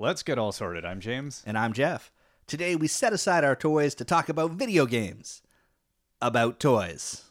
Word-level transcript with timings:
Let's 0.00 0.22
get 0.22 0.38
all 0.38 0.52
sorted. 0.52 0.84
I'm 0.84 1.00
James. 1.00 1.42
And 1.44 1.58
I'm 1.58 1.72
Jeff. 1.72 2.12
Today 2.46 2.76
we 2.76 2.86
set 2.86 3.12
aside 3.12 3.42
our 3.42 3.56
toys 3.56 3.96
to 3.96 4.04
talk 4.04 4.28
about 4.28 4.52
video 4.52 4.86
games. 4.86 5.42
About 6.22 6.60
toys. 6.60 7.24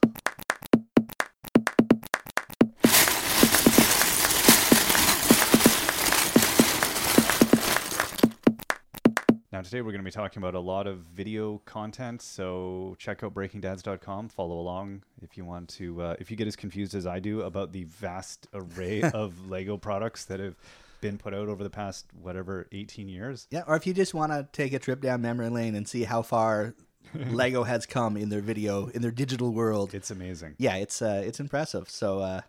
Now, 9.50 9.62
today 9.62 9.82
we're 9.82 9.92
going 9.92 10.00
to 10.00 10.04
be 10.04 10.12
talking 10.12 10.44
about 10.44 10.54
a 10.54 10.60
lot 10.60 10.88
of 10.88 10.98
video 11.16 11.60
content. 11.60 12.22
So, 12.22 12.98
check 13.00 13.24
out 13.24 13.34
breakingdads.com. 13.34 14.28
Follow 14.28 14.60
along 14.60 15.04
if 15.22 15.38
you 15.38 15.46
want 15.46 15.70
to, 15.70 16.02
uh, 16.02 16.16
if 16.20 16.30
you 16.30 16.36
get 16.36 16.48
as 16.48 16.58
confused 16.58 16.96
as 16.96 17.08
I 17.08 17.20
do 17.20 17.44
about 17.44 17.72
the 17.72 17.86
vast 17.86 18.48
array 18.54 19.02
of 19.14 19.50
Lego 19.50 19.78
products 19.78 20.26
that 20.26 20.42
have 20.42 20.58
been 21.02 21.18
put 21.18 21.34
out 21.34 21.48
over 21.48 21.64
the 21.64 21.70
past, 21.70 22.05
whatever, 22.20 22.68
18 22.71 23.09
years. 23.09 23.47
Yeah, 23.52 23.64
or 23.68 23.75
if 23.75 23.86
you 23.88 23.93
just 23.93 24.14
want 24.14 24.32
to 24.32 24.47
take 24.52 24.74
a 24.74 24.79
trip 24.79 25.01
down 25.01 25.21
memory 25.21 25.50
lane 25.50 25.75
and 25.75 25.88
see 25.88 26.04
how 26.04 26.21
far 26.21 26.75
Lego 27.14 27.64
has 27.64 27.86
come 27.86 28.18
in 28.18 28.29
their 28.29 28.42
video, 28.42 28.88
in 28.88 29.02
their 29.02 29.11
digital 29.11 29.54
world. 29.54 29.93
It's 29.93 30.11
amazing. 30.11 30.55
Yeah, 30.57 30.75
it's 30.75 31.02
uh, 31.02 31.24
it's 31.25 31.39
impressive. 31.39 31.89
So, 31.89 32.19
uh, 32.19 32.41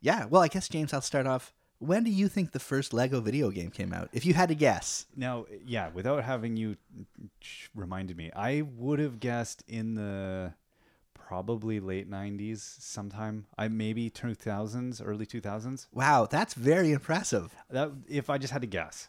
yeah, 0.00 0.26
well, 0.26 0.42
I 0.42 0.48
guess, 0.48 0.68
James, 0.68 0.92
I'll 0.92 1.00
start 1.00 1.26
off. 1.26 1.52
When 1.78 2.04
do 2.04 2.10
you 2.10 2.28
think 2.28 2.52
the 2.52 2.58
first 2.58 2.94
Lego 2.94 3.20
video 3.20 3.50
game 3.50 3.70
came 3.70 3.92
out? 3.92 4.08
If 4.12 4.24
you 4.24 4.32
had 4.32 4.48
to 4.48 4.54
guess. 4.54 5.06
Now, 5.14 5.44
yeah, 5.66 5.90
without 5.92 6.24
having 6.24 6.56
you 6.56 6.76
reminded 7.74 8.16
me, 8.16 8.30
I 8.34 8.62
would 8.62 8.98
have 8.98 9.20
guessed 9.20 9.62
in 9.68 9.94
the 9.94 10.54
probably 11.26 11.80
late 11.80 12.08
90s 12.08 12.58
sometime. 12.80 13.46
I 13.58 13.68
maybe 13.68 14.10
2000s, 14.10 15.02
early 15.04 15.26
2000s. 15.26 15.88
Wow, 15.92 16.26
that's 16.30 16.54
very 16.54 16.92
impressive. 16.92 17.54
That 17.70 17.90
if 18.08 18.30
I 18.30 18.38
just 18.38 18.52
had 18.52 18.62
to 18.62 18.68
guess. 18.68 19.08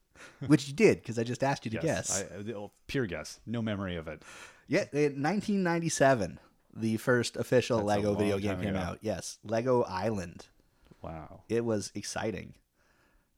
Which 0.46 0.66
you 0.66 0.74
did 0.74 0.98
because 0.98 1.18
I 1.18 1.24
just 1.24 1.44
asked 1.44 1.64
you 1.64 1.70
to 1.72 1.80
Yes, 1.82 2.22
guess. 2.22 2.24
I, 2.48 2.52
oh, 2.52 2.72
pure 2.86 3.06
guess. 3.06 3.38
No 3.46 3.62
memory 3.62 3.96
of 3.96 4.08
it. 4.08 4.22
Yeah, 4.66 4.84
1997, 4.92 6.40
the 6.74 6.96
first 6.96 7.36
official 7.36 7.78
That's 7.78 7.98
Lego 7.98 8.14
video 8.14 8.38
game 8.38 8.60
came 8.60 8.70
ago. 8.70 8.78
out. 8.78 8.98
Yes, 9.00 9.38
Lego 9.44 9.82
Island. 9.82 10.46
Wow. 11.02 11.42
It 11.48 11.64
was 11.64 11.92
exciting. 11.94 12.54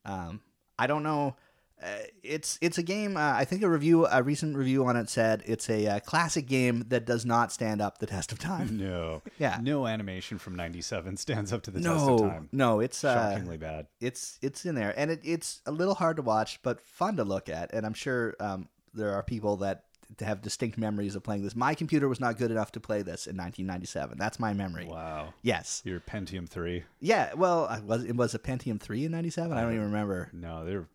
Um, 0.04 0.40
I 0.78 0.86
don't 0.86 1.02
know. 1.02 1.36
Uh, 1.82 1.86
it's 2.22 2.58
it's 2.60 2.76
a 2.78 2.82
game. 2.82 3.16
Uh, 3.16 3.32
I 3.34 3.44
think 3.44 3.62
a 3.62 3.68
review, 3.70 4.06
a 4.06 4.22
recent 4.22 4.56
review 4.56 4.84
on 4.86 4.96
it 4.96 5.08
said 5.08 5.42
it's 5.46 5.70
a 5.70 5.86
uh, 5.86 6.00
classic 6.00 6.46
game 6.46 6.84
that 6.88 7.06
does 7.06 7.24
not 7.24 7.52
stand 7.52 7.80
up 7.80 7.98
the 7.98 8.06
test 8.06 8.32
of 8.32 8.38
time. 8.38 8.68
No. 8.80 9.22
Yeah. 9.38 9.58
No 9.62 9.86
animation 9.86 10.38
from 10.38 10.56
97 10.56 11.16
stands 11.16 11.52
up 11.52 11.62
to 11.62 11.70
the 11.70 11.80
test 11.80 12.08
of 12.08 12.20
time. 12.20 12.48
no, 12.52 12.80
it's 12.80 13.02
uh, 13.04 13.14
Shockingly 13.32 13.56
bad. 13.56 13.86
it's 14.00 14.38
it's 14.42 14.64
in 14.66 14.74
there, 14.74 14.92
and 14.96 15.10
it, 15.10 15.20
it's 15.24 15.60
a 15.66 15.70
little 15.72 15.94
hard 15.94 16.16
to 16.16 16.22
watch, 16.22 16.60
but 16.62 16.80
fun 16.80 17.16
to 17.16 17.24
look 17.24 17.48
at. 17.48 17.72
And 17.72 17.86
I'm 17.86 17.94
sure 17.94 18.34
um, 18.40 18.68
there 18.94 19.12
are 19.14 19.22
people 19.22 19.56
that 19.58 19.84
have 20.20 20.42
distinct 20.42 20.76
memories 20.76 21.14
of 21.14 21.22
playing 21.22 21.42
this. 21.42 21.54
My 21.54 21.74
computer 21.74 22.08
was 22.08 22.20
not 22.20 22.36
good 22.36 22.50
enough 22.50 22.72
to 22.72 22.80
play 22.80 22.98
this 23.02 23.26
in 23.26 23.36
1997. 23.36 24.18
That's 24.18 24.40
my 24.40 24.52
memory. 24.52 24.86
Wow. 24.86 25.32
Yes. 25.42 25.82
Your 25.84 26.00
Pentium 26.00 26.48
3. 26.48 26.82
Yeah. 27.00 27.32
Well, 27.34 27.66
I 27.66 27.80
was 27.80 28.04
it 28.04 28.16
was 28.16 28.34
a 28.34 28.38
Pentium 28.38 28.80
3 28.80 29.04
in 29.06 29.12
97? 29.12 29.56
I 29.56 29.60
don't 29.62 29.72
even 29.72 29.86
remember. 29.86 30.28
No, 30.32 30.64
they're 30.64 30.86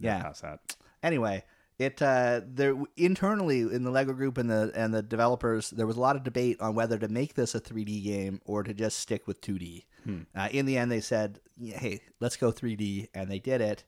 Yeah. 0.00 0.22
past 0.22 0.42
that. 0.42 0.60
Anyway, 1.02 1.44
it 1.78 2.00
uh 2.00 2.40
there 2.46 2.74
internally 2.96 3.60
in 3.60 3.84
the 3.84 3.90
Lego 3.90 4.12
group 4.12 4.38
and 4.38 4.50
the 4.50 4.72
and 4.74 4.94
the 4.94 5.02
developers 5.02 5.70
there 5.70 5.86
was 5.86 5.96
a 5.96 6.00
lot 6.00 6.16
of 6.16 6.22
debate 6.24 6.60
on 6.60 6.74
whether 6.74 6.98
to 6.98 7.08
make 7.08 7.34
this 7.34 7.54
a 7.54 7.60
3D 7.60 8.02
game 8.02 8.40
or 8.44 8.62
to 8.62 8.72
just 8.72 8.98
stick 8.98 9.26
with 9.26 9.40
2D. 9.40 9.84
Uh, 10.36 10.48
in 10.52 10.66
the 10.66 10.78
end 10.78 10.90
they 10.90 11.00
said, 11.00 11.40
"Hey, 11.60 12.00
let's 12.20 12.36
go 12.36 12.52
3D." 12.52 13.08
And 13.12 13.30
they 13.30 13.40
did 13.40 13.60
it. 13.60 13.84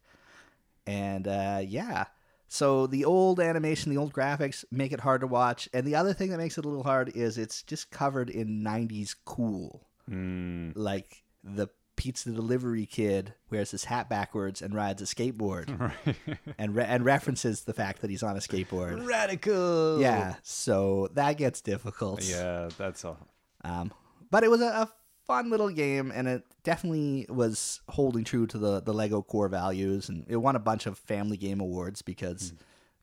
And 0.86 1.26
uh 1.28 1.60
yeah. 1.64 2.06
So 2.48 2.86
the 2.86 3.04
old 3.04 3.40
animation, 3.40 3.90
the 3.92 3.98
old 3.98 4.12
graphics 4.12 4.64
make 4.70 4.90
it 4.92 5.00
hard 5.00 5.20
to 5.20 5.26
watch. 5.26 5.68
And 5.74 5.86
the 5.86 5.94
other 5.94 6.14
thing 6.14 6.30
that 6.30 6.38
makes 6.38 6.56
it 6.56 6.64
a 6.64 6.68
little 6.68 6.82
hard 6.82 7.14
is 7.14 7.36
it's 7.36 7.62
just 7.62 7.90
covered 7.90 8.30
in 8.30 8.62
90s 8.64 9.14
cool. 9.26 9.86
Mm. 10.10 10.72
Like 10.74 11.22
the 11.44 11.68
pizza 11.98 12.30
delivery 12.30 12.86
kid 12.86 13.34
wears 13.50 13.72
his 13.72 13.84
hat 13.84 14.08
backwards 14.08 14.62
and 14.62 14.72
rides 14.72 15.02
a 15.02 15.04
skateboard 15.04 15.68
Right. 16.26 16.38
and 16.56 16.74
re- 16.74 16.84
and 16.86 17.04
references 17.04 17.62
the 17.64 17.74
fact 17.74 18.00
that 18.02 18.08
he's 18.10 18.22
on 18.22 18.36
a 18.36 18.40
skateboard. 18.40 19.06
Radical. 19.06 20.00
Yeah, 20.00 20.36
so 20.42 21.08
that 21.14 21.36
gets 21.36 21.60
difficult. 21.60 22.22
Yeah, 22.22 22.68
that's 22.78 23.04
all. 23.04 23.18
Um, 23.64 23.92
but 24.30 24.44
it 24.44 24.50
was 24.50 24.60
a, 24.60 24.66
a 24.66 24.88
fun 25.26 25.50
little 25.50 25.68
game, 25.70 26.12
and 26.14 26.28
it 26.28 26.44
definitely 26.62 27.26
was 27.28 27.80
holding 27.88 28.22
true 28.24 28.46
to 28.46 28.58
the 28.58 28.80
the 28.80 28.94
Lego 28.94 29.20
core 29.20 29.48
values, 29.48 30.08
and 30.08 30.24
it 30.28 30.36
won 30.36 30.54
a 30.56 30.60
bunch 30.60 30.86
of 30.86 30.96
Family 30.98 31.36
Game 31.36 31.60
awards 31.60 32.00
because 32.02 32.52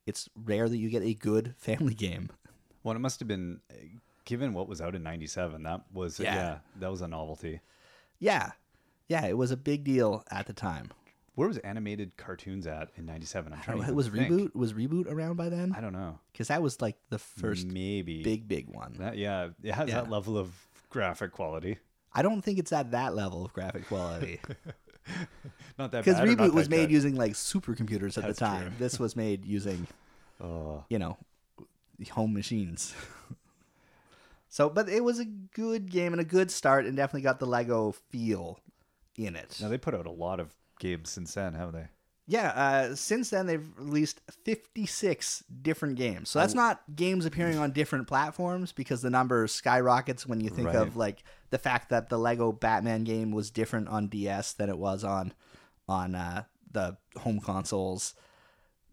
it's 0.05 0.29
rare 0.45 0.69
that 0.69 0.77
you 0.77 0.89
get 0.89 1.03
a 1.03 1.13
good 1.13 1.53
family 1.57 1.93
game. 1.93 2.29
Well, 2.83 2.95
it 2.95 2.99
must 2.99 3.19
have 3.19 3.27
been, 3.27 3.59
given 4.23 4.53
what 4.53 4.69
was 4.69 4.79
out 4.79 4.93
in 4.95 5.01
97, 5.03 5.63
that 5.63 5.81
was, 5.91 6.19
Yeah. 6.19 6.35
yeah, 6.35 6.57
that 6.79 6.91
was 6.91 7.01
a 7.01 7.07
novelty. 7.07 7.59
Yeah, 8.19 8.51
yeah, 9.07 9.25
it 9.25 9.37
was 9.37 9.51
a 9.51 9.57
big 9.57 9.83
deal 9.83 10.23
at 10.31 10.47
the 10.47 10.53
time. 10.53 10.91
Where 11.35 11.47
was 11.49 11.57
animated 11.59 12.15
cartoons 12.15 12.65
at 12.65 12.89
in 12.95 13.05
97? 13.05 13.51
I'm 13.51 13.61
trying 13.61 13.83
to 13.83 13.93
was 13.93 14.07
think. 14.07 14.29
reboot 14.31 14.55
was 14.55 14.73
reboot 14.73 15.11
around 15.11 15.35
by 15.35 15.49
then? 15.49 15.73
I 15.77 15.81
don't 15.81 15.91
know. 15.91 16.17
Because 16.31 16.47
that 16.47 16.61
was 16.61 16.81
like 16.81 16.95
the 17.09 17.19
first 17.19 17.67
Maybe. 17.67 18.23
big 18.23 18.47
big 18.47 18.69
one. 18.69 18.95
That, 18.99 19.17
yeah, 19.17 19.49
it 19.61 19.73
has 19.73 19.89
Yeah. 19.89 19.95
that 19.95 20.09
level 20.09 20.37
of 20.37 20.51
graphic 20.89 21.33
quality. 21.33 21.77
I 22.13 22.21
don't 22.21 22.41
think 22.41 22.57
it's 22.59 22.71
at 22.71 22.91
that 22.91 23.13
level 23.15 23.43
of 23.43 23.51
graphic 23.51 23.85
quality. 23.87 24.39
Not 25.77 25.91
that 25.91 26.05
Because 26.05 26.21
Reboot 26.21 26.53
was 26.53 26.69
made 26.69 26.83
good. 26.87 26.91
using 26.91 27.15
like 27.15 27.33
supercomputers 27.33 28.17
at 28.17 28.23
That's 28.23 28.39
the 28.39 28.45
time. 28.45 28.75
This 28.79 28.97
was 28.97 29.15
made 29.17 29.43
using, 29.57 29.87
Oh, 30.41 30.85
you 30.89 30.97
know, 30.97 31.17
home 32.11 32.33
machines. 32.33 32.95
so, 34.49 34.69
but 34.69 34.87
it 34.89 35.03
was 35.03 35.19
a 35.19 35.25
good 35.25 35.91
game 35.91 36.13
and 36.13 36.21
a 36.21 36.25
good 36.25 36.49
start, 36.49 36.85
and 36.85 36.95
definitely 36.95 37.21
got 37.21 37.39
the 37.39 37.45
Lego 37.45 37.91
feel 38.09 38.59
in 39.17 39.35
it. 39.35 39.57
now 39.61 39.69
they 39.69 39.77
put 39.77 39.93
out 39.95 40.05
a 40.05 40.11
lot 40.11 40.39
of 40.39 40.53
games 40.79 41.09
since 41.09 41.33
then, 41.33 41.53
haven't 41.53 41.75
they? 41.75 41.87
Yeah. 42.27 42.49
Uh, 42.49 42.95
since 42.95 43.29
then, 43.29 43.45
they've 43.45 43.67
released 43.77 44.19
fifty-six 44.43 45.43
different 45.61 45.95
games. 45.95 46.29
So 46.29 46.39
that's 46.39 46.53
Oh. 46.53 46.57
not 46.57 46.81
games 46.95 47.25
appearing 47.25 47.57
on 47.57 47.71
different 47.71 48.07
platforms 48.07 48.71
because 48.71 49.01
the 49.01 49.09
number 49.11 49.45
skyrockets 49.47 50.25
when 50.25 50.41
you 50.41 50.49
think 50.49 50.67
Right. 50.67 50.75
of 50.77 50.95
like 50.97 51.23
the 51.51 51.57
fact 51.59 51.89
that 51.89 52.09
the 52.09 52.17
Lego 52.17 52.51
Batman 52.51 53.03
game 53.03 53.31
was 53.31 53.51
different 53.51 53.87
on 53.89 54.07
DS 54.07 54.53
than 54.53 54.69
it 54.69 54.77
was 54.77 55.03
on 55.03 55.33
on 55.87 56.15
uh, 56.15 56.43
the 56.71 56.97
home 57.17 57.39
consoles. 57.39 58.15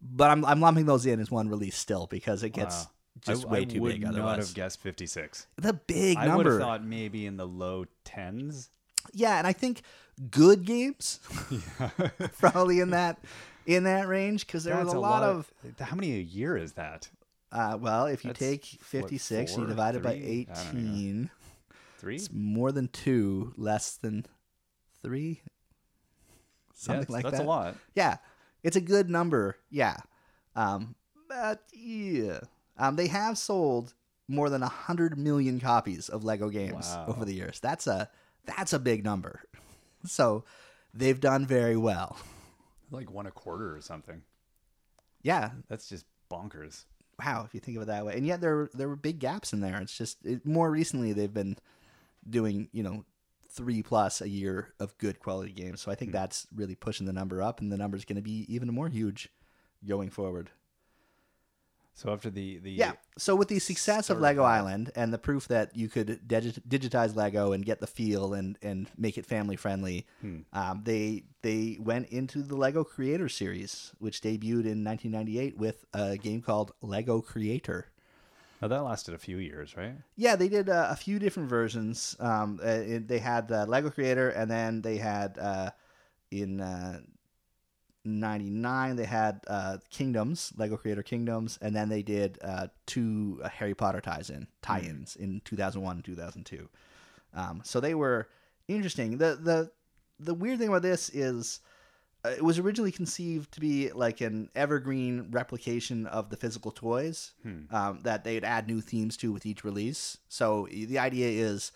But 0.02 0.30
I'm 0.30 0.44
I'm 0.44 0.60
lumping 0.60 0.86
those 0.86 1.06
in 1.06 1.18
as 1.20 1.30
one 1.30 1.48
release 1.48 1.76
still 1.76 2.06
because 2.06 2.42
it 2.42 2.50
gets 2.50 2.84
Wow. 2.84 2.90
just 3.20 3.46
I, 3.46 3.48
way 3.48 3.60
I 3.60 3.64
too 3.64 3.80
would 3.80 3.92
big 3.92 4.02
not 4.02 4.12
otherwise. 4.14 4.46
have 4.48 4.54
guessed 4.54 4.78
56. 4.80 5.46
the 5.56 5.72
big 5.72 6.18
I 6.18 6.22
would 6.36 6.44
number, 6.44 6.50
have 6.52 6.60
thought 6.60 6.84
maybe 6.84 7.24
in 7.26 7.38
the 7.38 7.46
low 7.46 7.86
tens. 8.04 8.68
Yeah, 9.12 9.38
and 9.38 9.46
I 9.46 9.52
think 9.52 9.82
good 10.30 10.64
games 10.64 11.20
probably 12.38 12.80
in 12.80 12.90
that 12.90 13.18
in 13.66 13.84
that 13.84 14.08
range 14.08 14.46
because 14.46 14.64
there 14.64 14.76
was 14.76 14.86
That's 14.86 14.94
a, 14.94 15.00
lot, 15.00 15.22
of 15.22 15.52
How 15.80 15.94
many 15.96 16.12
a 16.14 16.20
year 16.20 16.56
is 16.56 16.72
that? 16.72 17.08
Uh, 17.50 17.76
well, 17.80 18.06
if 18.06 18.24
you 18.24 18.28
That's, 18.30 18.38
take 18.40 18.64
what, 18.92 19.10
56 19.10 19.52
and 19.52 19.62
you 19.62 19.68
divide 19.68 19.94
it 19.94 20.02
by 20.02 20.14
three? 20.18 20.48
I 20.50 20.54
don't 20.54 20.74
know. 20.74 20.92
18, 20.92 21.30
Three? 21.98 22.16
it's 22.16 22.30
more 22.32 22.72
than 22.72 22.88
two, 22.88 23.52
less 23.56 23.96
than 23.96 24.26
three, 25.02 25.42
something 26.74 27.06
Yeah, 27.08 27.12
like 27.14 27.24
that's 27.24 27.36
that. 27.38 27.44
a 27.44 27.48
lot. 27.48 27.76
Yeah, 27.94 28.16
it's 28.62 28.76
a 28.76 28.80
good 28.80 29.08
number. 29.10 29.56
Yeah, 29.70 29.96
um, 30.56 30.94
but 31.28 31.62
yeah, 31.72 32.40
um, 32.78 32.96
they 32.96 33.06
have 33.08 33.38
sold 33.38 33.94
more 34.28 34.48
than 34.50 34.62
hundred 34.62 35.18
million 35.18 35.60
copies 35.60 36.08
of 36.08 36.24
Lego 36.24 36.48
games 36.48 36.86
Wow. 36.86 37.06
over 37.08 37.24
the 37.24 37.34
years. 37.34 37.60
That's 37.60 37.86
a 37.86 38.08
that's 38.44 38.72
a 38.72 38.78
big 38.78 39.04
number. 39.04 39.42
So 40.06 40.44
they've 40.92 41.20
done 41.20 41.46
very 41.46 41.76
well. 41.76 42.16
Like 42.90 43.10
one 43.10 43.26
a 43.26 43.30
quarter 43.30 43.74
or 43.74 43.80
something. 43.80 44.22
Yeah, 45.22 45.50
That's 45.68 45.88
just 45.88 46.06
bonkers. 46.32 46.84
wow 47.22 47.44
if 47.44 47.54
you 47.54 47.60
think 47.60 47.76
of 47.76 47.82
it 47.82 47.86
that 47.86 48.06
way 48.06 48.16
and 48.16 48.26
yet 48.26 48.40
there 48.40 48.70
there 48.72 48.88
were 48.88 48.96
big 48.96 49.18
gaps 49.18 49.52
in 49.52 49.60
there 49.60 49.78
it's 49.82 49.96
just 49.96 50.24
it, 50.24 50.46
more 50.46 50.70
recently 50.70 51.12
they've 51.12 51.34
been 51.34 51.56
doing 52.28 52.68
you 52.72 52.82
know 52.82 53.04
three 53.50 53.82
plus 53.82 54.22
a 54.22 54.28
year 54.28 54.72
of 54.80 54.96
good 54.96 55.20
quality 55.20 55.52
games 55.52 55.82
so 55.82 55.90
i 55.90 55.94
think 55.94 56.10
hmm. 56.10 56.16
that's 56.16 56.46
really 56.54 56.74
pushing 56.74 57.06
the 57.06 57.12
number 57.12 57.42
up 57.42 57.60
and 57.60 57.70
the 57.70 57.76
number's 57.76 58.06
going 58.06 58.16
to 58.16 58.22
be 58.22 58.46
even 58.48 58.72
more 58.72 58.88
huge 58.88 59.28
going 59.86 60.08
forward 60.08 60.48
So 61.94 62.10
after 62.12 62.30
the 62.30 62.58
the 62.58 62.70
yeah 62.70 62.92
so 63.18 63.36
with 63.36 63.48
the 63.48 63.58
success 63.58 64.08
of 64.10 64.18
lego 64.18 64.42
island 64.42 64.90
and 64.96 65.12
the 65.12 65.18
proof 65.18 65.46
that 65.48 65.76
you 65.76 65.88
could 65.88 66.08
digi- 66.26 66.58
digitize 66.66 67.14
lego 67.14 67.52
and 67.52 67.64
get 67.64 67.80
the 67.80 67.86
feel 67.86 68.32
and 68.34 68.58
and 68.62 68.88
make 68.96 69.18
it 69.18 69.26
family 69.26 69.56
friendly 69.56 70.06
Hmm. 70.20 70.40
um, 70.54 70.80
they 70.84 71.24
they 71.42 71.76
went 71.80 72.08
into 72.08 72.42
the 72.42 72.56
lego 72.56 72.82
creator 72.82 73.28
series 73.28 73.92
which 73.98 74.20
debuted 74.22 74.66
in 74.66 74.82
1998 74.84 75.58
with 75.58 75.84
a 75.92 76.16
game 76.16 76.40
called 76.40 76.72
lego 76.80 77.20
creator 77.20 77.86
Now 78.62 78.68
that 78.68 78.82
lasted 78.84 79.14
a 79.14 79.18
few 79.18 79.38
years, 79.38 79.76
right? 79.76 79.96
Yeah, 80.16 80.36
they 80.36 80.48
did 80.48 80.68
uh, 80.68 80.86
a 80.90 80.96
few 80.96 81.18
different 81.18 81.48
versions. 81.50 82.16
Um, 82.20 82.60
uh, 82.62 82.68
it, 82.94 83.08
they 83.08 83.18
had 83.18 83.50
uh, 83.50 83.66
Lego 83.66 83.90
Creator, 83.90 84.28
and 84.38 84.48
then 84.48 84.82
they 84.82 84.98
had 84.98 85.36
uh, 85.36 85.70
in 86.30 86.60
uh, 88.04 88.10
1999 88.10 88.96
they 88.96 89.04
had 89.04 89.40
uh, 89.46 89.78
Kingdoms, 89.90 90.52
Lego 90.56 90.76
Creator 90.76 91.02
Kingdoms, 91.02 91.58
and 91.62 91.74
then 91.74 91.88
they 91.88 92.02
did 92.02 92.38
uh, 92.42 92.68
two 92.86 93.40
uh, 93.42 93.48
Harry 93.48 93.74
Potter 93.74 94.00
ties 94.00 94.30
in 94.30 94.46
tie-ins 94.60 95.16
in 95.16 95.40
2001 95.44 95.96
and 95.96 96.04
2002. 96.04 96.68
Um, 97.34 97.60
so 97.64 97.80
they 97.80 97.94
were 97.94 98.28
interesting. 98.68 99.18
The 99.18 99.38
the 99.40 99.70
the 100.18 100.34
weird 100.34 100.58
thing 100.58 100.68
about 100.68 100.82
this 100.82 101.10
is 101.10 101.60
uh, 102.24 102.30
it 102.30 102.44
was 102.44 102.58
originally 102.58 102.92
conceived 102.92 103.52
to 103.52 103.60
be 103.60 103.90
like 103.92 104.20
an 104.20 104.48
evergreen 104.54 105.28
replication 105.30 106.06
of 106.06 106.30
the 106.30 106.36
physical 106.36 106.70
toys 106.70 107.32
um, 107.70 108.00
that 108.02 108.22
they'd 108.24 108.44
add 108.44 108.68
new 108.68 108.80
themes 108.80 109.16
to 109.16 109.32
with 109.32 109.46
each 109.46 109.64
release. 109.64 110.18
So 110.28 110.68
the 110.70 110.98
idea 110.98 111.28
is, 111.28 111.72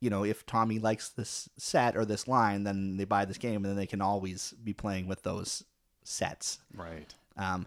you 0.00 0.10
know, 0.10 0.24
if 0.24 0.44
Tommy 0.46 0.78
likes 0.78 1.08
this 1.10 1.48
set 1.56 1.96
or 1.96 2.04
this 2.04 2.28
line, 2.28 2.64
then 2.64 2.96
they 2.96 3.04
buy 3.04 3.24
this 3.24 3.38
game, 3.38 3.56
and 3.56 3.64
then 3.66 3.76
they 3.76 3.86
can 3.86 4.00
always 4.02 4.52
be 4.62 4.72
playing 4.72 5.06
with 5.06 5.22
those 5.22 5.64
sets. 6.04 6.58
Right. 6.74 7.14
Um, 7.36 7.66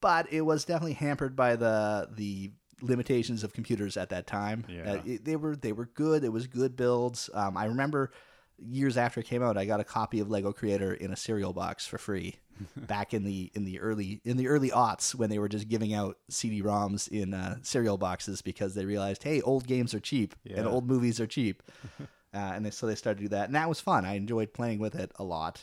but 0.00 0.32
it 0.32 0.42
was 0.42 0.64
definitely 0.64 0.94
hampered 0.94 1.36
by 1.36 1.56
the 1.56 2.08
the 2.12 2.52
limitations 2.82 3.44
of 3.44 3.52
computers 3.52 3.96
at 3.96 4.08
that 4.08 4.26
time. 4.26 4.64
Yeah. 4.68 4.92
Uh, 4.94 5.02
it- 5.04 5.24
they 5.24 5.36
were 5.36 5.54
they 5.56 5.72
were 5.72 5.86
good. 5.86 6.24
It 6.24 6.32
was 6.32 6.46
good 6.46 6.76
builds. 6.76 7.28
Um, 7.34 7.56
I 7.56 7.66
remember 7.66 8.10
years 8.60 8.96
after 8.96 9.20
it 9.20 9.26
came 9.26 9.42
out, 9.42 9.56
I 9.56 9.64
got 9.64 9.80
a 9.80 9.84
copy 9.84 10.20
of 10.20 10.30
Lego 10.30 10.52
Creator 10.52 10.94
in 10.94 11.12
a 11.12 11.16
cereal 11.16 11.52
box 11.52 11.86
for 11.86 11.98
free. 11.98 12.36
back 12.76 13.14
in 13.14 13.24
the 13.24 13.50
in 13.54 13.64
the 13.64 13.80
early 13.80 14.20
in 14.22 14.36
the 14.36 14.46
early 14.46 14.68
aughts 14.68 15.14
when 15.14 15.30
they 15.30 15.38
were 15.38 15.48
just 15.48 15.66
giving 15.66 15.94
out 15.94 16.18
CD-ROMs 16.28 17.08
in 17.08 17.32
uh, 17.32 17.56
cereal 17.62 17.96
boxes 17.96 18.42
because 18.42 18.74
they 18.74 18.84
realized, 18.84 19.22
hey, 19.22 19.40
old 19.40 19.66
games 19.66 19.94
are 19.94 20.00
cheap 20.00 20.34
Yeah. 20.44 20.58
and 20.58 20.66
old 20.68 20.86
movies 20.86 21.20
are 21.20 21.26
cheap, 21.26 21.62
uh, 22.00 22.06
and 22.34 22.66
they, 22.66 22.70
so 22.70 22.86
they 22.86 22.96
started 22.96 23.16
to 23.20 23.24
do 23.24 23.28
that, 23.30 23.46
and 23.46 23.54
that 23.54 23.66
was 23.66 23.80
fun. 23.80 24.04
I 24.04 24.16
enjoyed 24.16 24.52
playing 24.52 24.78
with 24.78 24.94
it 24.94 25.10
a 25.16 25.24
lot. 25.24 25.62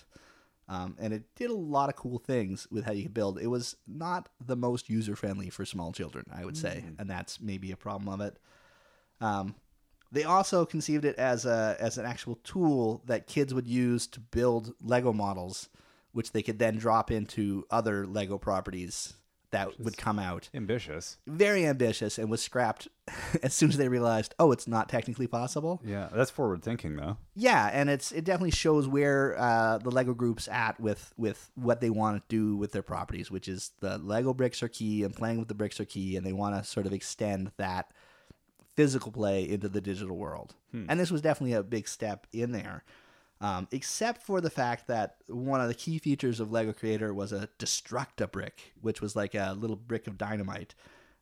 Um, 0.70 0.96
and 1.00 1.14
it 1.14 1.24
did 1.36 1.52
a 1.52 1.56
lot 1.56 1.88
of 1.90 1.96
cool 1.96 2.18
things 2.18 2.68
with 2.72 2.84
how 2.86 2.94
you 2.94 3.04
could 3.04 3.14
build. 3.14 3.40
It 3.40 3.48
was 3.48 3.76
not 3.88 4.28
the 4.44 4.56
most 4.56 4.90
user 4.90 5.16
friendly 5.16 5.52
for 5.52 5.66
small 5.66 5.92
children, 5.94 6.26
I 6.34 6.46
would 6.46 6.58
say, 6.58 6.84
and 6.98 7.08
that's 7.08 7.40
maybe 7.40 7.72
a 7.72 7.78
problem 7.78 8.10
of 8.10 8.26
it. 8.26 8.40
Um, 9.22 9.54
they 10.12 10.24
also 10.24 10.66
conceived 10.66 11.06
it 11.06 11.18
as 11.18 11.46
a 11.46 11.76
as 11.80 11.98
an 11.98 12.06
actual 12.06 12.36
tool 12.44 13.02
that 13.06 13.28
kids 13.28 13.54
would 13.54 13.68
use 13.68 14.08
to 14.08 14.20
build 14.20 14.74
Lego 14.82 15.14
models, 15.14 15.70
which 16.12 16.32
they 16.32 16.42
could 16.42 16.60
then 16.60 16.78
drop 16.78 17.12
into 17.12 17.66
other 17.70 18.06
Lego 18.06 18.38
properties 18.38 19.14
that 19.52 19.80
would 19.80 19.98
come 19.98 20.20
out. 20.20 20.50
Ambitious. 20.54 21.18
Very 21.26 21.66
ambitious 21.66 22.18
and 22.18 22.30
was 22.30 22.42
scrapped 22.42 22.88
as 23.44 23.54
soon 23.54 23.70
as 23.70 23.78
they 23.78 23.88
realized, 23.88 24.36
oh, 24.40 24.52
it's 24.52 24.68
not 24.68 24.90
technically 24.90 25.28
possible. 25.28 25.82
Yeah, 25.84 26.10
that's 26.14 26.32
forward 26.32 26.64
thinking 26.64 26.96
though. 26.96 27.18
Yeah, 27.36 27.70
and 27.72 27.90
it's 27.90 28.12
it 28.12 28.24
definitely 28.24 28.52
shows 28.52 28.88
where 28.88 29.38
uh, 29.38 29.78
the 29.78 29.92
Lego 29.92 30.14
group's 30.14 30.48
at 30.48 30.80
with 30.80 31.14
with 31.18 31.50
what 31.56 31.82
they 31.82 31.90
want 31.90 32.18
to 32.18 32.36
do 32.36 32.56
with 32.56 32.72
their 32.72 32.84
properties, 32.84 33.32
which 33.32 33.48
is 33.48 33.72
the 33.80 33.98
Lego 33.98 34.34
bricks 34.34 34.62
are 34.62 34.68
key 34.68 35.04
and 35.04 35.16
playing 35.16 35.40
with 35.40 35.48
the 35.48 35.56
bricks 35.56 35.80
are 35.80 35.86
key, 35.86 36.16
and 36.16 36.26
they 36.26 36.34
want 36.34 36.56
to 36.56 36.70
sort 36.70 36.86
of 36.86 36.94
extend 36.94 37.52
that 37.58 37.92
physical 38.78 39.12
play 39.12 39.44
into 39.50 39.68
the 39.68 39.82
digital 39.82 40.16
world. 40.16 40.56
And 40.88 41.00
this 41.00 41.10
was 41.12 41.22
definitely 41.22 41.54
a 41.54 41.64
big 41.64 41.88
step 41.88 42.28
in 42.32 42.52
there. 42.52 42.84
Um, 43.42 43.68
except 43.72 44.22
for 44.24 44.40
the 44.42 44.50
fact 44.50 44.88
that 44.88 45.18
one 45.28 45.60
of 45.60 45.68
the 45.68 45.74
key 45.74 45.98
features 46.00 46.40
of 46.40 46.52
Lego 46.52 46.72
Creator 46.74 47.14
was 47.14 47.32
a 47.34 47.50
Destructa 47.60 48.32
brick, 48.32 48.74
which 48.82 49.02
was 49.02 49.16
like 49.16 49.34
a 49.36 49.56
little 49.60 49.76
brick 49.76 50.08
of 50.08 50.18
dynamite 50.18 50.74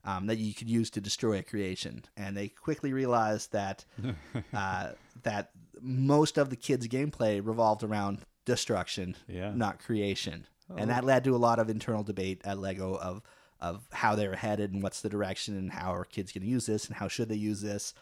um, 0.04 0.28
that 0.28 0.38
you 0.38 0.54
could 0.54 0.70
use 0.70 0.90
to 0.92 1.02
destroy 1.02 1.40
a 1.40 1.44
creation. 1.44 2.04
And 2.16 2.36
they 2.38 2.50
quickly 2.50 2.92
realized 2.94 3.52
that 3.54 3.84
uh, 4.54 4.92
that 5.24 5.52
most 5.82 6.38
of 6.38 6.50
the 6.50 6.56
kids' 6.58 6.88
gameplay 6.88 7.46
revolved 7.46 7.84
around 7.84 8.20
destruction, 8.46 9.16
Yeah. 9.28 9.52
not 9.56 9.80
creation, 9.80 10.48
and 10.78 10.90
that 10.90 11.04
led 11.06 11.24
to 11.26 11.36
a 11.36 11.38
lot 11.38 11.60
of 11.60 11.70
internal 11.70 12.04
debate 12.04 12.42
at 12.46 12.58
Lego 12.60 12.96
of 12.96 13.22
of 13.62 13.88
how 13.92 14.16
they're 14.16 14.36
headed 14.36 14.74
and 14.74 14.84
what's 14.84 15.02
the 15.02 15.10
direction 15.10 15.58
and 15.58 15.72
how 15.72 15.94
are 15.94 16.06
kids 16.06 16.32
going 16.32 16.44
to 16.44 16.50
use 16.50 16.66
this 16.66 16.88
and 16.88 16.96
how 16.96 17.08
should 17.08 17.30
they 17.30 17.36
use 17.36 17.62
this. 17.62 17.94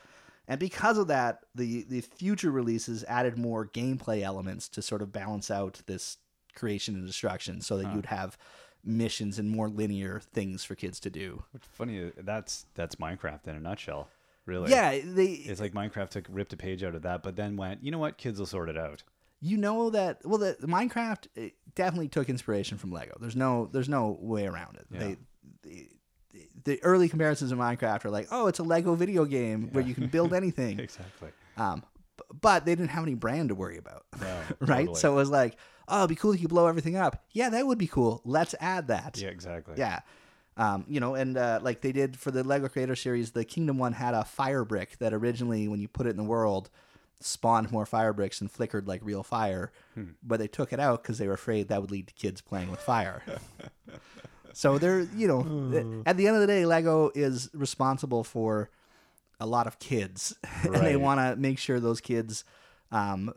And 0.48 0.60
because 0.60 0.98
of 0.98 1.08
that, 1.08 1.46
the 1.56 1.84
the 1.84 2.02
future 2.02 2.52
releases 2.52 3.04
added 3.06 3.38
more 3.38 3.66
gameplay 3.66 4.22
elements 4.24 4.68
to 4.70 4.82
sort 4.82 5.02
of 5.02 5.12
balance 5.12 5.50
out 5.50 5.82
this 5.86 6.18
creation 6.56 6.96
and 6.96 7.08
destruction, 7.08 7.62
so 7.62 7.78
that 7.78 7.96
you'd 7.96 8.08
have 8.08 8.38
missions 8.84 9.40
and 9.40 9.50
more 9.50 9.70
linear 9.70 10.20
things 10.34 10.64
for 10.66 10.76
kids 10.76 11.00
to 11.00 11.10
do. 11.10 11.44
Which 11.52 11.64
funny, 11.72 12.12
that's 12.18 12.66
that's 12.76 12.96
Minecraft 12.96 13.48
in 13.48 13.56
a 13.56 13.60
nutshell. 13.62 14.10
Really. 14.46 14.70
Yeah, 14.72 15.00
they 15.02 15.28
It's 15.28 15.62
like 15.62 15.72
Minecraft 15.74 16.10
took 16.10 16.26
ripped 16.30 16.52
a 16.52 16.58
page 16.58 16.84
out 16.84 16.96
of 16.96 17.04
that, 17.04 17.24
but 17.24 17.38
then 17.38 17.56
went, 17.56 17.82
you 17.82 17.92
know 17.92 17.98
what, 18.00 18.18
kids 18.18 18.38
will 18.40 18.46
sort 18.46 18.68
it 18.68 18.78
out. 18.78 19.04
you 19.40 19.56
know 19.56 19.90
that 19.92 20.26
well 20.26 20.38
the, 20.40 20.56
minecraft 20.62 21.28
it 21.36 21.54
definitely 21.76 22.08
took 22.10 22.30
inspiration 22.30 22.78
from 22.78 22.92
lego 22.92 23.16
there's 23.20 23.36
no 23.36 23.70
there's 23.74 23.90
no 23.90 24.18
way 24.22 24.46
around 24.46 24.76
it 24.78 24.86
Yeah. 24.92 25.00
they, 25.00 25.18
the, 25.64 25.90
the 26.66 26.82
early 26.84 27.08
comparisons 27.10 27.52
of 27.52 27.58
minecraft 27.60 28.06
are 28.06 28.10
like 28.10 28.28
oh 28.32 28.48
it's 28.48 28.60
a 28.60 28.64
lego 28.64 28.96
video 28.96 29.26
game 29.26 29.70
where 29.72 29.84
you 29.84 29.94
can 29.94 30.08
build 30.08 30.34
anything 30.42 30.80
Exactly. 30.80 31.30
um, 31.58 31.84
but 32.42 32.66
they 32.66 32.74
didn't 32.76 32.90
have 32.92 33.04
any 33.04 33.16
brand 33.16 33.50
to 33.50 33.56
worry 33.56 33.78
about 33.78 34.06
No, 34.20 34.40
right 34.62 34.80
totally. 34.86 35.00
so 35.00 35.12
it 35.14 35.16
was 35.16 35.30
like 35.30 35.58
oh 35.88 36.00
it'd 36.00 36.10
be 36.10 36.16
cool 36.16 36.32
if 36.34 36.42
you 36.42 36.48
blow 36.48 36.68
everything 36.68 36.96
up 36.96 37.24
yeah 37.32 37.50
that 37.50 37.66
would 37.68 37.78
be 37.78 37.88
cool 37.88 38.22
let's 38.26 38.56
add 38.60 38.88
that 38.88 39.18
yeah, 39.22 39.30
exactly. 39.30 39.76
yeah. 39.78 40.00
Um, 40.56 40.86
you 40.88 41.00
know, 41.00 41.16
and 41.16 41.36
uh, 41.36 41.60
like 41.64 41.82
they 41.82 41.92
did 41.92 42.16
for 42.16 42.30
the 42.30 42.44
Lego 42.44 42.68
Creator 42.68 42.96
series, 42.96 43.32
the 43.32 43.44
Kingdom 43.44 43.80
one 43.80 43.94
had 43.94 44.14
a 44.14 44.24
fire 44.24 44.64
brick 44.64 45.00
that 45.00 45.12
originally, 45.12 45.68
when 45.68 45.80
you 45.80 45.88
put 45.88 46.06
it 46.06 46.12
in 46.12 46.18
the 46.18 46.24
world, 46.24 46.70
spawned 47.20 47.72
more 47.72 47.88
fire 47.88 48.14
bricks 48.14 48.40
and 48.40 48.52
flickered 48.52 48.88
like 48.88 49.02
real 49.04 49.24
fire. 49.24 49.72
But 50.22 50.38
they 50.40 50.48
took 50.48 50.72
it 50.72 50.80
out 50.80 51.02
because 51.02 51.18
they 51.18 51.26
were 51.28 51.34
afraid 51.34 51.70
that 51.70 51.82
would 51.82 51.90
lead 51.90 52.06
to 52.06 52.14
kids 52.14 52.40
playing 52.40 52.70
with 52.70 52.80
fire. 52.82 53.24
so 54.54 54.78
they're, 54.78 55.02
you 55.02 55.28
know, 55.28 55.48
at 56.06 56.18
the 56.18 56.28
end 56.28 56.36
of 56.36 56.42
the 56.42 56.48
day, 56.48 56.66
Lego 56.66 57.12
is 57.16 57.50
responsible 57.54 58.24
for 58.24 58.70
a 59.40 59.46
lot 59.46 59.68
of 59.68 59.80
kids, 59.80 60.36
and 60.64 60.74
they 60.76 60.96
Right. 60.96 61.00
want 61.00 61.20
to 61.20 61.36
make 61.36 61.58
sure 61.60 61.80
those 61.80 62.00
kids 62.02 62.46
um, 62.92 63.34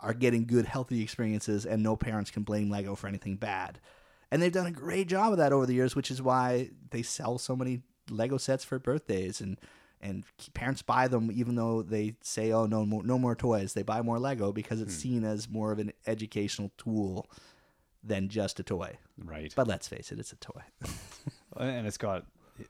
are 0.00 0.14
getting 0.14 0.46
good, 0.46 0.64
healthy 0.66 1.02
experiences, 1.02 1.66
and 1.66 1.82
no 1.82 1.96
parents 1.96 2.30
can 2.30 2.42
blame 2.42 2.70
Lego 2.70 2.94
for 2.94 3.06
anything 3.06 3.36
bad. 3.36 3.78
And 4.30 4.42
they've 4.42 4.52
done 4.52 4.66
a 4.66 4.70
great 4.70 5.08
job 5.08 5.32
of 5.32 5.38
that 5.38 5.52
over 5.52 5.66
the 5.66 5.74
years, 5.74 5.94
which 5.96 6.10
is 6.10 6.20
why 6.20 6.70
they 6.90 7.02
sell 7.02 7.38
so 7.38 7.54
many 7.56 7.82
Lego 8.10 8.36
sets 8.38 8.64
for 8.64 8.78
birthdays 8.78 9.40
and 9.40 9.58
and 10.00 10.22
parents 10.54 10.80
buy 10.80 11.08
them 11.08 11.28
even 11.34 11.56
though 11.56 11.82
they 11.82 12.14
say, 12.22 12.52
"Oh, 12.52 12.66
no 12.66 12.86
more, 12.86 13.02
no 13.02 13.18
more 13.18 13.34
toys." 13.34 13.72
They 13.74 13.82
buy 13.82 14.00
more 14.00 14.18
Lego 14.20 14.52
because 14.52 14.80
it's 14.80 14.94
seen 14.94 15.24
as 15.24 15.48
more 15.48 15.72
of 15.72 15.80
an 15.80 15.92
educational 16.06 16.70
tool 16.78 17.26
than 18.02 18.28
just 18.28 18.60
a 18.60 18.62
toy. 18.62 18.98
Right. 19.22 19.52
But 19.56 19.66
let's 19.68 19.88
face 19.88 20.12
it, 20.12 20.18
it's 20.18 20.32
a 20.32 20.36
toy. 20.36 20.62
and 21.58 21.86
it's 21.86 21.98
got 21.98 22.24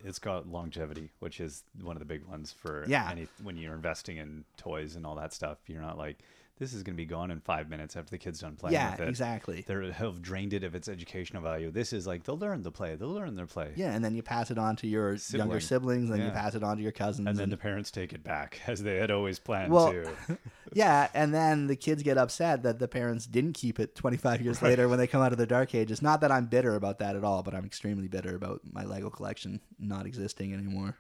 it's 0.05 0.19
got 0.19 0.47
longevity, 0.47 1.11
which 1.21 1.41
is 1.41 1.65
one 1.81 1.97
of 1.97 2.01
the 2.01 2.07
big 2.07 2.25
ones 2.27 2.53
for 2.53 2.85
Yeah. 2.87 3.09
any 3.11 3.27
when 3.43 3.57
you're 3.57 3.75
investing 3.75 4.19
in 4.19 4.45
toys 4.57 4.97
and 4.97 5.07
all 5.07 5.15
that 5.17 5.33
stuff. 5.33 5.59
You're 5.67 5.81
not 5.83 5.97
like 5.99 6.19
this 6.59 6.73
is 6.73 6.83
going 6.83 6.95
to 6.95 6.97
be 6.97 7.07
gone 7.07 7.31
in 7.31 7.41
five 7.41 7.69
minutes 7.69 7.97
after 7.97 8.11
the 8.11 8.19
kid's 8.19 8.41
done 8.41 8.57
playing 8.57 8.75
yeah, 8.75 8.93
with 8.93 9.01
it. 9.01 9.09
exactly. 9.09 9.65
They 9.67 9.93
have 9.93 10.21
drained 10.21 10.53
it 10.53 10.65
of 10.65 10.75
its 10.75 10.89
educational 10.89 11.43
value. 11.43 11.71
This 11.71 11.93
is 11.93 12.07
like 12.07 12.25
they'll 12.25 12.39
learn 12.39 12.65
to 12.65 12.71
play. 12.71 12.97
They'll 12.97 13.13
learn 13.13 13.37
their 13.37 13.47
play. 13.47 13.73
Yeah, 13.77 13.93
and 13.95 14.05
then 14.05 14.15
you 14.15 14.23
pass 14.23 14.51
it 14.51 14.59
on 14.59 14.77
to 14.77 14.87
your 14.87 15.17
younger 15.31 15.61
siblings, 15.61 16.11
and 16.11 16.23
you 16.23 16.31
pass 16.31 16.55
it 16.55 16.63
on 16.63 16.77
to 16.77 16.83
your 16.83 16.93
cousins, 16.93 17.29
And 17.29 17.39
then 17.39 17.51
the 17.51 17.57
parents 17.57 17.91
take 17.91 18.13
it 18.13 18.25
back 18.25 18.61
as 18.67 18.83
they 18.83 18.97
had 18.97 19.11
always 19.11 19.39
planned 19.39 19.73
Well, 19.73 19.93
to. 19.93 20.09
Yeah, 20.75 21.09
and 21.15 21.33
then 21.33 21.67
the 21.67 21.77
kids 21.77 22.03
get 22.03 22.19
upset 22.19 22.63
that 22.65 22.79
the 22.79 22.89
parents 22.89 23.25
didn't 23.27 23.55
keep 23.55 23.81
it 23.81 23.95
25 23.95 24.43
years 24.43 24.61
later 24.61 24.87
when 24.87 24.99
they 24.99 25.07
come 25.07 25.23
out 25.23 25.33
of 25.33 25.39
the 25.39 25.47
dark 25.47 25.75
ages. 25.75 26.03
Not 26.03 26.21
that 26.21 26.31
I'm 26.31 26.45
bitter 26.45 26.75
about 26.75 26.99
that 26.99 27.17
at 27.17 27.25
all, 27.25 27.43
but 27.43 27.55
I'm 27.55 27.65
extremely 27.65 28.07
bitter 28.07 28.37
about 28.37 28.61
my 28.71 28.85
Lego 28.85 29.09
collection 29.09 29.61
not 29.79 30.05
existing 30.05 30.53
anymore. 30.53 30.97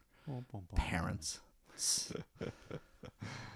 Parents. 0.74 1.40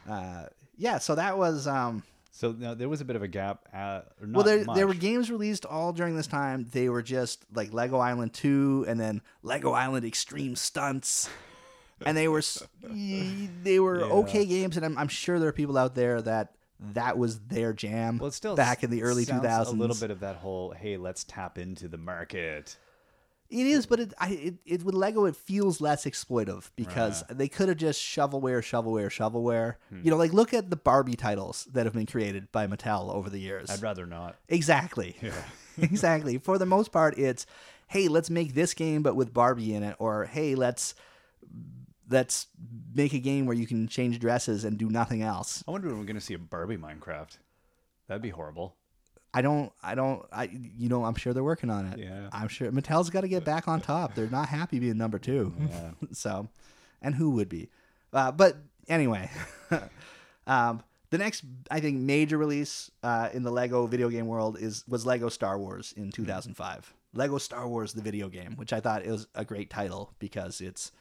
uh, 0.09 0.45
yeah, 0.83 0.99
so 0.99 1.15
that 1.15 1.39
was 1.39 1.67
um, 1.69 2.03
So 2.33 2.51
there 2.53 2.89
was 2.89 3.01
a 3.01 3.05
bit 3.05 3.15
of 3.15 3.23
a 3.23 3.29
gap. 3.29 3.69
Uh, 3.73 4.01
or 4.21 4.27
not 4.27 4.37
well, 4.39 4.45
there 4.45 4.65
there 4.75 4.87
were 4.89 4.95
games 4.95 5.31
released 5.31 5.65
all 5.65 5.93
during 5.93 6.17
this 6.17 6.27
time. 6.27 6.67
They 6.73 6.89
were 6.89 7.03
just 7.03 7.45
like 7.55 7.73
Lego 7.73 7.99
Island 7.99 8.33
2 8.35 8.87
and 8.89 8.99
then 8.99 9.23
Lego 9.43 9.71
Island 9.73 10.05
Extreme 10.05 10.57
Stunts. 10.57 11.29
And 12.05 12.17
they 12.17 12.27
were 12.27 12.43
they 12.83 13.79
were 13.79 14.01
Yeah. 14.01 14.13
okay 14.23 14.45
games 14.45 14.77
and 14.77 14.85
I'm, 14.85 14.99
I'm 14.99 15.09
sure 15.09 15.39
there 15.39 15.49
are 15.51 15.53
people 15.53 15.79
out 15.79 15.95
there 15.95 16.21
that 16.23 16.55
that 16.95 17.17
was 17.17 17.39
their 17.39 17.73
jam 17.73 18.19
Well, 18.19 18.27
it 18.27 18.35
still 18.35 18.57
back 18.57 18.83
in 18.83 18.91
the 18.91 19.05
early 19.05 19.25
2000s. 19.25 19.67
A 19.69 19.71
little 19.71 19.95
bit 19.95 20.11
of 20.11 20.19
that 20.21 20.35
whole 20.37 20.73
hey, 20.73 20.97
let's 20.97 21.23
tap 21.23 21.59
into 21.59 21.87
the 21.87 21.99
market. 21.99 22.77
It 23.53 23.67
is, 23.67 23.85
but 23.85 24.01
it, 24.01 24.15
I, 24.19 24.31
it, 24.31 24.55
it 24.65 24.83
with 24.83 24.95
Lego, 24.95 25.27
it 25.27 25.37
feels 25.37 25.81
less 25.81 26.07
exploitive 26.07 26.71
because 26.75 27.23
they 27.29 27.49
could 27.49 27.69
have 27.69 27.77
just 27.77 28.01
shovelware, 28.01 28.61
shovelware, 28.61 29.09
shovelware. 29.09 29.75
Hmm. 29.91 30.01
You 30.03 30.11
know, 30.11 30.17
like 30.17 30.33
look 30.33 30.55
at 30.55 30.71
the 30.71 30.77
Barbie 30.77 31.17
titles 31.17 31.69
that 31.73 31.85
have 31.85 31.93
been 31.93 32.07
created 32.07 32.51
by 32.51 32.67
Mattel 32.67 33.15
over 33.15 33.29
the 33.29 33.39
years. 33.39 33.69
I'd 33.71 33.83
rather 33.83 34.07
not. 34.07 34.37
exactly, 34.49 35.17
Yeah. 35.23 35.33
exactly. 35.83 36.39
For 36.39 36.57
the 36.59 36.67
most 36.67 36.93
part, 36.93 37.19
it's 37.19 37.47
hey, 37.89 38.09
let's 38.09 38.31
make 38.31 38.55
this 38.55 38.73
game 38.73 39.03
but 39.03 39.17
with 39.17 39.35
Barbie 39.35 39.75
in 39.75 39.83
it, 39.83 39.97
or 39.99 40.25
hey, 40.25 40.55
let's 40.55 40.95
let's 42.09 42.47
make 42.95 43.13
a 43.13 43.19
game 43.19 43.47
where 43.47 43.57
you 43.57 43.67
can 43.67 43.87
change 43.87 44.19
dresses 44.19 44.65
and 44.65 44.79
do 44.79 44.89
nothing 44.89 45.23
else. 45.23 45.63
I 45.69 45.71
wonder 45.71 45.89
when 45.89 45.99
we're 45.99 46.05
going 46.05 46.17
to 46.17 46.21
see 46.21 46.35
a 46.35 46.39
Barbie 46.39 46.77
Minecraft. 46.77 47.39
That'd 48.09 48.23
be 48.23 48.31
horrible. 48.31 48.77
I 49.35 49.41
don't, 49.41 49.73
I 49.83 49.95
don't, 49.95 50.25
I, 50.31 50.45
you 50.77 50.89
know, 50.89 51.05
I'm 51.05 51.15
sure 51.15 51.33
they're 51.33 51.43
working 51.43 51.71
on 51.71 51.87
it. 51.87 51.99
Yeah. 51.99 52.29
I'm 52.33 52.49
sure 52.49 52.71
Mattel's 52.71 53.09
got 53.09 53.23
to 53.23 53.29
get 53.29 53.45
back 53.45 53.67
on 53.67 53.81
top. 53.81 54.15
They're 54.15 54.29
not 54.29 54.49
happy 54.49 54.79
being 54.79 54.99
number 54.99 55.19
two. 55.19 55.55
Yeah. 55.59 55.91
so, 56.13 56.49
and 57.01 57.15
who 57.15 57.31
would 57.31 57.49
be? 57.49 57.71
Uh, 58.13 58.31
but 58.31 58.59
anyway, 58.89 59.31
um, 60.47 60.83
the 61.11 61.19
next, 61.19 61.45
I 61.71 61.81
think, 61.81 61.99
major 61.99 62.37
release 62.37 62.91
uh, 63.03 63.31
in 63.33 63.43
the 63.43 63.51
Lego 63.51 63.87
video 63.87 64.11
game 64.11 64.27
world 64.27 64.59
is 64.61 64.85
was 64.87 65.07
Lego 65.07 65.29
Star 65.29 65.59
Wars 65.59 65.95
in 65.97 66.11
2005. 66.11 66.95
Lego 67.15 67.39
Star 67.39 67.69
Wars, 67.69 67.93
the 67.93 68.03
video 68.03 68.29
game, 68.29 68.57
which 68.57 68.73
I 68.73 68.81
thought 68.81 69.05
it 69.05 69.11
was 69.11 69.27
a 69.35 69.45
great 69.45 69.71
title 69.71 70.13
because 70.19 70.61
it's 70.61 70.93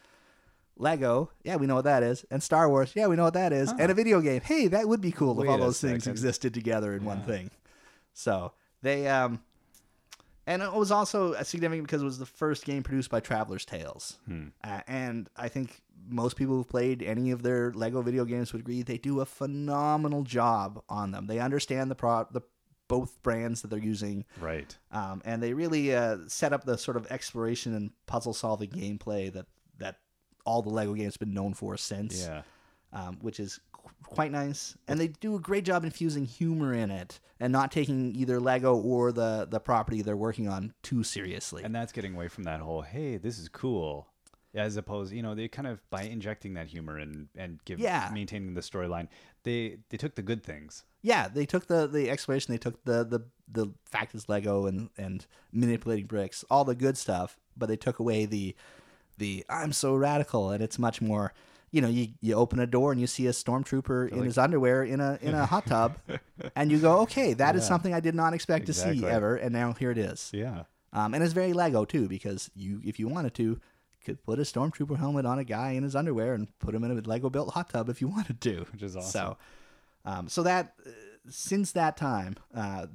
Lego, 0.76 1.30
yeah, 1.44 1.56
we 1.56 1.66
know 1.66 1.76
what 1.76 1.84
that 1.84 2.02
is, 2.02 2.24
and 2.30 2.42
Star 2.42 2.68
Wars, 2.68 2.92
yeah, 2.94 3.06
we 3.06 3.16
know 3.16 3.24
what 3.24 3.34
that 3.34 3.52
is, 3.52 3.70
and 3.70 3.90
a 3.90 3.94
video 3.94 4.20
game. 4.20 4.40
Hey, 4.40 4.68
that 4.68 4.88
would 4.88 5.00
be 5.00 5.12
cool 5.12 5.40
if 5.42 5.48
all 5.48 5.58
those 5.58 5.80
things 5.80 6.06
existed 6.06 6.54
together 6.54 6.94
in 6.94 7.04
one 7.04 7.22
thing. 7.22 7.50
So 8.12 8.52
they, 8.82 9.08
um, 9.08 9.42
and 10.46 10.62
it 10.62 10.72
was 10.72 10.90
also 10.90 11.34
significant 11.42 11.86
because 11.86 12.02
it 12.02 12.04
was 12.04 12.18
the 12.18 12.26
first 12.26 12.64
game 12.64 12.82
produced 12.82 13.10
by 13.10 13.20
Traveller's 13.20 13.64
Tales, 13.64 14.18
Hmm. 14.26 14.48
uh, 14.64 14.80
and 14.86 15.28
I 15.36 15.48
think 15.48 15.80
most 16.08 16.36
people 16.36 16.56
who've 16.56 16.68
played 16.68 17.00
any 17.02 17.30
of 17.30 17.42
their 17.42 17.72
Lego 17.72 18.02
video 18.02 18.24
games 18.24 18.52
would 18.52 18.60
agree 18.62 18.82
they 18.82 18.98
do 18.98 19.20
a 19.20 19.24
phenomenal 19.24 20.24
job 20.24 20.82
on 20.88 21.12
them. 21.12 21.26
They 21.28 21.38
understand 21.38 21.90
the 21.90 21.94
pro 21.94 22.26
the 22.30 22.42
both 22.88 23.22
brands 23.22 23.62
that 23.62 23.68
they're 23.68 23.78
using. 23.78 24.24
Right. 24.40 24.76
Um, 24.90 25.22
and 25.24 25.42
they 25.42 25.54
really 25.54 25.94
uh, 25.94 26.18
set 26.26 26.52
up 26.52 26.64
the 26.64 26.76
sort 26.76 26.96
of 26.98 27.06
exploration 27.10 27.72
and 27.74 27.90
puzzle 28.06 28.34
solving 28.34 28.68
gameplay 28.70 29.32
that 29.32 29.46
that 29.78 29.98
all 30.44 30.60
the 30.60 30.68
Lego 30.70 30.92
games 30.94 31.14
have 31.14 31.20
been 31.20 31.32
known 31.32 31.54
for 31.54 31.76
since, 31.76 32.22
Yeah. 32.26 32.42
um, 32.92 33.16
which 33.22 33.38
is 33.38 33.60
quite 34.02 34.30
nice. 34.32 34.76
And 34.88 34.98
they 35.00 35.08
do 35.08 35.34
a 35.36 35.40
great 35.40 35.64
job 35.64 35.84
infusing 35.84 36.24
humor 36.24 36.72
in 36.74 36.90
it 36.90 37.20
and 37.40 37.52
not 37.52 37.70
taking 37.72 38.14
either 38.14 38.38
Lego 38.40 38.76
or 38.76 39.12
the 39.12 39.46
the 39.50 39.60
property 39.60 40.02
they're 40.02 40.16
working 40.16 40.48
on 40.48 40.74
too 40.82 41.02
seriously. 41.04 41.62
And 41.62 41.74
that's 41.74 41.92
getting 41.92 42.14
away 42.14 42.28
from 42.28 42.44
that 42.44 42.60
whole, 42.60 42.82
hey, 42.82 43.16
this 43.16 43.38
is 43.38 43.48
cool. 43.48 44.08
As 44.54 44.76
opposed, 44.76 45.12
you 45.14 45.22
know, 45.22 45.34
they 45.34 45.48
kind 45.48 45.66
of 45.66 45.80
by 45.88 46.02
injecting 46.02 46.54
that 46.54 46.66
humor 46.68 46.98
and 46.98 47.28
and 47.36 47.58
give 47.64 47.80
Yeah. 47.80 48.10
maintaining 48.12 48.52
the 48.54 48.60
storyline, 48.60 49.08
they 49.44 49.78
they 49.88 49.96
took 49.96 50.14
the 50.14 50.22
good 50.22 50.42
things. 50.42 50.84
yeah, 51.00 51.26
they 51.28 51.46
took 51.46 51.66
the 51.66 51.86
the 51.86 52.10
exploration, 52.10 52.52
they 52.52 52.58
took 52.58 52.84
the 52.84 53.02
the 53.04 53.20
the 53.50 53.72
fact 53.86 54.14
is 54.14 54.28
Lego 54.28 54.66
and 54.66 54.90
and 54.98 55.26
manipulating 55.52 56.06
bricks, 56.06 56.44
all 56.50 56.64
the 56.64 56.74
good 56.74 56.98
stuff, 56.98 57.38
but 57.56 57.66
they 57.66 57.76
took 57.76 57.98
away 57.98 58.26
the 58.26 58.54
the 59.16 59.44
I'm 59.48 59.72
so 59.72 59.94
radical, 59.96 60.50
and 60.50 60.62
it's 60.62 60.78
much 60.78 61.00
more. 61.00 61.32
You 61.72 61.80
know, 61.80 61.88
you, 61.88 62.08
you 62.20 62.34
open 62.34 62.60
a 62.60 62.66
door 62.66 62.92
and 62.92 63.00
you 63.00 63.06
see 63.06 63.26
a 63.26 63.30
stormtrooper 63.32 64.10
in 64.10 64.22
his 64.24 64.36
underwear 64.38 64.84
in 64.84 65.00
a 65.00 65.18
in 65.22 65.34
a 65.34 65.46
hot 65.52 65.66
tub, 65.66 65.96
and 66.54 66.70
you 66.70 66.78
go, 66.78 67.00
okay, 67.00 67.32
that 67.34 67.56
is 67.56 67.62
Yeah. 67.62 67.68
something 67.68 67.94
I 67.94 68.00
did 68.00 68.14
not 68.14 68.34
expect 68.34 68.66
to 68.66 68.74
see 68.74 69.04
ever, 69.06 69.36
and 69.36 69.52
now 69.54 69.72
here 69.72 69.90
it 69.90 69.98
is. 69.98 70.30
Yeah. 70.34 70.64
Um, 70.92 71.14
and 71.14 71.24
it's 71.24 71.32
very 71.32 71.54
Lego 71.54 71.86
too, 71.86 72.06
because 72.08 72.50
you, 72.54 72.82
if 72.84 72.98
you 73.00 73.08
wanted 73.08 73.32
to, 73.36 73.58
could 74.04 74.22
put 74.22 74.38
a 74.38 74.42
stormtrooper 74.42 74.98
helmet 74.98 75.24
on 75.24 75.38
a 75.38 75.44
guy 75.44 75.70
in 75.70 75.82
his 75.84 75.96
underwear 75.96 76.34
and 76.34 76.46
put 76.58 76.74
him 76.74 76.84
in 76.84 76.90
a 76.90 77.00
Lego 77.00 77.30
built 77.30 77.54
hot 77.54 77.70
tub 77.70 77.88
if 77.88 78.00
you 78.02 78.08
wanted 78.16 78.40
to. 78.42 78.66
Which 78.72 78.82
is 78.82 78.94
awesome. 78.96 79.10
So, 79.10 79.36
um, 80.04 80.28
so 80.28 80.42
that 80.42 80.74
uh, 80.86 80.90
since 81.30 81.72
that 81.72 81.96
time, 81.96 82.36
uh, 82.54 82.86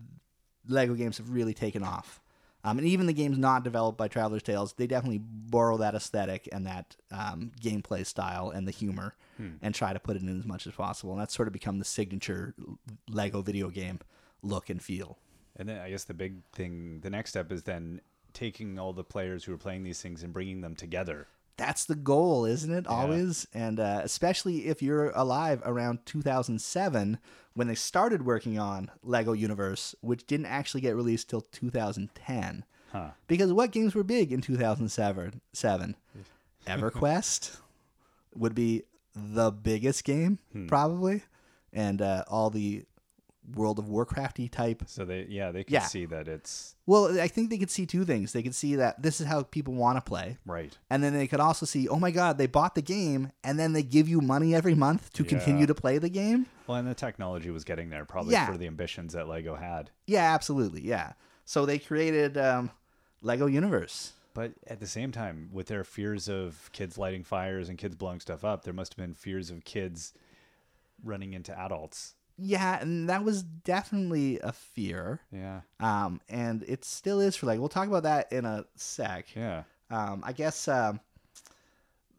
Lego 0.67 0.93
games 0.93 1.17
have 1.17 1.31
really 1.31 1.53
taken 1.55 1.81
off. 1.83 2.21
Um, 2.63 2.79
and 2.79 2.87
even 2.87 3.05
the 3.05 3.13
games 3.13 3.37
not 3.37 3.63
developed 3.63 3.97
by 3.97 4.07
Traveller's 4.07 4.43
Tales, 4.43 4.73
they 4.73 4.87
definitely 4.87 5.21
borrow 5.21 5.77
that 5.77 5.95
aesthetic 5.95 6.49
and 6.51 6.65
that 6.65 6.95
um, 7.11 7.51
gameplay 7.61 8.05
style 8.05 8.49
and 8.49 8.67
the 8.67 8.71
humor, 8.71 9.15
Hmm. 9.37 9.49
and 9.61 9.75
try 9.75 9.93
to 9.93 9.99
put 9.99 10.15
it 10.15 10.23
in 10.23 10.39
as 10.39 10.45
much 10.45 10.65
as 10.65 10.73
possible. 10.73 11.11
And 11.13 11.21
that's 11.21 11.35
sort 11.35 11.47
of 11.47 11.53
become 11.53 11.77
the 11.77 11.85
signature 11.85 12.55
Lego 13.07 13.43
video 13.43 13.69
game 13.69 13.99
look 14.41 14.69
and 14.71 14.81
feel. 14.81 15.19
And 15.55 15.69
then 15.69 15.79
I 15.79 15.91
guess 15.91 16.05
the 16.05 16.15
big 16.15 16.43
thing, 16.53 17.01
the 17.01 17.11
next 17.11 17.29
step 17.31 17.51
is 17.51 17.61
then 17.63 18.01
taking 18.33 18.79
all 18.79 18.93
the 18.93 19.03
players 19.03 19.43
who 19.43 19.53
are 19.53 19.57
playing 19.57 19.83
these 19.83 20.01
things 20.01 20.23
and 20.23 20.33
bringing 20.33 20.61
them 20.61 20.75
together. 20.75 21.27
That's 21.57 21.85
the 21.85 21.95
goal, 21.95 22.45
isn't 22.45 22.73
it? 22.73 22.87
Always, 22.87 23.47
and 23.53 23.79
uh, 23.79 24.01
especially 24.03 24.67
if 24.67 24.81
you're 24.81 25.09
alive 25.11 25.61
around 25.65 26.05
2007 26.05 27.17
when 27.53 27.67
they 27.67 27.75
started 27.75 28.23
working 28.25 28.59
on 28.59 28.91
Lego 29.03 29.33
Universe, 29.33 29.95
which 30.01 30.27
didn't 30.27 30.45
actually 30.45 30.81
get 30.81 30.95
released 30.95 31.29
till 31.29 31.41
2010. 31.41 32.63
Huh. 32.91 33.09
Because 33.27 33.51
what 33.51 33.71
games 33.71 33.95
were 33.95 34.03
big 34.03 34.31
in 34.31 34.41
2007? 34.41 35.41
Seven. 35.51 35.95
EverQuest 36.67 37.57
would 38.35 38.53
be 38.53 38.83
the 39.15 39.51
biggest 39.51 40.03
game, 40.03 40.37
probably, 40.67 41.23
and 41.73 42.01
uh, 42.01 42.23
all 42.27 42.49
the 42.49 42.85
World 43.55 43.79
of 43.79 43.85
Warcrafty 43.85 44.51
type 44.51 44.83
So 44.87 45.05
they, 45.05 45.25
yeah, 45.29 45.51
they 45.51 45.63
can 45.63 45.75
Yeah. 45.75 45.83
see 45.85 46.05
that 46.05 46.27
it's 46.27 46.75
well, 46.85 47.19
I 47.19 47.27
think 47.27 47.49
they 47.49 47.57
could 47.57 47.69
see 47.71 47.85
two 47.85 48.05
things. 48.05 48.31
They 48.33 48.43
could 48.43 48.55
see 48.55 48.75
that 48.75 49.01
this 49.01 49.19
is 49.21 49.27
how 49.27 49.43
people 49.43 49.73
want 49.73 49.97
to 49.97 50.01
play, 50.01 50.37
right. 50.45 50.77
and 50.89 51.03
then 51.03 51.13
they 51.13 51.27
could 51.27 51.39
also 51.39 51.65
see, 51.65 51.87
oh 51.87 51.99
my 51.99 52.11
god, 52.11 52.37
they 52.37 52.47
bought 52.47 52.75
the 52.75 52.81
game, 52.81 53.31
and 53.43 53.57
then 53.59 53.73
they 53.73 53.83
give 53.83 54.07
you 54.07 54.21
money 54.21 54.53
every 54.55 54.73
month 54.75 55.11
to 55.13 55.23
continue 55.23 55.65
to 55.65 55.75
play 55.75 55.97
the 55.97 56.09
game. 56.09 56.45
Well, 56.65 56.77
and 56.77 56.87
the 56.87 56.93
technology 56.95 57.49
was 57.49 57.63
getting 57.63 57.89
there 57.89 58.05
probably 58.05 58.33
Yeah. 58.33 58.47
for 58.51 58.57
the 58.57 58.67
ambitions 58.67 59.13
that 59.13 59.27
Lego 59.27 59.55
had. 59.55 59.89
Yeah, 60.05 60.33
absolutely, 60.33 60.81
yeah. 60.81 61.13
So 61.45 61.65
they 61.65 61.79
created 61.79 62.37
um, 62.37 62.71
Lego 63.21 63.45
Universe. 63.47 64.13
But 64.33 64.51
at 64.67 64.79
the 64.79 64.87
same 64.87 65.11
time, 65.11 65.49
with 65.51 65.67
their 65.67 65.83
fears 65.83 66.29
of 66.29 66.69
kids 66.71 66.97
lighting 66.97 67.23
fires 67.23 67.69
and 67.69 67.77
kids 67.77 67.95
blowing 67.95 68.19
stuff 68.19 68.45
up, 68.45 68.63
there 68.63 68.73
must 68.73 68.93
have 68.93 68.97
been 68.97 69.13
fears 69.15 69.49
of 69.49 69.63
kids 69.65 70.13
running 71.03 71.33
into 71.33 71.57
adults. 71.57 72.13
Yeah, 72.37 72.79
and 72.79 73.09
that 73.09 73.23
was 73.23 73.41
definitely 73.43 74.39
a 74.39 74.51
fear, 74.51 75.21
Yeah. 75.31 75.61
um, 75.79 76.21
and 76.29 76.63
it 76.67 76.85
still 76.85 77.19
is 77.19 77.35
for 77.35 77.47
Lego. 77.47 77.61
We'll 77.61 77.69
talk 77.69 77.87
about 77.87 78.03
that 78.03 78.31
in 78.31 78.45
a 78.45 78.65
sec. 78.75 79.35
Yeah. 79.35 79.63
Um, 79.89 80.21
I 80.23 80.33
guess 80.33 80.67
um, 80.67 80.99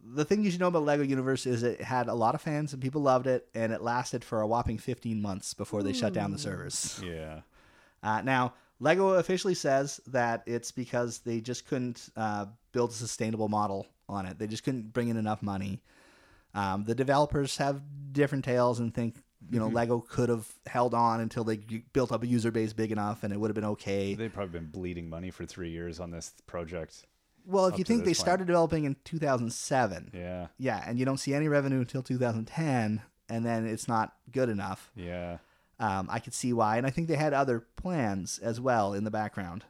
the 0.02 0.24
thing 0.24 0.42
you 0.42 0.50
should 0.50 0.60
know 0.60 0.68
about 0.68 0.84
Lego 0.84 1.02
Universe 1.02 1.46
is 1.46 1.62
it 1.62 1.80
had 1.80 2.08
a 2.08 2.14
lot 2.14 2.34
of 2.34 2.40
fans 2.40 2.72
and 2.72 2.82
people 2.82 3.02
loved 3.02 3.26
it, 3.26 3.48
and 3.54 3.72
it 3.72 3.82
lasted 3.82 4.24
for 4.24 4.40
a 4.40 4.46
whopping 4.46 4.78
15 4.78 5.20
months 5.22 5.54
before 5.54 5.82
they 5.82 5.92
shut 5.92 6.12
down 6.12 6.32
the 6.32 6.38
servers. 6.38 7.00
Yeah. 7.04 7.40
Uh, 8.02 8.22
now, 8.22 8.54
Lego 8.80 9.10
officially 9.10 9.54
says 9.54 10.00
that 10.06 10.42
it's 10.46 10.70
because 10.70 11.18
they 11.20 11.40
just 11.40 11.66
couldn't 11.66 12.10
uh, 12.16 12.46
build 12.72 12.90
a 12.90 12.94
sustainable 12.94 13.48
model 13.48 13.86
on 14.08 14.24
it. 14.24 14.38
They 14.38 14.46
just 14.46 14.62
couldn't 14.64 14.92
bring 14.92 15.08
in 15.08 15.16
enough 15.16 15.42
money. 15.42 15.80
Um, 16.54 16.84
the 16.84 16.94
developers 16.94 17.56
have 17.56 17.82
different 18.12 18.44
tales 18.44 18.78
and 18.78 18.94
think, 18.94 19.16
you 19.50 19.58
know, 19.60 19.68
Lego 19.68 20.00
could 20.00 20.28
have 20.28 20.46
held 20.66 20.94
on 20.94 21.20
until 21.20 21.44
they 21.44 21.56
built 21.92 22.12
up 22.12 22.22
a 22.22 22.26
user 22.26 22.50
base 22.50 22.72
big 22.72 22.90
enough 22.92 23.22
and 23.22 23.32
it 23.32 23.38
would 23.38 23.48
have 23.48 23.54
been 23.54 23.64
okay. 23.64 24.14
They've 24.14 24.32
probably 24.32 24.58
been 24.58 24.68
bleeding 24.70 25.08
money 25.08 25.30
for 25.30 25.46
three 25.46 25.70
years 25.70 26.00
on 26.00 26.10
this 26.10 26.32
project. 26.46 27.04
well, 27.46 27.66
if 27.66 27.78
you 27.78 27.84
think 27.84 28.00
they 28.00 28.08
point. 28.10 28.16
started 28.16 28.46
developing 28.46 28.84
in 28.84 28.96
2007, 29.04 30.10
Yeah. 30.12 30.48
yeah, 30.58 30.82
and 30.86 30.98
you 30.98 31.04
don't 31.04 31.18
see 31.18 31.34
any 31.34 31.48
revenue 31.48 31.78
until 31.80 32.02
2010, 32.02 33.00
and 33.28 33.44
then 33.46 33.66
it's 33.66 33.88
not 33.88 34.14
good 34.32 34.48
enough. 34.48 34.90
Yeah. 34.96 35.38
Um, 35.80 36.08
I 36.10 36.18
could 36.18 36.34
see 36.34 36.52
why, 36.52 36.76
and 36.76 36.86
I 36.86 36.90
think 36.90 37.06
they 37.08 37.16
had 37.16 37.32
other 37.32 37.60
plans 37.76 38.38
as 38.40 38.60
well 38.60 38.92
in 38.92 39.04
the 39.04 39.10
background. 39.10 39.64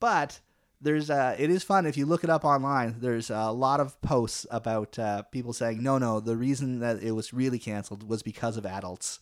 But 0.00 0.40
there's 0.84 1.10
uh, 1.10 1.34
it 1.38 1.50
is 1.50 1.62
fun 1.64 1.86
if 1.86 1.96
you 1.96 2.06
look 2.06 2.22
it 2.24 2.30
up 2.30 2.44
online. 2.44 2.96
There's 3.00 3.30
a 3.30 3.50
lot 3.50 3.80
of 3.80 4.00
posts 4.02 4.46
about 4.50 4.98
uh, 4.98 5.22
people 5.22 5.52
saying, 5.52 5.82
no, 5.82 5.98
no, 5.98 6.20
the 6.20 6.36
reason 6.36 6.78
that 6.80 7.02
it 7.02 7.12
was 7.12 7.32
really 7.32 7.58
canceled 7.58 8.08
was 8.08 8.22
because 8.22 8.56
of 8.56 8.64
adults 8.66 9.18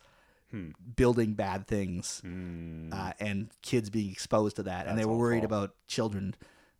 building 0.96 1.32
bad 1.32 1.66
things 1.66 2.20
Mm. 2.26 2.92
uh, 2.92 3.12
and 3.18 3.48
kids 3.62 3.88
being 3.88 4.10
exposed 4.10 4.56
to 4.56 4.62
that, 4.64 4.86
and 4.86 4.98
they 4.98 5.02
That's 5.02 5.08
were 5.08 5.16
worried 5.16 5.44
awful. 5.44 5.56
about 5.64 5.74
children 5.86 6.34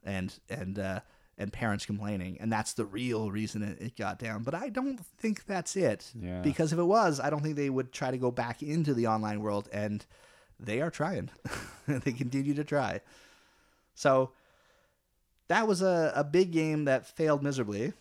and 0.04 0.38
and 0.50 0.78
uh, 0.78 1.00
and 1.38 1.50
parents 1.52 1.86
complaining, 1.86 2.36
and 2.40 2.52
that's 2.52 2.74
the 2.74 2.84
real 2.84 3.30
reason 3.30 3.62
it, 3.62 3.80
it 3.80 3.96
got 3.96 4.18
down. 4.18 4.42
But 4.42 4.54
I 4.54 4.68
don't 4.68 5.00
think 5.18 5.46
that's 5.46 5.74
it, 5.76 6.12
Yeah. 6.14 6.42
because 6.42 6.74
if 6.74 6.78
it 6.78 6.84
was, 6.84 7.18
I 7.18 7.30
don't 7.30 7.42
think 7.42 7.56
they 7.56 7.70
would 7.70 7.92
try 7.92 8.10
to 8.10 8.18
go 8.18 8.30
back 8.30 8.62
into 8.62 8.92
the 8.92 9.06
online 9.06 9.40
world, 9.40 9.70
and 9.72 10.04
they 10.60 10.82
are 10.82 10.90
trying. 10.90 11.30
they 11.88 12.12
continue 12.12 12.52
to 12.54 12.64
try. 12.64 13.00
So 13.94 14.32
that 15.52 15.68
was 15.68 15.82
a, 15.82 16.12
a 16.16 16.24
big 16.24 16.50
game 16.50 16.86
that 16.86 17.06
failed 17.06 17.42
miserably. 17.42 17.92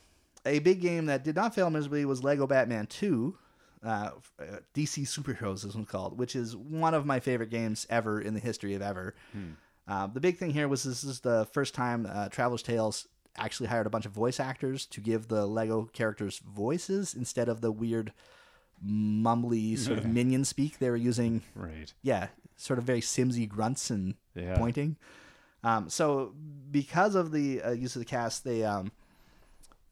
A 0.45 0.59
big 0.59 0.79
game 0.81 1.05
that 1.07 1.23
did 1.23 1.35
not 1.35 1.53
fail 1.53 1.69
miserably 1.69 2.05
was 2.05 2.23
Lego 2.23 2.47
Batman 2.47 2.87
2. 2.87 3.37
Uh, 3.83 3.87
uh, 3.87 4.11
DC 4.73 5.03
Superheroes 5.03 5.65
is 5.65 5.75
one 5.75 5.85
called, 5.85 6.17
which 6.17 6.35
is 6.35 6.55
one 6.55 6.93
of 6.93 7.05
my 7.05 7.19
favorite 7.19 7.49
games 7.49 7.85
ever 7.89 8.21
in 8.21 8.33
the 8.33 8.39
history 8.39 8.73
of 8.73 8.81
ever. 8.81 9.15
Uh, 9.87 10.07
the 10.07 10.19
big 10.21 10.37
thing 10.37 10.51
here 10.51 10.67
was 10.67 10.83
this 10.83 11.03
is 11.03 11.19
the 11.19 11.45
first 11.51 11.73
time 11.73 12.07
uh, 12.09 12.29
Traveller's 12.29 12.63
Tales 12.63 13.07
actually 13.37 13.67
hired 13.67 13.85
a 13.87 13.89
bunch 13.89 14.05
of 14.05 14.11
voice 14.13 14.39
actors 14.39 14.85
to 14.85 15.01
give 15.01 15.27
the 15.27 15.45
Lego 15.45 15.89
characters 15.93 16.39
voices 16.39 17.13
instead 17.13 17.49
of 17.49 17.59
the 17.61 17.71
weird 17.71 18.13
mumbly 18.85 19.77
sort 19.77 19.97
of 19.99 20.05
minion 20.05 20.43
speak 20.45 20.79
they 20.79 20.89
were 20.89 20.95
using 20.95 21.41
Right. 21.55 21.93
yeah, 22.01 22.27
sort 22.55 22.79
of 22.79 22.85
very 22.85 23.01
Simsy 23.01 23.47
grunts 23.47 23.89
and 23.89 24.15
Yeah. 24.35 24.57
pointing. 24.57 24.97
Um, 25.63 25.89
so 25.89 26.33
because 26.71 27.15
of 27.15 27.31
the 27.31 27.61
uh, 27.61 27.71
use 27.71 27.95
of 27.95 27.99
the 27.99 28.05
cast, 28.05 28.43
they 28.43 28.63
um, 28.63 28.91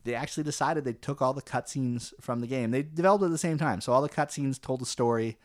they 0.03 0.15
actually 0.15 0.43
decided 0.43 0.83
they 0.83 0.93
took 0.93 1.21
all 1.21 1.33
the 1.33 1.41
cutscenes 1.41 2.13
from 2.21 2.39
the 2.39 2.47
game. 2.47 2.71
They 2.71 2.83
developed 2.83 3.21
it 3.23 3.27
at 3.27 3.31
the 3.31 3.38
same 3.38 3.57
time, 3.57 3.81
so 3.81 3.91
all 3.93 4.01
the 4.01 4.09
cutscenes 4.09 4.59
told 4.59 4.81
a 4.81 4.85
story. 4.85 5.38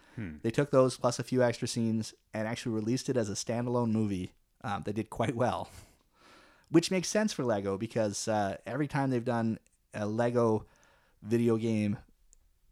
They 0.42 0.50
took 0.50 0.70
those 0.70 0.96
plus 0.96 1.18
a 1.18 1.24
few 1.24 1.42
extra 1.42 1.66
scenes 1.68 2.14
and 2.32 2.46
actually 2.46 2.72
released 2.74 3.08
it 3.08 3.16
as 3.16 3.28
a 3.28 3.34
standalone 3.34 3.90
movie. 3.90 4.32
Um, 4.62 4.82
they 4.86 4.92
did 4.92 5.10
quite 5.10 5.34
well, 5.36 5.68
which 6.70 6.90
makes 6.90 7.08
sense 7.08 7.32
for 7.32 7.44
Lego 7.44 7.76
because 7.76 8.28
uh, 8.28 8.56
every 8.66 8.86
time 8.86 9.10
they've 9.10 9.24
done 9.24 9.58
a 9.92 10.06
Lego 10.06 10.66
video 11.22 11.56
game 11.56 11.98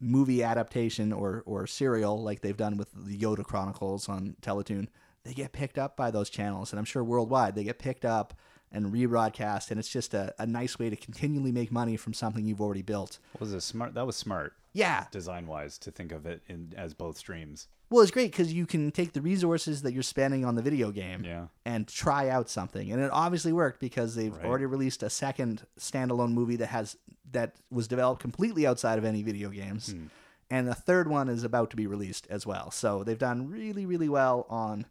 movie 0.00 0.42
adaptation 0.42 1.12
or 1.12 1.42
or 1.46 1.66
serial 1.66 2.22
like 2.22 2.40
they've 2.40 2.56
done 2.56 2.76
with 2.76 2.88
the 2.94 3.16
Yoda 3.16 3.44
Chronicles 3.44 4.08
on 4.08 4.36
Teletoon, 4.40 4.88
they 5.24 5.32
get 5.34 5.52
picked 5.52 5.78
up 5.78 5.96
by 5.96 6.10
those 6.10 6.30
channels, 6.30 6.72
and 6.72 6.78
I'm 6.78 6.84
sure 6.84 7.04
worldwide 7.04 7.54
they 7.54 7.64
get 7.64 7.78
picked 7.78 8.04
up 8.04 8.34
and 8.70 8.86
rebroadcast, 8.92 9.70
and 9.70 9.78
it's 9.78 9.88
just 9.88 10.14
a, 10.14 10.34
a 10.38 10.46
nice 10.46 10.78
way 10.78 10.88
to 10.90 10.96
continually 10.96 11.52
make 11.52 11.70
money 11.70 11.96
from 11.96 12.14
something 12.14 12.46
you've 12.46 12.60
already 12.60 12.82
built. 12.82 13.18
Was 13.38 13.52
a 13.52 13.60
smart? 13.60 13.94
That 13.94 14.06
was 14.06 14.16
smart 14.16 14.54
Yeah, 14.72 15.06
design 15.10 15.46
wise 15.46 15.76
to 15.78 15.90
think 15.90 16.10
of 16.10 16.24
it 16.26 16.42
in 16.48 16.72
as 16.76 16.94
both 16.94 17.18
streams. 17.18 17.68
well, 17.90 18.00
it's 18.00 18.10
great 18.10 18.30
because 18.32 18.50
you 18.54 18.64
can 18.64 18.90
take 18.90 19.12
the 19.12 19.20
resources 19.20 19.82
that 19.82 19.92
you're 19.92 20.02
spending 20.02 20.46
on 20.46 20.54
the 20.54 20.62
video 20.62 20.90
game 20.90 21.22
Yeah. 21.24 21.48
and 21.66 21.86
try 21.86 22.30
out 22.30 22.48
something, 22.48 22.90
and 22.90 23.02
it 23.02 23.10
obviously 23.12 23.52
worked 23.52 23.78
because 23.80 24.14
they've 24.14 24.34
Right. 24.34 24.46
already 24.46 24.64
released 24.64 25.02
a 25.02 25.10
second 25.10 25.66
standalone 25.78 26.32
movie 26.32 26.56
that 26.56 26.68
has 26.68 26.96
that 27.30 27.56
was 27.70 27.88
developed 27.88 28.20
completely 28.20 28.66
outside 28.66 28.98
of 28.98 29.04
any 29.06 29.22
video 29.22 29.48
games. 29.50 29.92
Hmm. 29.92 30.06
and 30.50 30.68
the 30.68 30.74
third 30.74 31.08
one 31.08 31.30
is 31.30 31.44
about 31.44 31.70
to 31.70 31.76
be 31.76 31.86
released 31.86 32.26
as 32.28 32.46
well. 32.46 32.70
So 32.70 33.02
they've 33.04 33.18
done 33.18 33.48
really, 33.48 33.86
really 33.86 34.08
well 34.10 34.44
on 34.50 34.84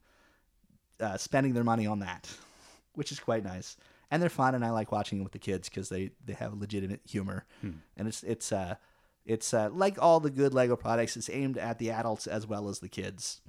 uh, 1.02 1.18
spending 1.18 1.54
their 1.54 1.64
money 1.64 1.88
on 1.88 2.00
that, 2.00 2.30
which 2.94 3.12
is 3.12 3.20
quite 3.20 3.44
nice. 3.44 3.76
And 4.10 4.22
they're 4.22 4.30
fun, 4.30 4.56
and 4.56 4.66
I 4.66 4.72
like 4.72 4.92
watching 4.92 5.20
it 5.20 5.24
with 5.24 5.32
the 5.32 5.40
kids 5.40 5.70
because 5.70 5.90
they 5.90 6.12
they 6.26 6.34
have 6.34 6.54
legitimate 6.54 7.02
humor, 7.10 7.46
and 7.98 8.08
it's 8.08 8.24
it's 8.24 8.52
uh 8.52 8.76
it's 9.26 9.54
uh, 9.54 9.70
like 9.72 10.02
all 10.02 10.20
the 10.20 10.30
good 10.30 10.54
Lego 10.54 10.76
products. 10.76 11.16
It's 11.16 11.30
aimed 11.30 11.58
at 11.58 11.80
the 11.80 11.92
adults 11.92 12.28
as 12.28 12.46
well 12.46 12.68
as 12.68 12.80
the 12.80 12.90
kids. 12.90 13.42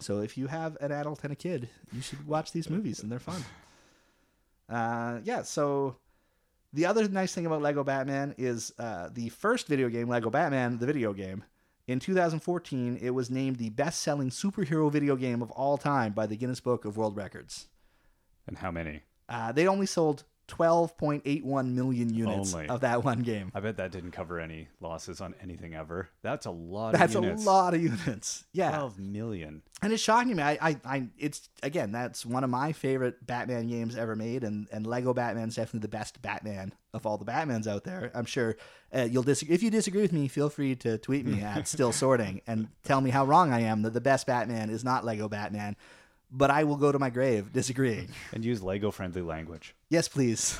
So 0.00 0.20
if 0.20 0.36
you 0.38 0.46
have 0.46 0.76
an 0.80 0.90
adult 0.92 1.22
and 1.24 1.32
a 1.32 1.36
kid, 1.36 1.68
you 1.92 2.00
should 2.00 2.26
watch 2.26 2.52
these 2.52 2.68
movies, 2.70 3.00
and 3.02 3.10
they're 3.10 3.18
fun. 3.18 3.44
Uh, 4.70 5.20
yeah. 5.24 5.40
So 5.40 5.96
the 6.74 6.84
other 6.84 7.08
nice 7.08 7.32
thing 7.32 7.46
about 7.46 7.62
Lego 7.62 7.82
Batman 7.82 8.34
is 8.36 8.70
uh, 8.78 9.08
the 9.10 9.30
first 9.30 9.66
video 9.66 9.88
game, 9.88 10.08
Lego 10.08 10.28
Batman, 10.28 10.76
the 10.78 10.84
video 10.84 11.14
game. 11.14 11.42
In 11.88 12.00
2014, 12.00 12.98
it 13.00 13.10
was 13.10 13.30
named 13.30 13.56
the 13.56 13.70
best-selling 13.70 14.28
superhero 14.28 14.92
video 14.92 15.16
game 15.16 15.40
of 15.40 15.50
all 15.52 15.78
time 15.78 16.12
by 16.12 16.26
the 16.26 16.36
Guinness 16.36 16.60
Book 16.60 16.84
of 16.84 16.98
World 16.98 17.16
Records. 17.16 17.68
And 18.46 18.58
how 18.58 18.70
many? 18.70 19.04
Uh, 19.26 19.52
they 19.52 19.66
only 19.66 19.86
sold 19.86 20.24
12.81 20.48 21.72
million 21.72 22.12
units 22.12 22.54
Only. 22.54 22.68
of 22.68 22.80
that 22.80 23.04
one 23.04 23.20
game. 23.20 23.52
I 23.54 23.60
bet 23.60 23.76
that 23.76 23.92
didn't 23.92 24.12
cover 24.12 24.40
any 24.40 24.68
losses 24.80 25.20
on 25.20 25.34
anything 25.42 25.74
ever. 25.74 26.08
That's 26.22 26.46
a 26.46 26.50
lot 26.50 26.94
of 26.94 27.00
units. 27.00 27.14
That's 27.14 27.44
a 27.44 27.50
lot 27.50 27.74
of 27.74 27.82
units. 27.82 28.44
Yeah. 28.52 28.70
12 28.70 28.98
million. 28.98 29.62
And 29.82 29.92
it's 29.92 30.02
shocking 30.02 30.30
to 30.30 30.34
me. 30.34 30.42
I, 30.42 30.58
I, 30.60 30.76
I, 30.84 31.06
it's 31.18 31.48
again, 31.62 31.92
that's 31.92 32.26
one 32.26 32.42
of 32.42 32.50
my 32.50 32.72
favorite 32.72 33.24
Batman 33.24 33.68
games 33.68 33.96
ever 33.96 34.16
made, 34.16 34.42
and 34.42 34.66
and 34.72 34.84
Lego 34.84 35.14
Batman's 35.14 35.54
definitely 35.54 35.80
the 35.80 35.88
best 35.88 36.20
Batman 36.20 36.72
of 36.92 37.06
all 37.06 37.16
the 37.16 37.24
Batmans 37.24 37.68
out 37.68 37.84
there. 37.84 38.10
I'm 38.14 38.24
sure 38.24 38.56
uh, 38.92 39.02
you'll 39.02 39.22
disagree. 39.22 39.54
If 39.54 39.62
you 39.62 39.70
disagree 39.70 40.02
with 40.02 40.12
me, 40.12 40.26
feel 40.26 40.50
free 40.50 40.74
to 40.76 40.98
tweet 40.98 41.26
me 41.26 41.42
at 41.42 41.68
Still 41.68 41.92
Sorting 41.92 42.40
and 42.46 42.68
tell 42.82 43.00
me 43.00 43.10
how 43.10 43.24
wrong 43.24 43.52
I 43.52 43.60
am 43.60 43.82
that 43.82 43.92
the 43.92 44.00
best 44.00 44.26
Batman 44.26 44.70
is 44.70 44.82
not 44.82 45.04
Lego 45.04 45.28
Batman. 45.28 45.76
But 46.30 46.50
I 46.50 46.64
will 46.64 46.76
go 46.76 46.92
to 46.92 46.98
my 46.98 47.08
grave 47.08 47.54
disagreeing. 47.54 48.10
And 48.32 48.44
use 48.44 48.62
Lego 48.62 48.90
friendly 48.90 49.22
language. 49.22 49.74
Yes, 49.90 50.08
please. 50.08 50.58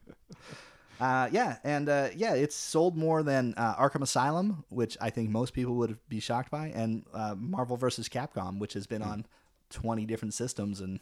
uh, 1.00 1.28
yeah, 1.30 1.58
and 1.64 1.88
uh, 1.88 2.08
yeah, 2.16 2.34
it's 2.34 2.56
sold 2.56 2.96
more 2.96 3.22
than 3.22 3.54
uh, 3.56 3.76
Arkham 3.76 4.02
Asylum, 4.02 4.64
which 4.68 4.96
I 5.00 5.10
think 5.10 5.30
most 5.30 5.52
people 5.52 5.74
would 5.76 5.98
be 6.08 6.20
shocked 6.20 6.50
by, 6.50 6.68
and 6.68 7.04
uh, 7.12 7.34
Marvel 7.38 7.76
vs. 7.76 8.08
Capcom, 8.08 8.58
which 8.58 8.74
has 8.74 8.86
been 8.86 9.02
on 9.02 9.26
20 9.70 10.06
different 10.06 10.34
systems 10.34 10.80
and 10.80 11.00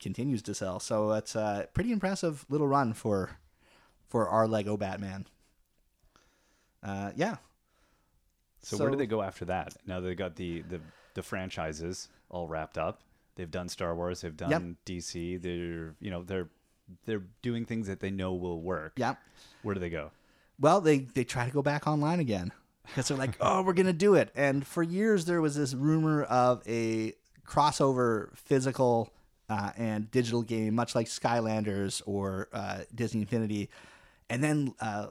continues 0.00 0.42
to 0.42 0.54
sell. 0.54 0.80
So 0.80 1.12
it's 1.12 1.34
a 1.34 1.68
pretty 1.72 1.92
impressive 1.92 2.44
little 2.48 2.68
run 2.68 2.92
for 2.92 3.30
for 4.08 4.28
our 4.28 4.46
Lego 4.46 4.76
Batman. 4.76 5.26
Uh, 6.82 7.12
yeah. 7.14 7.36
So, 8.60 8.76
where 8.76 8.90
do 8.90 8.96
they 8.96 9.06
go 9.06 9.22
after 9.22 9.44
that? 9.46 9.74
Now 9.86 10.00
they 10.00 10.14
got 10.14 10.36
the, 10.36 10.62
the 10.62 10.80
the 11.14 11.22
franchises 11.22 12.08
all 12.28 12.48
wrapped 12.48 12.78
up. 12.78 13.00
They've 13.34 13.50
done 13.50 13.68
Star 13.68 13.94
Wars. 13.94 14.20
They've 14.20 14.36
done 14.36 14.50
Yep. 14.50 14.62
DC. 14.84 15.40
They're 15.42 15.94
you 16.00 16.10
know 16.10 16.22
they're 16.22 16.48
they're 17.04 17.22
doing 17.42 17.64
things 17.64 17.86
that 17.86 18.00
they 18.00 18.10
know 18.10 18.34
will 18.34 18.60
work. 18.60 18.92
Yeah. 18.96 19.14
Where 19.62 19.74
do 19.74 19.80
they 19.80 19.90
go? 19.90 20.10
Well, 20.60 20.80
they 20.80 20.98
they 21.00 21.24
try 21.24 21.46
to 21.46 21.52
go 21.52 21.62
back 21.62 21.86
online 21.86 22.20
again 22.20 22.52
because 22.86 23.08
they're 23.08 23.16
like, 23.16 23.36
oh, 23.40 23.62
we're 23.62 23.72
gonna 23.72 23.92
do 23.92 24.14
it. 24.14 24.30
And 24.34 24.66
for 24.66 24.82
years 24.82 25.24
there 25.24 25.40
was 25.40 25.54
this 25.54 25.74
rumor 25.74 26.22
of 26.24 26.62
a 26.66 27.14
crossover 27.46 28.36
physical 28.36 29.12
uh, 29.48 29.72
and 29.76 30.10
digital 30.10 30.42
game, 30.42 30.74
much 30.74 30.94
like 30.94 31.06
Skylanders 31.06 32.02
or 32.06 32.48
uh, 32.52 32.80
Disney 32.94 33.20
Infinity. 33.22 33.70
And 34.30 34.42
then 34.42 34.74
uh, 34.80 35.08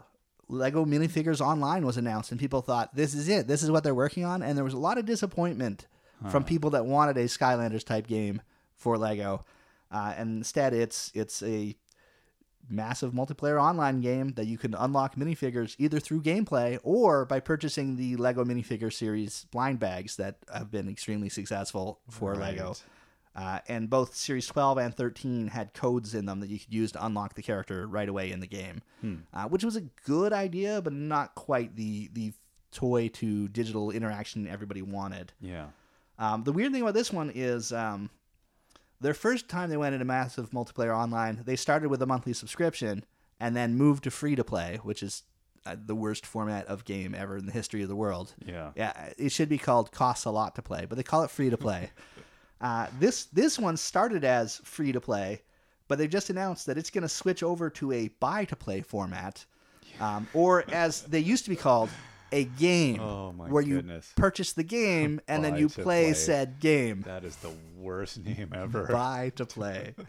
Lego 0.48 0.86
minifigures 0.86 1.41
online 1.41 1.86
was 1.86 1.98
announced, 1.98 2.32
and 2.32 2.39
people 2.39 2.62
thought 2.62 2.96
this 2.96 3.13
is 3.13 3.30
it. 3.30 3.48
This 3.48 3.62
is 3.62 3.70
what 3.70 3.84
they're 3.84 3.96
working 3.96 4.26
on. 4.26 4.41
And 4.41 4.58
there 4.58 4.63
was 4.63 4.74
a 4.74 4.80
lot 4.80 4.98
of 4.98 5.06
disappointment 5.06 5.86
from 6.30 6.44
people 6.44 6.70
that 6.72 6.86
wanted 6.86 7.17
a 7.17 7.26
Skylanders 7.26 7.84
type 7.84 8.06
game 8.06 8.41
for 8.76 8.98
Lego. 8.98 9.44
Uh, 9.92 10.14
and 10.18 10.38
instead, 10.38 10.74
it's 10.74 11.12
it's 11.14 11.44
a 11.44 11.76
massive 12.70 13.12
multiplayer 13.12 13.62
online 13.62 14.02
game 14.02 14.34
that 14.34 14.46
you 14.46 14.58
can 14.58 14.74
unlock 14.76 15.16
minifigures 15.16 15.76
either 15.80 16.00
through 16.00 16.22
gameplay 16.22 16.80
or 16.84 17.26
by 17.26 17.40
purchasing 17.40 17.98
the 17.98 18.16
Lego 18.16 18.46
minifigure 18.46 18.94
series 18.94 19.46
blind 19.52 19.80
bags 19.80 20.16
that 20.16 20.38
have 20.54 20.72
been 20.72 20.88
extremely 20.88 21.28
successful 21.28 22.00
for 22.10 22.36
Lego. 22.36 22.76
Uh, 23.34 23.60
and 23.70 23.90
both 23.90 24.14
Series 24.14 24.46
12 24.48 24.78
and 24.78 24.94
13 24.96 25.48
had 25.48 25.74
codes 25.74 26.14
in 26.14 26.26
them 26.26 26.42
that 26.42 26.50
you 26.50 26.60
could 26.60 26.74
use 26.74 26.92
to 26.92 27.06
unlock 27.06 27.34
the 27.34 27.42
character 27.42 27.88
right 27.88 28.10
away 28.10 28.30
in 28.32 28.42
the 28.42 28.48
game, 28.48 28.82
uh, 29.34 29.48
which 29.48 29.64
was 29.64 29.78
a 29.78 29.82
good 30.06 30.34
idea, 30.34 30.82
but 30.82 30.92
not 30.94 31.34
quite 31.36 31.76
the 31.76 32.10
the 32.14 32.34
toy 32.72 33.08
to 33.10 33.48
digital 33.50 33.90
interaction 33.92 34.48
everybody 34.48 34.82
wanted. 34.82 35.32
Yeah. 35.42 35.68
Um, 36.20 36.44
the 36.44 36.52
weird 36.52 36.72
thing 36.74 36.82
about 36.82 36.94
this 36.94 37.12
one 37.12 37.32
is 37.34 37.72
um, 37.74 38.10
their 39.02 39.14
first 39.14 39.50
time 39.50 39.70
they 39.70 39.78
went 39.78 39.94
into 39.94 40.06
massive 40.06 40.52
multiplayer 40.52 40.96
online, 40.96 41.42
they 41.46 41.56
started 41.56 41.90
with 41.90 42.02
a 42.02 42.06
monthly 42.06 42.34
subscription 42.34 43.04
and 43.40 43.56
then 43.56 43.76
moved 43.76 44.04
to 44.04 44.12
free 44.12 44.36
to 44.36 44.44
play, 44.44 44.80
which 44.84 45.02
is 45.02 45.24
uh, 45.66 45.76
the 45.86 45.96
worst 45.96 46.26
format 46.26 46.68
of 46.68 46.86
game 46.86 47.16
ever 47.16 47.38
in 47.38 47.46
the 47.46 47.52
history 47.52 47.82
of 47.82 47.90
the 47.90 47.96
world. 47.96 48.34
Yeah. 48.46 48.72
Yeah, 48.76 48.94
it 49.18 49.32
should 49.32 49.50
be 49.50 49.58
called 49.58 49.92
costs 49.92 50.26
a 50.26 50.32
lot 50.32 50.56
to 50.56 50.62
play, 50.62 50.86
but 50.88 50.96
they 50.96 51.04
call 51.04 51.24
it 51.24 51.32
free 51.32 51.50
to 51.50 51.58
play. 51.58 51.90
uh, 52.62 52.88
this 53.00 53.26
this 53.26 53.58
one 53.58 53.76
started 53.76 54.24
as 54.24 54.62
free 54.64 54.92
to 54.92 55.02
play, 55.02 55.42
but 55.88 55.98
they 55.98 56.08
just 56.08 56.30
announced 56.30 56.68
that 56.68 56.78
it's 56.78 56.90
going 56.90 57.02
to 57.02 57.10
switch 57.10 57.42
over 57.44 57.70
to 57.72 57.92
a 57.92 58.08
buy 58.20 58.46
to 58.46 58.56
play 58.56 58.82
format, 58.82 59.46
um, 60.00 60.28
or 60.34 60.64
as 60.72 61.02
they 61.04 61.20
used 61.20 61.44
to 61.46 61.50
be 61.50 61.56
called, 61.56 61.90
a 62.32 62.46
game, 62.46 63.00
Oh, 63.00 63.32
my 63.32 63.48
where 63.50 63.63
you 63.63 63.84
purchase 64.15 64.54
the 64.54 64.63
game 64.63 65.22
and 65.28 65.44
then 65.44 65.58
you 65.58 65.70
play, 65.70 65.84
play. 65.84 66.13
said 66.13 66.60
game. 66.60 67.02
That 67.02 67.24
is 67.24 67.36
the 67.38 67.52
worst 67.78 68.17
name 68.24 68.54
ever. 68.56 68.88
Buy 68.88 69.32
to 69.36 69.46
play. 69.46 69.96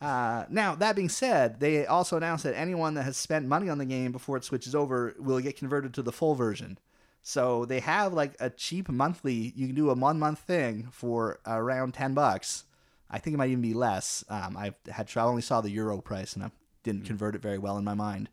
Uh, 0.00 0.44
now, 0.50 0.74
that 0.74 0.96
being 0.96 1.08
said, 1.08 1.60
they 1.60 1.86
also 1.86 2.16
announced 2.16 2.42
that 2.42 2.56
anyone 2.56 2.94
that 2.94 3.04
has 3.04 3.16
spent 3.16 3.46
money 3.46 3.68
on 3.68 3.78
the 3.78 3.84
game 3.84 4.10
before 4.10 4.36
it 4.36 4.42
switches 4.42 4.74
over 4.74 5.14
will 5.18 5.38
get 5.38 5.56
converted 5.56 5.94
to 5.94 6.02
the 6.02 6.10
full 6.10 6.34
version. 6.34 6.76
So 7.22 7.64
they 7.64 7.78
have 7.80 8.12
like 8.12 8.34
a 8.40 8.50
cheap 8.50 8.88
monthly. 8.88 9.52
You 9.54 9.66
can 9.68 9.76
do 9.76 9.90
a 9.90 9.94
one 9.94 10.18
month 10.18 10.40
thing 10.40 10.88
for 10.90 11.38
around 11.46 11.94
ten 11.94 12.14
bucks. 12.14 12.64
I 13.08 13.18
think 13.18 13.34
it 13.34 13.36
might 13.38 13.50
even 13.50 13.62
be 13.62 13.74
less. 13.74 14.24
Um, 14.28 14.56
I've 14.56 14.74
had 14.90 15.08
I 15.14 15.22
only 15.22 15.42
saw 15.42 15.60
the 15.60 15.70
euro 15.70 16.00
price 16.00 16.34
and 16.34 16.44
I 16.44 16.50
didn't 16.82 17.04
convert 17.04 17.36
it 17.36 17.42
very 17.42 17.58
well 17.58 17.78
in 17.78 17.84
my 17.84 17.94
mind. 17.94 18.28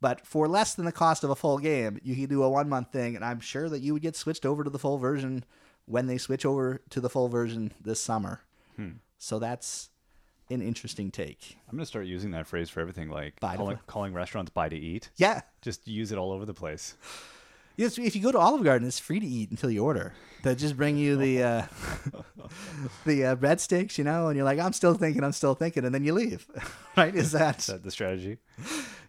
But 0.00 0.26
for 0.26 0.46
less 0.46 0.74
than 0.74 0.84
the 0.84 0.92
cost 0.92 1.24
of 1.24 1.30
a 1.30 1.36
full 1.36 1.58
game, 1.58 1.98
you 2.02 2.14
can 2.14 2.26
do 2.26 2.42
a 2.42 2.50
one 2.50 2.68
month 2.68 2.92
thing, 2.92 3.16
and 3.16 3.24
I'm 3.24 3.40
sure 3.40 3.68
that 3.68 3.80
you 3.80 3.92
would 3.94 4.02
get 4.02 4.16
switched 4.16 4.44
over 4.44 4.62
to 4.62 4.70
the 4.70 4.78
full 4.78 4.98
version 4.98 5.44
when 5.86 6.06
they 6.06 6.18
switch 6.18 6.44
over 6.44 6.82
to 6.90 7.00
the 7.00 7.08
full 7.08 7.28
version 7.28 7.72
this 7.80 8.00
summer. 8.00 8.40
So 9.18 9.38
that's 9.38 9.88
an 10.50 10.60
interesting 10.60 11.10
take. 11.10 11.56
I'm 11.68 11.76
gonna 11.76 11.86
start 11.86 12.06
using 12.06 12.32
that 12.32 12.46
phrase 12.46 12.68
for 12.68 12.80
everything, 12.80 13.08
like 13.08 13.40
Buy 13.40 13.56
calling, 13.56 13.78
calling 13.86 14.12
restaurants 14.12 14.50
"buy 14.50 14.68
to 14.68 14.76
eat." 14.76 15.10
Yeah. 15.16 15.40
Just 15.62 15.88
use 15.88 16.12
it 16.12 16.18
all 16.18 16.32
over 16.32 16.44
the 16.44 16.54
place. 16.54 16.94
Yes, 17.78 17.98
if 17.98 18.16
you 18.16 18.22
go 18.22 18.32
to 18.32 18.38
Olive 18.38 18.64
Garden, 18.64 18.88
it's 18.88 18.98
free 18.98 19.20
to 19.20 19.26
eat 19.26 19.50
until 19.50 19.70
you 19.70 19.84
order. 19.84 20.14
They 20.42 20.54
just 20.54 20.78
bring 20.78 20.96
you 20.96 21.18
the 21.18 21.42
uh, 21.42 21.62
the 23.04 23.24
uh, 23.26 23.36
breadsticks, 23.36 23.98
you 23.98 24.04
know, 24.04 24.28
and 24.28 24.36
you're 24.36 24.46
like, 24.46 24.58
I'm 24.58 24.72
still 24.72 24.94
thinking, 24.94 25.22
I'm 25.22 25.32
still 25.32 25.54
thinking, 25.54 25.84
and 25.84 25.94
then 25.94 26.02
you 26.02 26.14
leave. 26.14 26.46
right? 26.96 27.14
Is 27.14 27.32
that? 27.32 27.58
Is 27.58 27.66
that 27.66 27.82
the 27.82 27.90
strategy? 27.90 28.38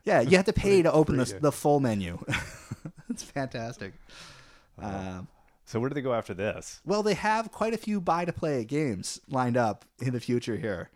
Yeah, 0.08 0.22
you 0.22 0.38
have 0.38 0.46
to 0.46 0.54
pay 0.54 0.82
to 0.82 0.92
open 0.92 1.18
the 1.18 1.38
the 1.42 1.52
full 1.52 1.80
menu. 1.82 2.18
it's 3.10 3.24
fantastic. 3.24 3.94
Um, 4.80 5.28
So 5.66 5.82
where 5.82 5.90
do 5.90 5.96
they 5.96 6.02
go 6.02 6.14
after 6.14 6.34
this? 6.34 6.80
well, 6.86 7.04
they 7.04 7.14
have 7.14 7.52
quite 7.52 7.74
a 7.74 7.78
few 7.78 8.00
buy 8.00 8.24
to 8.24 8.32
play 8.32 8.64
games 8.64 9.20
lined 9.30 9.58
up 9.58 9.84
in 10.00 10.14
the 10.14 10.20
future 10.22 10.56
here. 10.56 10.90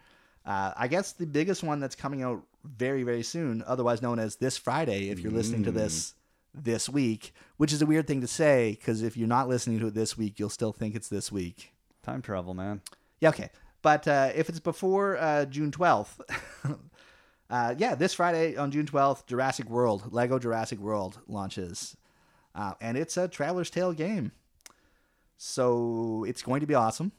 Uh, 0.46 0.72
I 0.78 0.88
guess 0.88 1.12
the 1.12 1.26
biggest 1.28 1.62
one 1.62 1.80
that's 1.82 1.96
coming 1.96 2.24
out 2.24 2.44
very, 2.64 3.04
very 3.04 3.22
soon, 3.24 3.64
otherwise 3.68 4.02
known 4.02 4.18
as 4.18 4.38
this 4.38 4.58
Friday, 4.58 5.10
if 5.10 5.20
you're 5.20 5.32
listening 5.32 5.64
to 5.66 5.72
this 5.72 6.14
this 6.54 6.88
week, 6.90 7.34
which 7.58 7.74
is 7.74 7.82
a 7.82 7.86
weird 7.86 8.08
thing 8.08 8.22
to 8.22 8.28
say 8.28 8.72
because 8.80 9.02
if 9.04 9.16
you're 9.18 9.28
not 9.28 9.50
listening 9.50 9.80
to 9.80 9.88
it 9.88 9.94
this 9.94 10.18
week, 10.18 10.40
you'll 10.40 10.50
still 10.50 10.72
think 10.74 10.96
it's 10.96 11.10
this 11.10 11.32
week. 11.32 11.74
Time 12.02 12.22
travel, 12.22 12.54
man. 12.54 12.82
Yeah, 13.20 13.30
okay. 13.30 13.50
But 13.82 14.08
uh, 14.08 14.30
if 14.36 14.48
it's 14.48 14.60
before 14.60 15.18
uh, 15.18 15.46
June 15.46 15.72
12th, 15.72 16.20
uh, 17.52 17.76
yeah, 17.78 17.96
this 17.96 18.14
Friday 18.14 18.56
on 18.56 18.72
June 18.72 18.86
12th, 18.86 19.26
Jurassic 19.28 19.70
World, 19.70 20.14
Lego 20.14 20.40
Jurassic 20.40 20.80
World 20.80 21.20
launches. 21.28 21.98
Uh, 22.56 22.74
and 22.80 22.98
it's 22.98 23.18
a 23.18 23.28
Traveller's 23.28 23.70
Tale 23.70 23.92
game. 23.92 24.32
So 25.38 26.26
it's 26.28 26.42
going 26.42 26.62
to 26.62 26.68
be 26.68 26.76
awesome. 26.76 27.12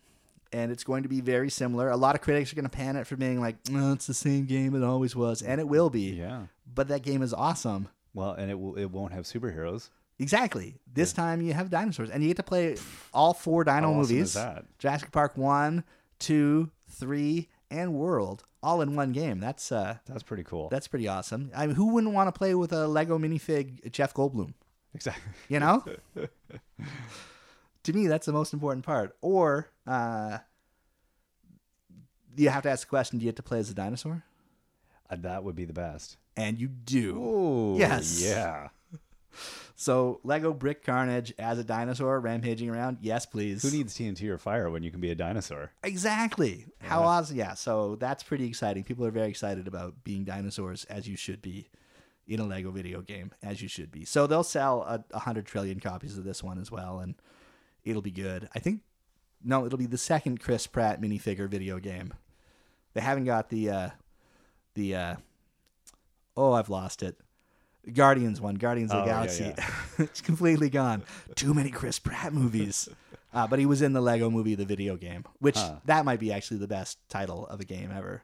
And 0.55 0.71
it's 0.73 0.85
going 0.85 1.03
to 1.03 1.09
be 1.09 1.21
very 1.21 1.51
similar. 1.51 1.91
A 1.91 1.97
lot 1.97 2.15
of 2.15 2.21
critics 2.21 2.53
are 2.53 2.57
going 2.57 2.65
to 2.65 2.71
pan 2.71 2.97
it 2.97 3.07
for 3.07 3.17
being 3.17 3.41
like, 3.41 3.57
oh, 3.73 3.93
it's 3.93 4.07
the 4.07 4.15
same 4.15 4.47
game 4.47 4.75
it 4.75 4.83
always 4.85 5.15
was. 5.15 5.43
And 5.43 5.61
it 5.61 5.69
will 5.69 5.91
be. 5.91 6.13
Yeah. 6.13 6.47
But 6.75 6.89
that 6.89 7.03
game 7.03 7.23
is 7.23 7.33
awesome. 7.33 7.89
Well, 8.15 8.33
and 8.33 8.51
it 8.51 8.59
will 8.59 8.77
it 8.77 8.91
won't 8.91 9.13
have 9.13 9.25
superheroes. 9.25 9.89
Exactly. 10.19 10.77
This 10.93 11.13
time 11.15 11.41
you 11.41 11.55
have 11.55 11.71
dinosaurs, 11.71 12.11
and 12.11 12.23
you 12.23 12.29
get 12.29 12.37
to 12.37 12.43
play 12.43 12.77
all 13.15 13.33
four 13.33 13.65
Dino 13.65 13.75
How 13.75 13.89
awesome 13.89 13.97
movies: 13.97 14.29
is 14.29 14.35
that? 14.35 14.67
Jurassic 14.79 15.11
Park 15.11 15.39
one, 15.39 15.85
two, 16.19 16.71
three, 16.91 17.49
and 17.73 17.95
World, 17.95 18.45
all 18.63 18.81
in 18.83 18.95
one 18.95 19.13
game. 19.13 19.41
That's 19.41 19.73
uh, 19.73 19.97
That's 20.07 20.23
pretty 20.23 20.45
cool. 20.45 20.69
that's 20.69 20.87
pretty 20.89 21.09
awesome. 21.09 21.51
I 21.57 21.67
mean, 21.67 21.75
who 21.77 21.87
wouldn't 21.93 22.13
want 22.15 22.29
to 22.33 22.39
play 22.39 22.55
with 22.55 22.73
a 22.73 22.87
Lego 22.87 23.19
minifig 23.19 23.91
Jeff 23.91 24.15
Goldblum? 24.15 24.55
exactly. 24.95 25.23
You 25.49 25.59
know. 25.61 25.85
to 27.85 27.93
me, 27.93 28.07
that's 28.07 28.27
the 28.27 28.33
most 28.33 28.53
important 28.53 28.85
part. 28.85 29.17
Or 29.23 29.69
uh, 29.87 30.39
you 32.37 32.49
have 32.51 32.63
to 32.65 32.71
ask 32.71 32.87
the 32.87 32.91
question: 32.91 33.19
Do 33.19 33.25
you 33.25 33.29
get 33.31 33.37
to 33.37 33.43
play 33.43 33.59
as 33.59 33.71
a 33.71 33.75
dinosaur? 33.75 34.23
Uh, 35.11 35.17
that 35.21 35.45
would 35.45 35.57
be 35.57 35.65
the 35.65 35.73
best. 35.73 36.17
And 36.37 36.59
you 36.59 36.69
do. 36.69 37.19
Oh, 37.23 37.77
Yes. 37.79 38.23
Yeah. 38.23 38.69
So 39.75 40.21
Lego 40.23 40.53
Brick 40.53 40.85
Carnage 40.85 41.33
as 41.39 41.59
a 41.59 41.65
dinosaur 41.65 42.21
rampaging 42.21 42.71
around. 42.71 42.99
Yes, 43.01 43.27
please. 43.27 43.63
Who 43.63 43.71
needs 43.71 43.95
TNT 43.95 44.29
or 44.29 44.39
fire 44.39 44.71
when 44.71 44.83
you 44.83 44.91
can 44.91 45.01
be 45.01 45.11
a 45.11 45.15
dinosaur? 45.15 45.73
Exactly. 45.83 46.67
How 46.81 47.03
awesome. 47.03 47.37
Yeah. 47.37 47.55
So 47.55 47.97
that's 47.97 48.23
pretty 48.23 48.47
exciting. 48.47 48.85
People 48.85 49.05
are 49.07 49.11
very 49.11 49.29
excited 49.29 49.67
about 49.67 50.05
being 50.05 50.25
dinosaurs, 50.25 50.85
as 50.85 51.09
you 51.09 51.17
should 51.17 51.43
be 51.43 51.69
in 52.27 52.41
a 52.41 52.45
Lego 52.45 52.71
video 52.71 53.01
game, 53.01 53.33
as 53.43 53.61
you 53.63 53.69
should 53.69 53.91
be. 53.91 54.05
So 54.05 54.27
they'll 54.27 54.45
sell 54.45 54.83
a, 54.83 55.05
a 55.11 55.21
hundred 55.21 55.47
trillion 55.47 55.81
copies 55.81 56.17
of 56.17 56.25
this 56.25 56.43
one 56.43 56.59
as 56.59 56.71
well, 56.71 57.01
and 57.01 57.15
it'll 57.85 58.03
be 58.03 58.11
good. 58.13 58.49
I 58.55 58.59
think, 58.59 58.83
no, 59.43 59.67
it'll 59.67 59.79
be 59.79 59.87
the 59.87 59.99
second 59.99 60.41
Chris 60.41 60.67
Pratt 60.67 61.01
minifigure 61.01 61.49
video 61.49 61.79
game. 61.79 62.15
They 62.95 63.01
haven't 63.01 63.25
got 63.25 63.49
the, 63.49 63.71
uh, 63.71 63.91
the, 64.75 64.95
uh, 64.95 65.17
oh, 66.37 66.53
I've 66.53 66.69
lost 66.69 67.03
it. 67.03 67.19
Guardians 67.93 68.41
one, 68.41 68.55
Guardians 68.57 68.93
of 68.93 68.99
Oh, 68.99 69.01
the 69.03 69.07
yeah, 69.09 69.13
Galaxy. 69.15 69.55
it's 69.99 70.21
completely 70.21 70.71
gone. 70.71 71.03
Too 71.35 71.53
many 71.55 71.71
Chris 71.71 71.99
Pratt 71.99 72.33
movies. 72.33 72.89
Uh, 73.35 73.47
but 73.47 73.59
he 73.59 73.65
was 73.65 73.81
in 73.81 73.95
the 73.95 74.01
Lego 74.03 74.29
movie, 74.29 74.55
the 74.55 74.67
video 74.67 74.95
game, 74.95 75.25
which 75.39 75.57
Huh. 75.57 75.77
that 75.87 76.05
might 76.05 76.21
be 76.21 76.31
actually 76.31 76.59
the 76.59 76.69
best 76.69 76.99
title 77.09 77.47
of 77.47 77.61
a 77.61 77.65
game 77.65 77.91
ever. 77.91 78.23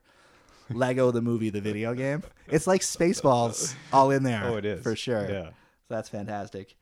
Lego 0.68 1.11
the 1.11 1.23
movie, 1.23 1.49
the 1.49 1.62
video 1.62 1.94
game. 1.94 2.23
It's 2.47 2.66
like 2.66 2.83
Spaceballs 2.83 3.75
all 3.90 4.11
in 4.11 4.23
there. 4.23 4.42
Oh, 4.44 4.57
it 4.57 4.66
is. 4.66 4.83
For 4.83 4.94
sure. 4.94 5.23
Yeah. 5.27 5.44
So 5.47 5.94
that's 5.94 6.11
fantastic. 6.11 6.77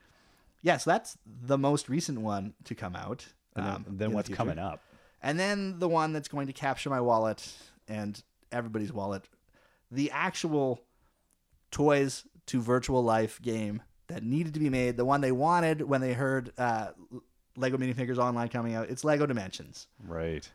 Yeah, 0.60 0.76
so 0.78 0.90
that's 0.90 1.16
the 1.24 1.56
most 1.56 1.88
recent 1.88 2.20
one 2.20 2.54
to 2.64 2.74
come 2.74 2.96
out. 2.96 3.24
And 3.54 3.64
then, 3.64 3.74
um, 3.76 3.84
then 3.86 3.92
in 4.06 4.10
the 4.10 4.16
what's 4.16 4.28
coming 4.28 4.58
up? 4.58 4.82
And 5.22 5.38
then 5.38 5.78
the 5.78 5.88
one 5.88 6.12
that's 6.12 6.26
going 6.26 6.48
to 6.48 6.52
capture 6.52 6.90
my 6.90 7.00
wallet 7.00 7.48
and 7.86 8.20
everybody's 8.50 8.92
wallet, 8.92 9.22
the 9.92 10.10
actual 10.10 10.80
toys 11.70 12.24
to 12.46 12.60
virtual 12.60 13.02
life 13.02 13.40
game 13.42 13.82
that 14.08 14.22
needed 14.22 14.54
to 14.54 14.60
be 14.60 14.70
made, 14.70 14.96
the 14.96 15.04
one 15.04 15.20
they 15.20 15.32
wanted 15.32 15.82
when 15.82 16.00
they 16.00 16.12
heard 16.12 16.52
uh, 16.58 16.88
Lego 17.56 17.76
Minifigures 17.76 18.18
Online 18.18 18.48
coming 18.48 18.74
out. 18.74 18.88
It's 18.88 19.04
Lego 19.04 19.26
Dimensions. 19.26 19.88
Right. 20.06 20.48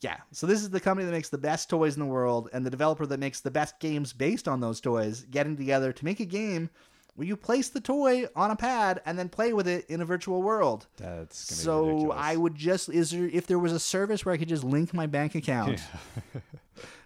Yeah. 0.00 0.16
So 0.32 0.46
this 0.46 0.60
is 0.60 0.70
the 0.70 0.80
company 0.80 1.06
that 1.06 1.12
makes 1.12 1.30
the 1.30 1.38
best 1.38 1.70
toys 1.70 1.94
in 1.94 2.00
the 2.00 2.06
world 2.06 2.50
and 2.52 2.64
the 2.64 2.70
developer 2.70 3.06
that 3.06 3.20
makes 3.20 3.40
the 3.40 3.50
best 3.50 3.78
games 3.80 4.12
based 4.12 4.48
on 4.48 4.60
those 4.60 4.80
toys 4.80 5.22
getting 5.30 5.56
together 5.56 5.92
to 5.92 6.04
make 6.04 6.20
a 6.20 6.26
game 6.26 6.68
where 7.14 7.26
you 7.26 7.36
place 7.36 7.68
the 7.68 7.80
toy 7.80 8.26
on 8.34 8.50
a 8.50 8.56
pad 8.56 9.00
and 9.06 9.18
then 9.18 9.28
play 9.28 9.52
with 9.52 9.68
it 9.68 9.86
in 9.88 10.00
a 10.00 10.04
virtual 10.04 10.42
world. 10.42 10.86
That's 10.96 11.38
So. 11.38 12.10
I 12.12 12.36
would 12.36 12.54
just 12.54 12.88
is 12.88 13.12
there 13.12 13.26
if 13.26 13.46
there 13.46 13.58
was 13.58 13.72
a 13.72 13.78
service 13.78 14.24
where 14.24 14.34
I 14.34 14.36
could 14.36 14.48
just 14.48 14.64
link 14.64 14.92
my 14.92 15.06
bank 15.06 15.34
account 15.34 15.80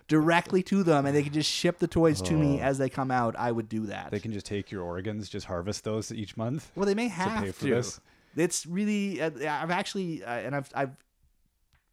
directly 0.08 0.62
to 0.64 0.82
them 0.82 1.06
and 1.06 1.14
they 1.14 1.22
could 1.22 1.32
just 1.34 1.50
ship 1.50 1.78
the 1.78 1.86
toys 1.86 2.20
to 2.22 2.34
me 2.34 2.58
Oh. 2.60 2.64
as 2.64 2.78
they 2.78 2.88
come 2.88 3.10
out, 3.10 3.36
I 3.36 3.52
would 3.52 3.68
do 3.68 3.86
that. 3.86 4.10
They 4.10 4.20
can 4.20 4.32
just 4.32 4.46
take 4.46 4.70
your 4.70 4.82
organs, 4.82 5.28
just 5.28 5.46
harvest 5.46 5.84
those 5.84 6.10
each 6.10 6.36
month. 6.36 6.70
well, 6.74 6.86
they 6.86 6.94
may 6.94 7.08
have 7.08 7.36
to. 7.36 7.44
pay 7.46 7.52
for 7.52 7.64
this? 7.66 8.00
It's 8.36 8.66
really 8.66 9.20
uh, 9.20 9.30
I've 9.30 9.70
actually 9.70 10.24
uh, 10.24 10.30
and 10.30 10.54
I've 10.56 10.70
I've 10.74 10.96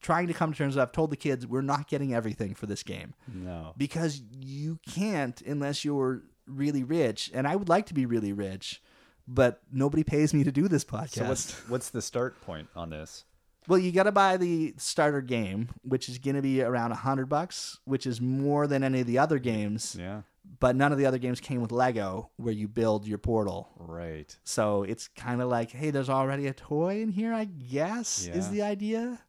trying 0.01 0.27
to 0.27 0.33
come 0.33 0.51
to 0.51 0.57
terms 0.57 0.75
with 0.75 0.81
I've 0.83 0.91
told 0.91 1.09
the 1.09 1.15
kids 1.17 1.47
we're 1.47 1.61
not 1.61 1.87
getting 1.87 2.13
everything 2.13 2.53
for 2.53 2.67
this 2.67 2.83
game 2.83 3.13
No. 3.33 3.73
because 3.77 4.21
you 4.39 4.77
can't 4.87 5.41
unless 5.41 5.83
you're 5.83 6.21
really 6.47 6.83
rich 6.83 7.31
and 7.33 7.47
I 7.47 7.55
would 7.55 7.69
like 7.69 7.87
to 7.87 7.93
be 7.93 8.05
really 8.05 8.31
rich. 8.33 8.81
But 9.27 9.61
nobody 9.71 10.03
pays 10.03 10.35
me 10.35 10.43
to 10.43 10.51
do 10.51 10.67
this 10.67 10.83
podcast. 10.85 11.09
So 11.15 11.25
what's 11.27 11.69
what's 11.69 11.89
the 11.89 12.01
start 12.01 12.39
point 12.41 12.67
on 12.75 12.91
this? 12.91 13.25
Well, 13.67 13.79
you 13.79 13.91
got 13.91 14.03
to 14.03 14.11
buy 14.11 14.37
the 14.37 14.73
starter 14.77 15.21
game, 15.21 15.69
which 15.83 16.07
is 16.09 16.17
going 16.19 16.35
to 16.35 16.41
be 16.41 16.61
around 16.61 16.91
a 16.91 16.95
hundred 16.95 17.27
bucks, 17.27 17.79
which 17.85 18.05
is 18.05 18.21
more 18.21 18.67
than 18.67 18.83
any 18.83 19.01
of 19.01 19.07
the 19.07 19.17
other 19.19 19.39
games. 19.39 19.95
Yeah. 19.99 20.21
But 20.59 20.75
none 20.75 20.91
of 20.91 20.97
the 20.99 21.05
other 21.07 21.17
games 21.17 21.39
came 21.41 21.61
with 21.61 21.71
Lego, 21.71 22.29
where 22.37 22.53
you 22.53 22.67
build 22.67 23.07
your 23.07 23.17
portal. 23.17 23.69
Right. 23.77 24.35
So 24.43 24.83
it's 24.83 25.07
kind 25.07 25.41
of 25.41 25.49
like, 25.49 25.71
hey, 25.71 25.89
there's 25.89 26.09
already 26.09 26.47
a 26.47 26.53
toy 26.53 27.01
in 27.01 27.09
here, 27.09 27.33
I 27.33 27.45
guess, 27.45 28.27
is 28.27 28.49
the 28.49 28.61
idea. 28.61 29.19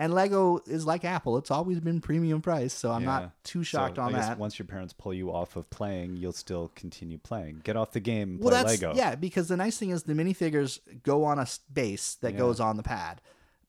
And 0.00 0.14
Lego 0.14 0.60
is 0.66 0.86
like 0.86 1.04
Apple; 1.04 1.38
it's 1.38 1.50
always 1.50 1.80
been 1.80 2.00
premium 2.00 2.40
price, 2.40 2.72
so 2.72 2.92
I'm 2.92 3.02
Yeah. 3.02 3.06
not 3.08 3.44
too 3.44 3.64
shocked 3.64 3.96
so 3.96 4.02
on 4.02 4.12
that. 4.12 4.38
Once 4.38 4.56
your 4.56 4.66
parents 4.66 4.92
pull 4.92 5.12
you 5.12 5.32
off 5.32 5.56
of 5.56 5.68
playing, 5.70 6.16
you'll 6.18 6.30
still 6.32 6.70
continue 6.76 7.18
playing. 7.18 7.62
Get 7.64 7.76
off 7.76 7.90
the 7.90 7.98
game, 7.98 8.38
well, 8.40 8.50
play 8.50 8.62
that's 8.62 8.80
Lego. 8.80 8.94
yeah, 8.94 9.16
because 9.16 9.48
the 9.48 9.56
nice 9.56 9.76
thing 9.76 9.90
is 9.90 10.04
the 10.04 10.12
minifigures 10.12 10.78
go 11.02 11.24
on 11.24 11.40
a 11.40 11.46
base 11.72 12.14
that 12.20 12.34
Yeah. 12.34 12.38
goes 12.38 12.60
on 12.60 12.76
the 12.76 12.84
pad, 12.84 13.20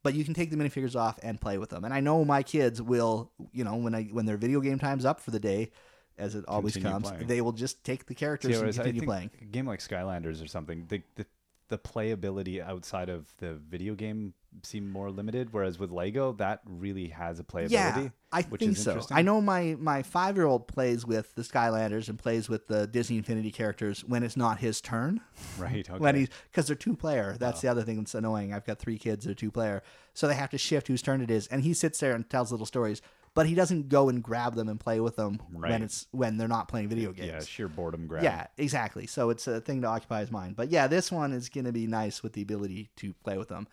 but 0.04 0.14
you 0.14 0.24
can 0.24 0.34
take 0.34 0.50
the 0.50 0.58
minifigures 0.58 0.96
off 0.96 1.20
and 1.24 1.40
play 1.40 1.58
with 1.58 1.70
them. 1.70 1.84
And 1.84 1.94
I 1.94 2.00
know 2.00 2.24
my 2.24 2.44
kids 2.44 2.82
will, 2.82 3.32
you 3.52 3.64
know, 3.64 3.76
when 3.76 3.96
I 3.96 4.04
when 4.06 4.26
their 4.26 4.38
video 4.38 4.62
game 4.62 4.80
time's 4.80 5.06
up 5.06 5.20
for 5.20 5.32
the 5.32 5.40
day, 5.40 5.72
as 6.18 6.36
it 6.36 6.46
always 6.48 6.74
Continue 6.74 6.94
comes, 6.94 7.10
playing. 7.10 7.28
they 7.28 7.42
will 7.42 7.52
just 7.52 7.84
take 7.84 8.06
the 8.06 8.14
characters 8.14 8.50
See, 8.50 8.54
and 8.56 8.62
whereas 8.62 8.80
I 8.80 8.84
continue 8.84 9.02
think 9.02 9.10
playing. 9.10 9.32
A 9.42 9.46
game 9.46 9.66
like 9.68 9.80
Skylanders 9.80 10.44
or 10.44 10.48
something, 10.48 10.86
the, 10.88 11.02
the 11.16 11.26
the 11.70 11.78
playability 11.78 12.62
outside 12.62 13.10
of 13.10 13.32
the 13.38 13.54
video 13.54 13.96
game 13.96 14.34
seem 14.64 14.92
more 14.92 15.12
limited. 15.12 15.54
Whereas 15.54 15.80
with 15.80 15.92
Lego, 15.92 16.34
that 16.34 16.62
really 16.66 17.10
has 17.10 17.40
a 17.40 17.44
playability. 17.44 17.72
Yeah, 17.72 18.10
I 18.32 18.42
which 18.42 18.60
think 18.60 18.74
is 18.74 18.84
so. 18.84 18.92
interesting. 18.92 19.16
I 19.16 19.22
know 19.22 19.40
my 19.40 19.78
my 19.80 20.02
five 20.04 20.36
year 20.36 20.46
old 20.46 20.68
plays 20.68 21.06
with 21.06 21.34
the 21.36 21.44
Skylanders 21.44 22.10
and 22.10 22.18
plays 22.18 22.50
with 22.50 22.68
the 22.68 22.88
Disney 22.88 23.18
Infinity 23.18 23.52
characters 23.52 24.04
when 24.04 24.24
it's 24.24 24.36
not 24.36 24.60
his 24.60 24.82
turn. 24.82 25.22
Right. 25.58 25.88
Okay. 25.90 26.00
When 26.00 26.16
he's 26.16 26.30
because 26.52 26.68
they're 26.68 26.76
two 26.76 26.96
player. 26.96 27.36
That's 27.40 27.62
the 27.62 27.68
other 27.68 27.84
thing 27.84 27.98
that's 27.98 28.16
annoying. 28.16 28.54
I've 28.54 28.66
got 28.66 28.80
three 28.80 28.98
kids; 28.98 29.26
they're 29.26 29.34
two 29.34 29.52
player, 29.52 29.84
so 30.14 30.28
they 30.28 30.36
have 30.36 30.50
to 30.52 30.58
shift 30.58 30.88
whose 30.88 31.02
turn 31.02 31.22
it 31.22 31.32
is. 31.32 31.48
And 31.48 31.64
he 31.64 31.74
sits 31.74 32.00
there 32.00 32.14
and 32.14 32.30
tells 32.30 32.52
little 32.52 32.66
stories, 32.66 33.02
but 33.36 33.46
he 33.46 33.56
doesn't 33.56 33.90
go 33.90 34.10
and 34.10 34.22
grab 34.24 34.56
them 34.56 34.68
and 34.70 34.80
play 34.80 35.00
with 35.00 35.16
them 35.16 35.40
Right. 35.54 35.72
when 35.72 35.84
it's 35.84 36.08
when 36.12 36.38
they're 36.38 36.48
not 36.48 36.68
playing 36.68 36.90
video 36.90 37.12
games. 37.12 37.28
yeah, 37.28 37.40
sheer 37.42 37.68
boredom 37.68 38.08
grab. 38.08 38.24
Yeah, 38.24 38.48
exactly. 38.58 39.08
So 39.08 39.30
it's 39.30 39.48
a 39.48 39.62
thing 39.62 39.82
to 39.82 39.88
occupy 39.88 40.22
his 40.22 40.32
mind. 40.32 40.56
But 40.56 40.70
yeah, 40.70 40.88
this 40.88 41.12
one 41.12 41.32
is 41.34 41.50
going 41.50 41.66
to 41.66 41.72
be 41.72 41.88
nice 41.88 42.22
with 42.24 42.34
the 42.34 42.42
ability 42.42 42.90
to 42.98 43.14
play 43.24 43.38
with 43.38 43.50
them. 43.50 43.68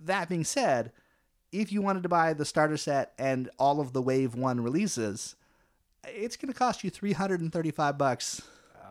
That 0.00 0.28
being 0.28 0.44
said, 0.44 0.92
if 1.50 1.72
you 1.72 1.80
wanted 1.82 2.02
to 2.04 2.08
buy 2.08 2.32
the 2.34 2.44
starter 2.44 2.76
set 2.76 3.12
and 3.18 3.48
all 3.58 3.80
of 3.80 3.92
the 3.92 4.02
Wave 4.02 4.34
1 4.34 4.60
releases, 4.60 5.34
it's 6.04 6.36
going 6.36 6.52
to 6.52 6.58
cost 6.58 6.84
you 6.84 6.90
335 6.90 7.98
bucks 7.98 8.42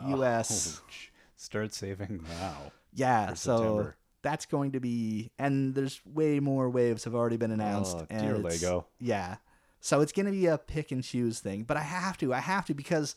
US. 0.05 0.81
Oh, 0.83 0.89
start 1.35 1.73
saving 1.73 2.23
now. 2.39 2.57
yeah, 2.93 3.33
so 3.33 3.57
September. 3.57 3.95
that's 4.23 4.45
going 4.45 4.71
to 4.71 4.79
be 4.79 5.31
and 5.39 5.75
there's 5.75 6.01
way 6.05 6.39
more 6.39 6.69
waves 6.69 7.03
have 7.05 7.15
already 7.15 7.37
been 7.37 7.51
announced 7.51 7.97
Oh, 7.99 8.07
and 8.09 8.21
dear 8.21 8.37
Lego. 8.37 8.87
Yeah. 8.99 9.35
So 9.79 10.01
it's 10.01 10.11
going 10.11 10.25
to 10.25 10.31
be 10.31 10.47
a 10.47 10.57
pick 10.57 10.91
and 10.91 11.03
choose 11.03 11.39
thing, 11.39 11.63
but 11.63 11.77
I 11.77 11.81
have 11.81 12.17
to. 12.19 12.33
I 12.33 12.39
have 12.39 12.65
to 12.65 12.73
because 12.73 13.15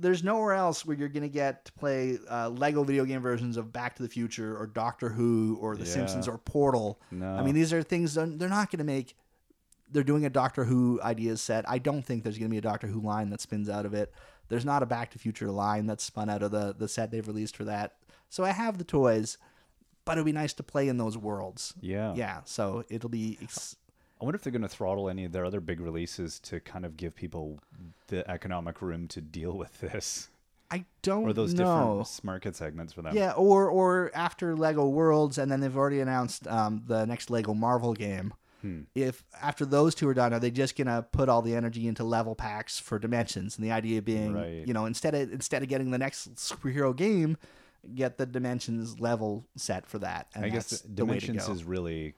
there's 0.00 0.22
nowhere 0.22 0.52
else 0.52 0.84
where 0.84 0.96
you're 0.96 1.08
going 1.08 1.22
to 1.22 1.28
get 1.28 1.64
to 1.64 1.72
play 1.72 2.18
uh, 2.30 2.50
Lego 2.50 2.84
video 2.84 3.04
game 3.04 3.20
versions 3.22 3.56
of 3.56 3.72
Back 3.72 3.96
to 3.96 4.02
the 4.02 4.08
Future 4.08 4.56
or 4.56 4.66
Doctor 4.66 5.08
Who 5.08 5.56
or 5.60 5.76
The 5.76 5.84
Yeah. 5.84 5.92
Simpsons 5.92 6.28
or 6.28 6.38
Portal. 6.38 7.00
No. 7.10 7.34
I 7.34 7.42
mean, 7.42 7.54
these 7.54 7.72
are 7.72 7.82
things 7.82 8.14
they're 8.14 8.26
not 8.26 8.70
going 8.70 8.78
to 8.78 8.84
make. 8.84 9.16
They're 9.90 10.04
doing 10.04 10.26
a 10.26 10.30
Doctor 10.30 10.64
Who 10.64 11.00
ideas 11.02 11.40
set. 11.40 11.68
I 11.68 11.78
don't 11.78 12.02
think 12.02 12.22
there's 12.22 12.36
going 12.38 12.50
to 12.50 12.52
be 12.52 12.58
a 12.58 12.62
Doctor 12.62 12.86
Who 12.86 13.00
line 13.00 13.30
that 13.30 13.40
spins 13.40 13.68
out 13.70 13.86
of 13.86 13.94
it. 13.94 14.12
There's 14.48 14.64
not 14.66 14.82
a 14.82 14.86
Back 14.86 15.10
to 15.12 15.18
Future 15.18 15.50
line 15.50 15.86
that's 15.86 16.04
spun 16.04 16.28
out 16.28 16.42
of 16.42 16.50
the 16.50 16.74
the 16.78 16.86
set 16.88 17.10
they've 17.10 17.26
released 17.26 17.56
for 17.56 17.64
that. 17.64 17.96
So 18.28 18.44
I 18.44 18.50
have 18.50 18.76
the 18.76 18.84
toys, 18.84 19.38
but 20.04 20.12
it'd 20.12 20.26
be 20.26 20.32
nice 20.32 20.52
to 20.54 20.62
play 20.62 20.88
in 20.88 20.98
those 20.98 21.16
worlds. 21.16 21.72
Yeah. 21.80 22.14
Yeah, 22.14 22.40
so 22.44 22.84
it'll 22.90 23.08
be. 23.08 23.38
Ex- 23.42 23.76
I 24.20 24.24
wonder 24.24 24.36
if 24.36 24.42
they're 24.42 24.52
going 24.52 24.62
to 24.62 24.68
throttle 24.68 25.08
any 25.08 25.24
of 25.24 25.32
their 25.32 25.44
other 25.44 25.60
big 25.60 25.80
releases 25.80 26.38
to 26.40 26.60
kind 26.60 26.84
of 26.84 26.96
give 26.96 27.14
people 27.14 27.60
the 28.08 28.28
economic 28.30 28.82
room 28.82 29.06
to 29.08 29.20
deal 29.20 29.52
with 29.56 29.80
this, 29.80 30.28
I 30.70 30.84
don't 31.02 31.24
or 31.24 31.32
those 31.32 31.54
know. 31.54 31.98
different 32.02 32.24
market 32.24 32.56
segments 32.56 32.92
for 32.92 33.02
them. 33.02 33.16
Yeah, 33.16 33.32
or 33.32 33.68
or 33.70 34.10
after 34.14 34.56
Lego 34.56 34.88
Worlds, 34.88 35.38
and 35.38 35.50
then 35.50 35.60
they've 35.60 35.76
already 35.76 36.00
announced 36.00 36.46
um, 36.48 36.82
the 36.86 37.04
next 37.06 37.30
Lego 37.30 37.54
Marvel 37.54 37.94
game. 37.94 38.34
Hmm. 38.62 38.80
If 38.94 39.22
after 39.40 39.64
those 39.64 39.94
two 39.94 40.08
are 40.08 40.14
done, 40.14 40.34
are 40.34 40.40
they 40.40 40.50
just 40.50 40.76
gonna 40.76 41.06
put 41.12 41.28
all 41.28 41.42
the 41.42 41.54
energy 41.54 41.86
into 41.86 42.02
level 42.02 42.34
packs 42.34 42.78
for 42.80 42.98
Dimensions? 42.98 43.56
And 43.56 43.64
the 43.64 43.70
idea 43.70 44.02
being, 44.02 44.34
Right. 44.34 44.66
you 44.66 44.74
know, 44.74 44.84
instead 44.84 45.14
of 45.14 45.32
instead 45.32 45.62
of 45.62 45.68
getting 45.68 45.92
the 45.92 45.98
next 45.98 46.34
superhero 46.34 46.94
game, 46.94 47.36
get 47.94 48.18
the 48.18 48.26
Dimensions 48.26 48.98
level 48.98 49.46
set 49.56 49.86
for 49.86 50.00
that. 50.00 50.26
And 50.34 50.44
I 50.44 50.48
guess 50.48 50.70
that's 50.70 50.82
the 50.82 50.88
the 50.88 51.04
way 51.06 51.20
to 51.20 51.26
Dimensions 51.26 51.56
is 51.56 51.64
really 51.64 52.14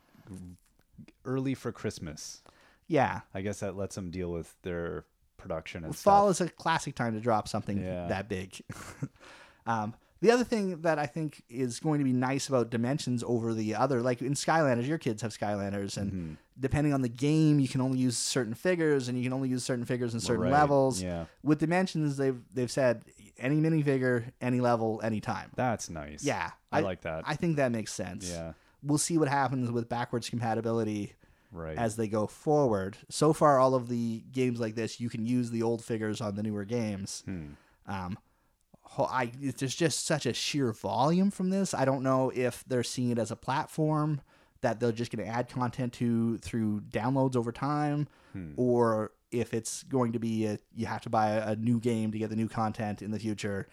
early 1.24 1.54
for 1.54 1.72
Christmas. 1.72 2.42
yeah. 2.86 3.20
I 3.34 3.40
guess 3.42 3.60
that 3.60 3.76
lets 3.76 3.94
them 3.94 4.10
deal 4.10 4.30
with 4.32 4.54
their 4.62 5.04
production 5.36 5.84
and 5.84 5.96
Fall 5.96 6.32
stuff. 6.34 6.46
is 6.48 6.52
a 6.52 6.54
classic 6.54 6.94
time 6.94 7.14
to 7.14 7.20
drop 7.20 7.48
something 7.48 7.78
Yeah. 7.82 8.08
that 8.08 8.28
big. 8.28 8.60
um, 9.66 9.94
the 10.20 10.30
other 10.30 10.44
thing 10.44 10.82
that 10.82 10.98
I 10.98 11.06
think 11.06 11.42
is 11.48 11.80
going 11.80 11.98
to 12.00 12.04
be 12.04 12.12
nice 12.12 12.48
about 12.48 12.68
Dimensions 12.70 13.24
over 13.26 13.54
the 13.54 13.74
other, 13.74 14.02
like 14.02 14.20
in 14.20 14.34
Skylanders, 14.34 14.86
your 14.86 14.98
kids 14.98 15.22
have 15.22 15.32
Skylanders, 15.32 15.96
and 15.96 16.12
Mm-hmm. 16.12 16.32
depending 16.58 16.92
on 16.92 17.00
the 17.00 17.08
game, 17.08 17.58
you 17.58 17.68
can 17.68 17.80
only 17.80 17.98
use 17.98 18.18
certain 18.18 18.52
figures, 18.52 19.08
and 19.08 19.16
you 19.16 19.24
can 19.24 19.32
only 19.32 19.48
use 19.48 19.64
certain 19.64 19.86
figures 19.86 20.12
in 20.12 20.20
certain 20.20 20.42
Right, 20.42 20.52
levels. 20.52 21.00
Yeah, 21.02 21.24
With 21.42 21.58
Dimensions, 21.58 22.18
they've 22.18 22.38
they've 22.52 22.70
said 22.70 23.02
any 23.38 23.58
minifigure, 23.62 24.24
any 24.42 24.60
level, 24.60 25.00
anytime. 25.02 25.50
that's 25.56 25.88
nice. 25.88 26.22
Yeah, 26.22 26.50
I, 26.70 26.80
like 26.80 27.00
that. 27.02 27.24
I 27.26 27.34
think 27.36 27.56
that 27.56 27.72
makes 27.72 27.90
sense. 27.90 28.28
yeah, 28.28 28.52
We'll 28.82 28.98
see 28.98 29.18
what 29.18 29.28
happens 29.28 29.70
with 29.70 29.88
backwards 29.88 30.30
compatibility 30.30 31.14
right. 31.52 31.76
as 31.76 31.96
they 31.96 32.08
go 32.08 32.26
forward. 32.26 32.96
So 33.08 33.32
far, 33.32 33.58
all 33.58 33.74
of 33.74 33.88
the 33.88 34.22
games 34.32 34.58
like 34.60 34.74
this, 34.74 35.00
you 35.00 35.08
can 35.10 35.26
use 35.26 35.50
the 35.50 35.62
old 35.62 35.84
figures 35.84 36.20
on 36.20 36.34
the 36.36 36.42
newer 36.42 36.64
games. 36.64 37.22
Hmm. 37.26 37.46
Um, 37.86 38.18
I 38.98 39.30
there's 39.58 39.74
just 39.74 40.04
such 40.04 40.26
a 40.26 40.32
sheer 40.32 40.72
volume 40.72 41.30
from 41.30 41.50
this. 41.50 41.74
I 41.74 41.84
don't 41.84 42.02
know 42.02 42.30
if 42.34 42.64
they're 42.66 42.82
seeing 42.82 43.10
it 43.10 43.18
as 43.18 43.30
a 43.30 43.36
platform 43.36 44.20
that 44.62 44.78
they're 44.80 44.92
just 44.92 45.14
going 45.14 45.24
to 45.24 45.30
add 45.32 45.48
content 45.48 45.92
to 45.94 46.36
through 46.38 46.80
downloads 46.90 47.36
over 47.36 47.52
time, 47.52 48.08
Hmm. 48.32 48.52
or 48.56 49.12
if 49.30 49.54
it's 49.54 49.82
going 49.84 50.12
to 50.12 50.18
be 50.18 50.46
a, 50.46 50.58
you 50.74 50.86
have 50.86 51.00
to 51.02 51.10
buy 51.10 51.30
a, 51.30 51.52
a 51.52 51.56
new 51.56 51.78
game 51.80 52.10
to 52.12 52.18
get 52.18 52.30
the 52.30 52.36
new 52.36 52.48
content 52.48 53.00
in 53.02 53.10
the 53.10 53.18
future. 53.18 53.68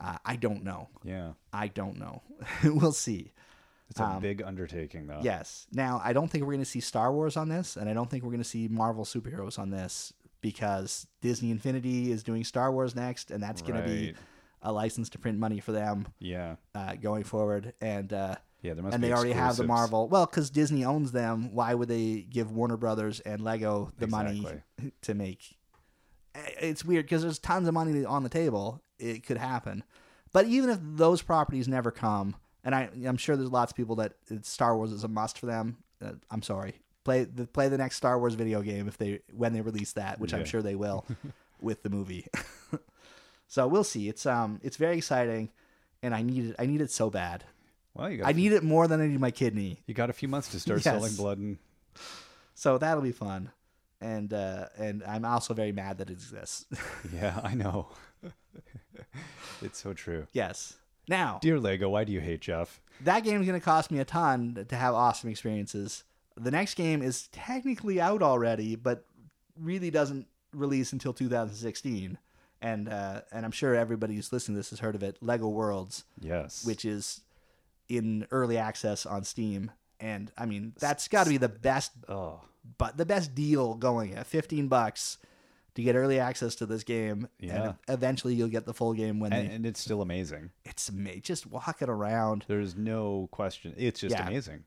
Uh, 0.00 0.16
I 0.24 0.36
don't 0.36 0.62
know. 0.64 0.88
yeah, 1.02 1.32
I 1.52 1.68
don't 1.68 1.98
know. 1.98 2.22
we'll 2.64 2.92
see. 2.92 3.32
It's 3.90 4.00
a 4.00 4.04
Um, 4.04 4.20
big 4.20 4.42
undertaking 4.42 5.06
though. 5.06 5.20
Yes. 5.22 5.66
Now, 5.72 6.00
I 6.04 6.12
don't 6.12 6.28
think 6.30 6.44
we're 6.44 6.52
going 6.52 6.64
to 6.64 6.70
see 6.70 6.80
Star 6.80 7.12
Wars 7.12 7.36
on 7.36 7.48
this, 7.48 7.76
and 7.76 7.88
I 7.88 7.94
don't 7.94 8.10
think 8.10 8.22
we're 8.24 8.30
going 8.30 8.42
to 8.42 8.48
see 8.48 8.68
Marvel 8.68 9.04
superheroes 9.04 9.58
on 9.58 9.70
this 9.70 10.12
because 10.40 11.06
Disney 11.20 11.50
Infinity 11.50 12.12
is 12.12 12.22
doing 12.22 12.44
Star 12.44 12.70
Wars 12.70 12.94
next, 12.94 13.30
and 13.30 13.42
that's 13.42 13.62
going 13.62 13.80
to 13.82 13.88
be 13.88 14.14
a 14.62 14.72
license 14.72 15.08
to 15.10 15.18
print 15.18 15.38
money 15.38 15.60
for 15.60 15.72
them 15.72 16.06
Yeah, 16.18 16.56
uh, 16.74 16.94
going 16.96 17.24
forward. 17.24 17.74
And 17.80 18.12
uh, 18.12 18.36
yeah. 18.60 18.74
There 18.74 18.82
must 18.82 18.94
and 18.94 19.02
they 19.02 19.12
already 19.12 19.32
have 19.32 19.56
the. 19.56 19.64
Marvel. 19.64 20.08
Well, 20.08 20.26
because 20.26 20.50
Disney 20.50 20.84
owns 20.84 21.12
them, 21.12 21.54
why 21.54 21.74
would 21.74 21.88
they 21.88 22.26
give 22.28 22.50
Warner 22.52 22.76
Brothers 22.76 23.20
and 23.20 23.40
Lego 23.42 23.92
the 23.98 24.06
money 24.08 24.46
to 25.02 25.14
make? 25.14 25.56
Eh, 26.34 26.40
It's 26.60 26.84
weird 26.84 27.04
because 27.06 27.22
there's 27.22 27.38
tons 27.38 27.68
of 27.68 27.74
money 27.74 28.04
on 28.04 28.22
the 28.24 28.28
table. 28.28 28.82
It 28.98 29.24
could 29.24 29.36
happen, 29.38 29.84
but 30.32 30.46
even 30.46 30.70
if 30.70 30.78
those 30.82 31.22
properties 31.22 31.68
never 31.68 31.92
come, 31.92 32.34
and 32.68 32.74
I, 32.74 32.90
I'm 33.06 33.16
sure 33.16 33.34
there's 33.34 33.50
lots 33.50 33.72
of 33.72 33.76
people 33.76 33.96
that 33.96 34.12
Star 34.42 34.76
Wars 34.76 34.92
is 34.92 35.02
a 35.02 35.08
must 35.08 35.38
for 35.38 35.46
them. 35.46 35.78
Uh, 36.04 36.12
I'm 36.30 36.42
sorry, 36.42 36.74
play 37.02 37.24
the 37.24 37.46
play 37.46 37.70
the 37.70 37.78
next 37.78 37.96
Star 37.96 38.18
Wars 38.18 38.34
video 38.34 38.60
game 38.60 38.86
if 38.88 38.98
they 38.98 39.20
when 39.32 39.54
they 39.54 39.62
release 39.62 39.94
that, 39.94 40.20
which 40.20 40.34
I'm 40.34 40.44
sure 40.44 40.60
they 40.60 40.74
will 40.74 41.06
with 41.62 41.82
the 41.82 41.88
movie. 41.88 42.26
so 43.48 43.66
we'll 43.66 43.84
see. 43.84 44.10
It's 44.10 44.26
um 44.26 44.60
it's 44.62 44.76
very 44.76 44.98
exciting, 44.98 45.48
and 46.02 46.14
I 46.14 46.20
need 46.20 46.50
it. 46.50 46.56
I 46.58 46.66
need 46.66 46.82
it 46.82 46.90
so 46.90 47.08
bad. 47.08 47.44
Well, 47.94 48.10
you 48.10 48.18
got 48.18 48.28
I 48.28 48.32
need 48.32 48.52
it 48.52 48.62
more 48.62 48.86
than 48.86 49.00
I 49.00 49.06
need 49.06 49.18
my 49.18 49.30
kidney. 49.30 49.80
you 49.86 49.94
got 49.94 50.10
a 50.10 50.12
few 50.12 50.28
months 50.28 50.48
to 50.50 50.60
start 50.60 50.78
Yes. 50.84 50.94
selling 50.94 51.14
blood 51.16 51.38
and 51.38 51.56
So 52.54 52.76
that'll 52.76 53.02
be 53.02 53.12
fun. 53.12 53.50
And 54.02 54.32
uh, 54.34 54.66
and 54.76 55.02
I'm 55.04 55.24
also 55.24 55.54
very 55.54 55.72
mad 55.72 55.98
that 55.98 56.10
it 56.10 56.12
exists. 56.12 56.66
yeah, 57.14 57.40
I 57.42 57.54
know. 57.54 57.88
it's 59.62 59.80
so 59.80 59.94
true. 59.94 60.26
yes. 60.32 60.74
Now 61.08 61.38
Dear 61.42 61.58
Lego, 61.58 61.88
why 61.88 62.04
do 62.04 62.12
you 62.12 62.20
hate 62.20 62.40
Jeff? 62.40 62.80
that 63.02 63.22
game's 63.24 63.46
gonna 63.46 63.60
cost 63.60 63.90
me 63.90 63.98
a 64.00 64.04
ton 64.04 64.66
to 64.68 64.76
have 64.76 64.94
awesome 64.94 65.30
experiences. 65.30 66.04
The 66.36 66.50
next 66.50 66.74
game 66.74 67.02
is 67.02 67.28
technically 67.28 68.00
out 68.00 68.22
already, 68.22 68.76
but 68.76 69.04
really 69.60 69.90
doesn't 69.90 70.26
release 70.52 70.92
until 70.92 71.12
2016. 71.12 72.18
And 72.60 72.88
uh, 72.88 73.20
and 73.32 73.44
I'm 73.44 73.52
sure 73.52 73.74
everybody 73.74 74.14
who's 74.16 74.32
listening 74.32 74.54
to 74.56 74.58
this 74.60 74.70
has 74.70 74.80
heard 74.80 74.94
of 74.96 75.02
it. 75.02 75.16
Lego 75.20 75.48
Worlds, 75.48 76.04
Yes. 76.20 76.64
which 76.64 76.84
is 76.84 77.20
in 77.88 78.26
early 78.32 78.58
access 78.58 79.06
on 79.06 79.22
Steam. 79.24 79.70
And 80.00 80.30
I 80.36 80.46
mean, 80.46 80.72
that's 80.78 81.06
got 81.08 81.24
to 81.24 81.30
be 81.30 81.36
the 81.38 81.48
best 81.48 81.92
oh, 82.08 82.40
but 82.78 82.96
the 82.96 83.06
best 83.06 83.34
deal 83.34 83.74
going 83.74 84.14
at 84.14 84.26
15 84.26 84.66
bucks 84.68 85.18
to 85.78 85.82
get 85.84 85.94
early 85.96 86.18
access 86.20 86.56
to 86.56 86.66
this 86.66 86.82
game 86.84 87.28
Yeah. 87.38 87.62
and 87.62 87.74
eventually 87.88 88.34
you'll 88.34 88.48
get 88.48 88.66
the 88.66 88.74
full 88.74 88.92
game 88.94 89.20
when 89.20 89.32
and, 89.32 89.48
they 89.48 89.54
and 89.54 89.64
it's 89.64 89.80
still 89.80 90.02
amazing. 90.02 90.50
it's 90.64 90.88
ama- 90.90 91.20
just 91.20 91.46
walking 91.46 91.88
around 91.88 92.44
There's 92.48 92.76
no 92.76 93.28
question. 93.30 93.74
It's 93.78 94.00
just 94.00 94.14
Yeah. 94.14 94.26
amazing. 94.26 94.64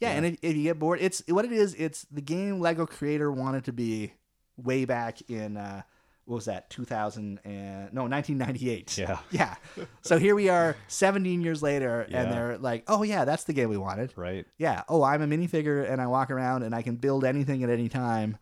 yeah, 0.00 0.10
Yeah. 0.10 0.16
and 0.16 0.26
if, 0.26 0.38
if 0.42 0.56
you 0.56 0.62
get 0.62 0.78
bored 0.78 1.00
it's 1.02 1.22
what 1.28 1.44
it 1.44 1.52
is 1.52 1.74
it's 1.74 2.06
the 2.10 2.20
game 2.20 2.60
lego 2.60 2.86
creator 2.86 3.30
wanted 3.32 3.64
to 3.64 3.72
be 3.72 4.12
way 4.56 4.84
back 4.84 5.20
in 5.28 5.56
uh 5.56 5.82
what 6.26 6.36
was 6.36 6.44
that 6.46 6.70
2000 6.70 7.40
and 7.44 7.92
no 7.92 8.02
1998 8.06 8.96
Yeah. 8.96 9.18
yeah 9.30 9.54
so 10.02 10.18
here 10.18 10.34
we 10.36 10.48
are 10.48 10.76
17 10.88 11.42
years 11.42 11.62
later 11.62 12.06
Yeah. 12.08 12.22
and 12.22 12.32
they're 12.32 12.58
like 12.58 12.84
oh 12.86 13.02
yeah 13.02 13.24
that's 13.24 13.44
the 13.44 13.52
game 13.52 13.68
we 13.70 13.76
wanted 13.76 14.12
Right. 14.16 14.46
yeah 14.56 14.84
oh 14.88 15.02
i'm 15.02 15.20
a 15.20 15.26
minifigure 15.26 15.90
and 15.90 16.00
i 16.00 16.06
walk 16.06 16.30
around 16.30 16.62
and 16.62 16.74
i 16.74 16.82
can 16.82 16.94
build 16.96 17.24
anything 17.24 17.62
at 17.64 17.70
any 17.70 17.88
time 17.88 18.36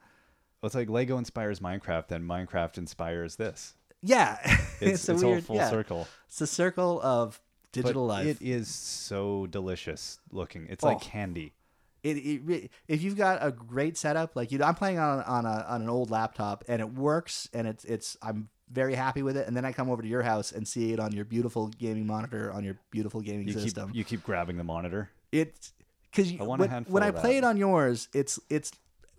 it's 0.66 0.74
like 0.74 0.88
Lego 0.88 1.18
inspires 1.18 1.60
Minecraft, 1.60 2.08
then 2.08 2.24
Minecraft 2.24 2.78
inspires 2.78 3.36
this. 3.36 3.74
yeah 4.02 4.38
It's, 4.80 5.08
a 5.08 5.12
it's 5.12 5.22
weird 5.22 5.36
all 5.38 5.40
full 5.42 5.56
yeah. 5.56 5.70
circle. 5.70 6.08
It's 6.28 6.40
a 6.40 6.46
circle 6.46 7.00
of 7.02 7.40
But 7.72 7.82
digital 7.82 8.06
life. 8.06 8.26
It 8.26 8.38
is 8.40 8.68
so 8.68 9.46
delicious 9.46 10.18
looking. 10.32 10.66
It's 10.68 10.82
Oh. 10.84 10.88
like 10.88 11.00
candy. 11.00 11.52
It, 12.02 12.16
it, 12.16 12.70
if 12.88 13.00
you've 13.04 13.16
got 13.16 13.38
a 13.46 13.52
great 13.52 13.96
setup, 13.96 14.34
like 14.34 14.50
you, 14.50 14.60
I'm 14.62 14.74
playing 14.74 14.98
on 14.98 15.22
on 15.22 15.46
a 15.46 15.64
on 15.68 15.82
an 15.82 15.88
old 15.88 16.10
laptop 16.10 16.64
and 16.66 16.80
it 16.82 16.92
works, 16.94 17.48
and 17.54 17.64
it's 17.68 17.84
it's 17.84 18.16
I'm 18.20 18.48
very 18.68 18.94
happy 18.96 19.22
with 19.22 19.36
it. 19.36 19.46
And 19.46 19.56
then 19.56 19.64
I 19.64 19.70
come 19.70 19.88
over 19.88 20.02
to 20.02 20.08
your 20.08 20.22
house 20.22 20.50
and 20.50 20.66
see 20.66 20.92
it 20.92 20.98
on 20.98 21.12
your 21.12 21.24
beautiful 21.24 21.68
gaming 21.68 22.06
monitor 22.08 22.52
on 22.52 22.64
your 22.64 22.76
beautiful 22.90 23.20
gaming 23.20 23.46
You 23.46 23.54
keep 23.54 23.62
system. 23.62 23.90
you 23.94 24.02
keep 24.02 24.24
grabbing 24.24 24.56
the 24.56 24.64
monitor. 24.64 25.10
it's 25.30 25.72
because 26.10 26.32
I 26.40 26.42
want 26.42 26.60
a 26.62 26.66
when, 26.66 26.84
when 26.86 27.02
I 27.04 27.12
play 27.12 27.36
it 27.36 27.44
on 27.44 27.56
yours, 27.56 28.08
it's 28.12 28.40
it's 28.50 28.72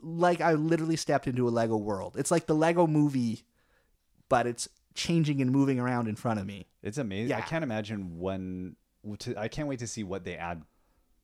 like 0.04 0.42
I 0.42 0.54
literally 0.54 0.96
stepped 0.98 1.28
into 1.28 1.48
a 1.48 1.52
Lego 1.52 1.78
world. 1.78 2.16
It's 2.18 2.30
like 2.30 2.46
the 2.46 2.54
Lego 2.56 2.86
movie, 2.88 3.44
but 4.30 4.46
it's 4.46 4.68
changing 4.94 5.42
and 5.42 5.50
moving 5.52 5.80
around 5.80 6.08
in 6.08 6.16
front 6.16 6.40
of 6.40 6.46
me. 6.46 6.68
It's 6.84 6.98
amazing. 6.98 7.30
Yeah. 7.30 7.38
I 7.38 7.42
can't 7.42 7.64
imagine 7.64 8.20
when. 8.20 8.76
To, 9.20 9.38
I 9.38 9.48
can't 9.50 9.68
wait 9.68 9.80
to 9.80 9.88
see 9.88 10.04
what 10.04 10.24
they 10.24 10.36
add 10.38 10.62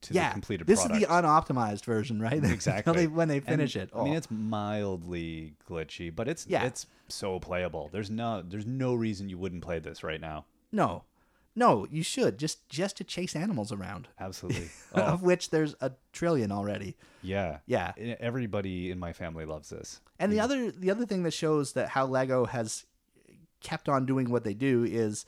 to 0.02 0.14
yeah, 0.14 0.30
the 0.30 0.34
completed 0.34 0.68
this 0.68 0.80
product. 0.82 1.02
is 1.02 1.08
the 1.08 1.14
unoptimized 1.14 1.84
version, 1.86 2.22
right? 2.22 2.44
Exactly. 2.44 2.94
they- 2.94 3.08
when 3.08 3.28
they 3.28 3.38
And, 3.38 3.46
finish 3.46 3.76
it. 3.76 3.90
I 3.96 4.04
mean, 4.04 4.14
Oh. 4.14 4.18
it's 4.18 4.30
mildly 4.30 5.54
glitchy, 5.70 6.14
but 6.14 6.28
it's 6.28 6.46
Yeah. 6.48 6.64
it's 6.66 6.86
so 7.08 7.40
playable. 7.40 7.90
There's 7.92 8.10
no 8.10 8.42
there's 8.42 8.66
no 8.66 8.94
reason 8.96 9.30
you 9.30 9.38
wouldn't 9.38 9.64
play 9.64 9.80
this 9.80 10.04
right 10.04 10.20
now. 10.22 10.46
No, 10.72 11.04
no, 11.60 11.86
you 11.92 12.04
should 12.04 12.38
just 12.40 12.68
just 12.70 12.98
to 12.98 13.04
chase 13.04 13.36
animals 13.36 13.72
around, 13.72 14.08
Absolutely. 14.20 14.70
Oh, 14.96 15.02
of 15.02 15.22
which 15.22 15.50
there's 15.52 15.76
a 15.82 15.92
trillion 16.14 16.52
already. 16.52 16.96
yeah. 17.22 17.60
Yeah, 17.68 17.92
Everybody 18.20 18.90
in 18.92 18.98
my 19.00 19.14
family 19.14 19.46
loves 19.46 19.70
this. 19.70 20.00
and 20.18 20.32
the 20.34 20.40
other 20.40 20.72
the 20.72 20.90
other 20.92 21.06
thing 21.06 21.24
that 21.24 21.34
shows 21.34 21.74
that 21.74 21.90
how 21.90 22.06
Lego 22.06 22.46
has 22.46 22.86
kept 23.62 23.90
on 23.90 24.06
doing 24.06 24.30
what 24.32 24.44
they 24.44 24.54
do 24.54 24.84
is 24.86 25.26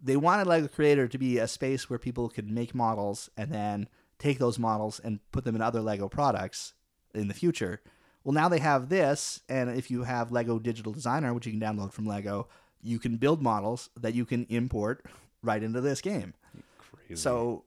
they 0.00 0.16
wanted 0.16 0.46
Lego 0.46 0.68
Creator 0.68 1.08
to 1.08 1.18
be 1.18 1.38
a 1.38 1.46
space 1.48 1.90
where 1.90 1.98
people 1.98 2.28
could 2.28 2.50
make 2.50 2.74
models 2.74 3.28
and 3.36 3.52
then 3.52 3.88
take 4.18 4.38
those 4.38 4.58
models 4.58 4.98
and 5.04 5.20
put 5.32 5.44
them 5.44 5.54
in 5.56 5.62
other 5.62 5.80
Lego 5.82 6.08
products 6.08 6.72
in 7.14 7.28
the 7.28 7.34
future. 7.34 7.80
Well, 8.24 8.32
now 8.32 8.48
they 8.48 8.58
have 8.60 8.88
this, 8.88 9.40
and 9.48 9.70
if 9.70 9.90
you 9.90 10.02
have 10.04 10.32
Lego 10.32 10.58
Digital 10.58 10.92
Designer, 10.92 11.32
which 11.34 11.46
you 11.46 11.52
can 11.52 11.60
download 11.60 11.92
from 11.92 12.06
Lego, 12.06 12.48
you 12.82 12.98
can 12.98 13.16
build 13.16 13.42
models 13.42 13.90
that 13.96 14.14
you 14.14 14.24
can 14.24 14.44
import 14.48 15.04
right 15.42 15.62
into 15.62 15.80
this 15.80 16.00
game. 16.00 16.34
Crazy. 16.78 17.20
So 17.20 17.64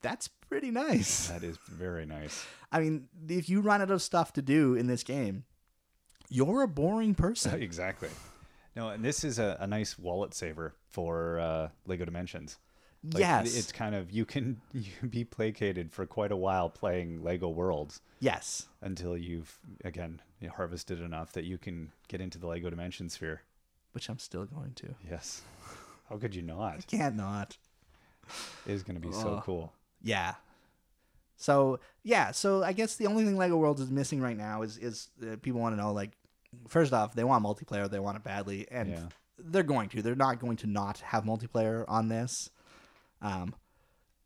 that's 0.00 0.28
pretty 0.28 0.70
nice. 0.70 1.28
that 1.28 1.42
is 1.42 1.58
very 1.68 2.06
nice. 2.06 2.44
I 2.72 2.80
mean, 2.80 3.08
if 3.28 3.48
you 3.48 3.60
run 3.60 3.82
out 3.82 3.90
of 3.90 4.02
stuff 4.02 4.32
to 4.34 4.42
do 4.42 4.74
in 4.74 4.86
this 4.86 5.02
game, 5.02 5.44
you're 6.28 6.62
a 6.62 6.68
boring 6.68 7.14
person. 7.14 7.60
exactly. 7.62 8.08
No, 8.76 8.88
and 8.88 9.04
this 9.04 9.22
is 9.22 9.38
a, 9.38 9.56
a 9.60 9.66
nice 9.66 9.98
wallet 9.98 10.34
saver 10.34 10.74
for 10.90 11.38
uh, 11.38 11.68
Lego 11.86 12.04
Dimensions. 12.04 12.58
Like, 13.04 13.20
yes. 13.20 13.56
it's 13.56 13.70
kind 13.70 13.94
of 13.94 14.10
you 14.10 14.24
can 14.24 14.60
you 14.72 14.90
be 15.08 15.24
placated 15.24 15.92
for 15.92 16.06
quite 16.06 16.32
a 16.32 16.36
while 16.36 16.70
playing 16.70 17.22
Lego 17.22 17.48
Worlds 17.48 18.00
yes. 18.18 18.66
until 18.80 19.16
you've 19.16 19.58
again 19.84 20.22
you 20.40 20.48
harvested 20.48 21.00
enough 21.00 21.32
that 21.32 21.44
you 21.44 21.58
can 21.58 21.92
get 22.08 22.20
into 22.20 22.38
the 22.38 22.46
Lego 22.46 22.70
Dimension 22.70 23.08
Sphere. 23.08 23.42
Which 23.92 24.08
I'm 24.08 24.18
still 24.18 24.44
going 24.44 24.72
to. 24.74 24.96
Yes. 25.08 25.42
How 26.08 26.16
could 26.18 26.34
you 26.34 26.42
not? 26.42 26.86
Can't 26.86 27.16
not. 27.16 27.56
It 28.66 28.72
is 28.72 28.82
going 28.82 29.00
to 29.00 29.06
be 29.06 29.12
so 29.12 29.40
cool. 29.44 29.72
Yeah. 30.02 30.34
So 31.36 31.80
yeah, 32.02 32.30
so 32.30 32.62
I 32.62 32.72
guess 32.72 32.96
the 32.96 33.06
only 33.06 33.24
thing 33.24 33.36
Lego 33.36 33.56
Worlds 33.56 33.80
is 33.80 33.90
missing 33.90 34.20
right 34.20 34.36
now 34.36 34.62
is 34.62 34.78
is 34.78 35.08
uh, 35.22 35.36
people 35.42 35.60
want 35.60 35.74
to 35.76 35.80
know 35.80 35.92
like, 35.92 36.12
first 36.68 36.92
off, 36.92 37.14
they 37.14 37.24
want 37.24 37.44
multiplayer, 37.44 37.90
they 37.90 37.98
want 37.98 38.16
it 38.16 38.24
badly, 38.24 38.66
and 38.70 38.90
Yeah. 38.90 39.08
they're 39.38 39.62
going 39.62 39.88
to. 39.90 40.02
They're 40.02 40.14
not 40.14 40.38
going 40.38 40.56
to 40.58 40.66
not 40.66 40.98
have 41.00 41.24
multiplayer 41.24 41.84
on 41.88 42.08
this. 42.08 42.50
Um, 43.20 43.54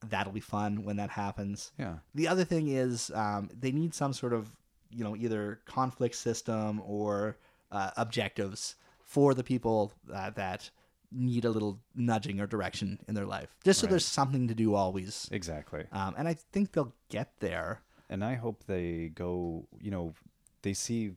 that'll 0.07 0.33
be 0.33 0.41
fun 0.41 0.85
when 0.85 0.97
that 0.97 1.11
happens. 1.11 1.73
Yeah. 1.79 1.97
The 2.15 2.29
other 2.29 2.45
thing 2.45 2.69
is 2.69 3.11
um, 3.15 3.49
they 3.59 3.73
need 3.73 3.95
some 3.95 4.13
sort 4.13 4.33
of 4.33 4.51
you 4.91 5.03
know 5.03 5.17
either 5.17 5.61
conflict 5.65 6.15
system 6.15 6.81
or 6.85 7.37
uh, 7.73 7.91
objectives 7.97 8.77
for 9.03 9.35
the 9.35 9.43
people 9.45 9.93
uh, 10.13 10.31
that 10.31 10.71
need 11.11 11.45
a 11.45 11.51
little 11.51 11.81
nudging 11.95 12.41
or 12.41 12.47
direction 12.47 12.99
in 13.09 13.15
their 13.15 13.27
life, 13.27 13.57
just 13.65 13.81
so 13.81 13.87
Right. 13.87 13.91
there's 13.91 14.05
something 14.07 14.49
to 14.49 14.55
do 14.55 14.75
always. 14.75 15.29
Exactly. 15.33 15.85
Um, 15.93 16.15
and 16.19 16.29
I 16.29 16.35
think 16.35 16.73
they'll 16.73 16.95
get 17.09 17.33
there. 17.41 17.81
And 18.11 18.25
I 18.25 18.35
hope 18.35 18.65
they 18.65 19.09
go, 19.15 19.67
you 19.81 19.91
know, 19.91 20.15
they 20.63 20.75
see 20.75 21.13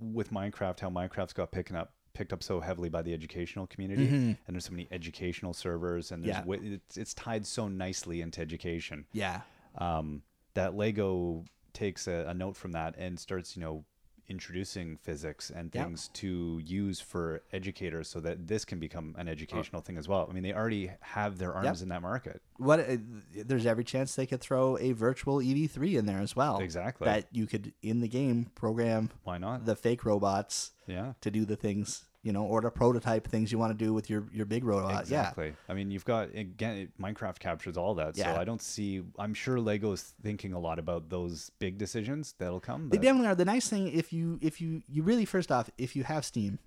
with 0.00 0.30
Minecraft 0.30 0.80
how 0.80 0.90
Minecraft's 0.90 1.32
got 1.32 1.50
picking 1.52 1.76
up 1.76 1.92
picked 2.14 2.32
up 2.32 2.42
so 2.42 2.60
heavily 2.60 2.88
by 2.88 3.02
the 3.02 3.12
educational 3.12 3.66
community 3.66 4.06
Mhm. 4.08 4.38
and 4.46 4.54
there's 4.56 4.64
so 4.64 4.70
many 4.70 4.88
educational 4.90 5.52
servers 5.52 6.10
and 6.12 6.24
there's 6.24 6.36
Yeah. 6.36 6.40
wi- 6.40 6.64
it's, 6.76 6.96
it's 6.96 7.12
tied 7.12 7.44
so 7.46 7.68
nicely 7.68 8.22
into 8.22 8.40
education 8.40 9.04
Yeah. 9.12 9.42
um, 9.74 10.22
that 10.54 10.74
Lego 10.74 11.44
takes 11.74 12.08
a, 12.08 12.24
a 12.26 12.32
note 12.32 12.56
from 12.56 12.72
that 12.72 12.94
and 12.96 13.20
starts, 13.20 13.54
you 13.54 13.60
know, 13.60 13.84
introducing 14.28 14.96
physics 14.96 15.50
and 15.50 15.70
Yep. 15.74 15.84
things 15.84 16.08
to 16.14 16.60
use 16.64 17.00
for 17.00 17.42
educators 17.52 18.08
so 18.08 18.20
that 18.20 18.46
this 18.48 18.64
can 18.64 18.78
become 18.78 19.14
an 19.18 19.28
educational 19.28 19.80
thing 19.82 19.96
as 19.96 20.08
well. 20.08 20.26
I 20.28 20.32
mean, 20.32 20.42
they 20.42 20.52
already 20.52 20.90
have 21.00 21.38
their 21.38 21.54
arms 21.54 21.80
Yep. 21.80 21.82
in 21.84 21.88
that 21.90 22.02
market. 22.02 22.42
What? 22.56 22.80
Uh, 22.80 22.96
there's 23.34 23.66
every 23.66 23.84
chance 23.84 24.14
they 24.14 24.26
could 24.26 24.40
throw 24.40 24.76
a 24.78 24.92
virtual 24.92 25.40
EV3 25.40 25.96
in 25.96 26.06
there 26.06 26.20
as 26.20 26.34
well. 26.34 26.58
Exactly. 26.58 27.04
That 27.06 27.26
you 27.32 27.46
could 27.46 27.72
in 27.82 28.00
the 28.00 28.08
game 28.08 28.46
program 28.54 29.10
Why 29.24 29.38
not? 29.38 29.64
the 29.66 29.76
fake 29.76 30.04
robots 30.04 30.72
yeah. 30.86 31.12
to 31.20 31.30
do 31.30 31.44
the 31.44 31.56
things 31.56 32.04
you 32.26 32.32
know, 32.32 32.42
or 32.42 32.60
to 32.60 32.70
prototype 32.72 33.28
things 33.28 33.52
you 33.52 33.58
want 33.58 33.70
to 33.78 33.84
do 33.84 33.94
with 33.94 34.10
your 34.10 34.26
your 34.32 34.46
big 34.46 34.64
robot. 34.64 35.00
Exactly. 35.02 35.54
I 35.68 35.74
mean, 35.74 35.92
you've 35.92 36.04
got 36.04 36.34
again, 36.34 36.90
Minecraft 37.00 37.38
captures 37.38 37.76
all 37.76 37.94
that. 37.94 38.16
Yeah. 38.16 38.34
So 38.34 38.40
I 38.40 38.44
don't 38.44 38.60
see. 38.60 39.02
I'm 39.16 39.32
sure 39.32 39.60
Lego's 39.60 40.12
thinking 40.22 40.52
a 40.52 40.58
lot 40.58 40.80
about 40.80 41.08
those 41.08 41.50
big 41.60 41.78
decisions 41.78 42.34
that'll 42.38 42.58
come. 42.60 42.88
They 42.88 42.98
definitely 42.98 43.28
are. 43.28 43.36
The 43.36 43.44
nice 43.44 43.68
thing, 43.68 43.86
if 43.92 44.12
you 44.12 44.38
if 44.42 44.60
you 44.60 44.82
you 44.88 45.04
really 45.04 45.24
first 45.24 45.52
off, 45.52 45.70
if 45.78 45.94
you 45.94 46.02
have 46.02 46.24
Steam, 46.24 46.58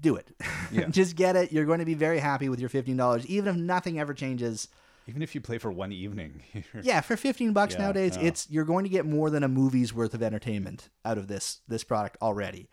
do 0.00 0.14
it. 0.16 0.30
Yeah. 0.70 0.86
Just 0.90 1.16
get 1.16 1.34
it. 1.36 1.52
You're 1.52 1.64
going 1.64 1.80
to 1.80 1.84
be 1.84 1.94
very 1.94 2.18
happy 2.20 2.48
with 2.48 2.60
your 2.60 2.68
fifteen 2.68 2.96
dollars, 2.96 3.26
even 3.26 3.48
if 3.48 3.56
nothing 3.56 3.98
ever 3.98 4.14
changes. 4.14 4.68
even 5.08 5.22
if 5.22 5.34
you 5.34 5.40
play 5.40 5.58
for 5.58 5.72
one 5.72 5.90
evening. 5.92 6.42
Yeah, 6.82 7.00
for 7.00 7.16
fifteen 7.16 7.52
bucks 7.52 7.74
Yeah, 7.74 7.82
nowadays, 7.82 8.16
no. 8.16 8.22
it's 8.22 8.48
you're 8.50 8.64
going 8.64 8.84
to 8.84 8.90
get 8.90 9.06
more 9.06 9.28
than 9.30 9.42
a 9.42 9.48
movie's 9.48 9.92
worth 9.92 10.14
of 10.14 10.22
entertainment 10.22 10.88
out 11.04 11.18
of 11.18 11.26
this 11.26 11.60
this 11.66 11.82
product 11.84 12.16
already. 12.22 12.68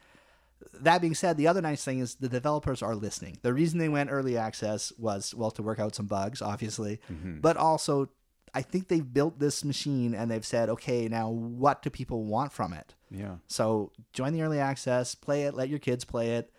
That 0.81 1.01
being 1.01 1.15
said, 1.15 1.37
the 1.37 1.47
other 1.47 1.61
nice 1.61 1.83
thing 1.83 1.99
is 1.99 2.15
the 2.15 2.29
developers 2.29 2.81
are 2.81 2.95
listening. 2.95 3.37
The 3.41 3.53
reason 3.53 3.79
they 3.79 3.89
went 3.89 4.11
early 4.11 4.37
access 4.37 4.91
was 4.97 5.33
well 5.35 5.51
to 5.51 5.63
work 5.63 5.79
out 5.79 5.95
some 5.95 6.05
bugs, 6.07 6.41
obviously, 6.41 6.99
Mm-hmm. 7.11 7.39
but 7.41 7.57
also 7.57 8.09
I 8.55 8.61
think 8.61 8.87
they've 8.87 9.13
built 9.13 9.39
this 9.39 9.65
machine 9.65 10.13
and 10.13 10.29
they've 10.29 10.45
said, 10.45 10.69
okay, 10.69 11.07
now 11.07 11.29
what 11.29 11.81
do 11.81 11.89
people 11.89 12.23
want 12.25 12.51
from 12.51 12.73
it? 12.73 12.93
yeah. 13.09 13.35
So 13.47 13.91
join 14.13 14.33
the 14.33 14.41
early 14.43 14.59
access, 14.59 15.15
play 15.15 15.43
it, 15.43 15.53
let 15.55 15.69
your 15.69 15.79
kids 15.79 16.03
play 16.05 16.35
it, 16.35 16.51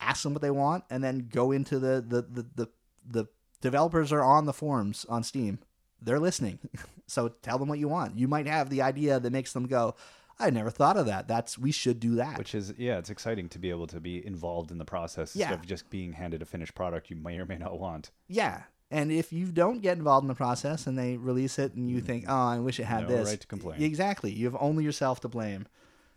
ask 0.00 0.22
them 0.22 0.32
what 0.34 0.42
they 0.42 0.50
want, 0.50 0.84
and 0.90 1.02
then 1.04 1.28
go 1.32 1.52
into 1.52 1.78
the 1.78 2.04
the 2.06 2.22
the 2.22 2.46
the, 2.54 2.68
the 3.06 3.26
developers 3.60 4.12
are 4.12 4.22
on 4.22 4.46
the 4.46 4.52
forums 4.52 5.04
on 5.08 5.22
Steam. 5.22 5.58
They're 6.02 6.20
listening. 6.20 6.58
so 7.06 7.28
tell 7.28 7.58
them 7.58 7.68
what 7.68 7.78
you 7.78 7.88
want. 7.88 8.18
You 8.18 8.28
might 8.28 8.46
have 8.46 8.68
the 8.70 8.82
idea 8.82 9.18
that 9.20 9.30
makes 9.32 9.52
them 9.52 9.66
go, 9.66 9.94
I 10.38 10.50
never 10.50 10.70
thought 10.70 10.96
of 10.96 11.06
that. 11.06 11.28
That's 11.28 11.56
we 11.58 11.70
should 11.72 12.00
do 12.00 12.16
that. 12.16 12.38
Which 12.38 12.54
is 12.54 12.74
yeah, 12.76 12.98
it's 12.98 13.10
exciting 13.10 13.48
to 13.50 13.58
be 13.58 13.70
able 13.70 13.86
to 13.88 14.00
be 14.00 14.24
involved 14.26 14.70
in 14.70 14.78
the 14.78 14.84
process 14.84 15.34
Yeah. 15.36 15.46
instead 15.46 15.60
of 15.60 15.66
just 15.66 15.90
being 15.90 16.12
handed 16.14 16.42
a 16.42 16.44
finished 16.44 16.74
product 16.74 17.10
you 17.10 17.16
may 17.16 17.38
or 17.38 17.46
may 17.46 17.58
not 17.58 17.78
want. 17.78 18.10
yeah. 18.28 18.62
And 18.90 19.10
if 19.10 19.32
you 19.32 19.46
don't 19.46 19.80
get 19.80 19.96
involved 19.98 20.22
in 20.24 20.28
the 20.28 20.34
process 20.36 20.86
and 20.86 20.96
they 20.96 21.16
release 21.16 21.58
it 21.58 21.74
and 21.74 21.90
you 21.90 22.00
think, 22.00 22.26
oh, 22.28 22.32
I 22.48 22.58
wish 22.60 22.78
it 22.78 22.84
had 22.84 23.04
Mm. 23.04 23.08
No 23.08 23.16
this. 23.16 23.28
right 23.30 23.40
to 23.40 23.46
complain. 23.46 23.82
Exactly. 23.82 24.30
You 24.30 24.44
have 24.44 24.56
only 24.60 24.84
yourself 24.84 25.20
to 25.22 25.28
blame, 25.28 25.66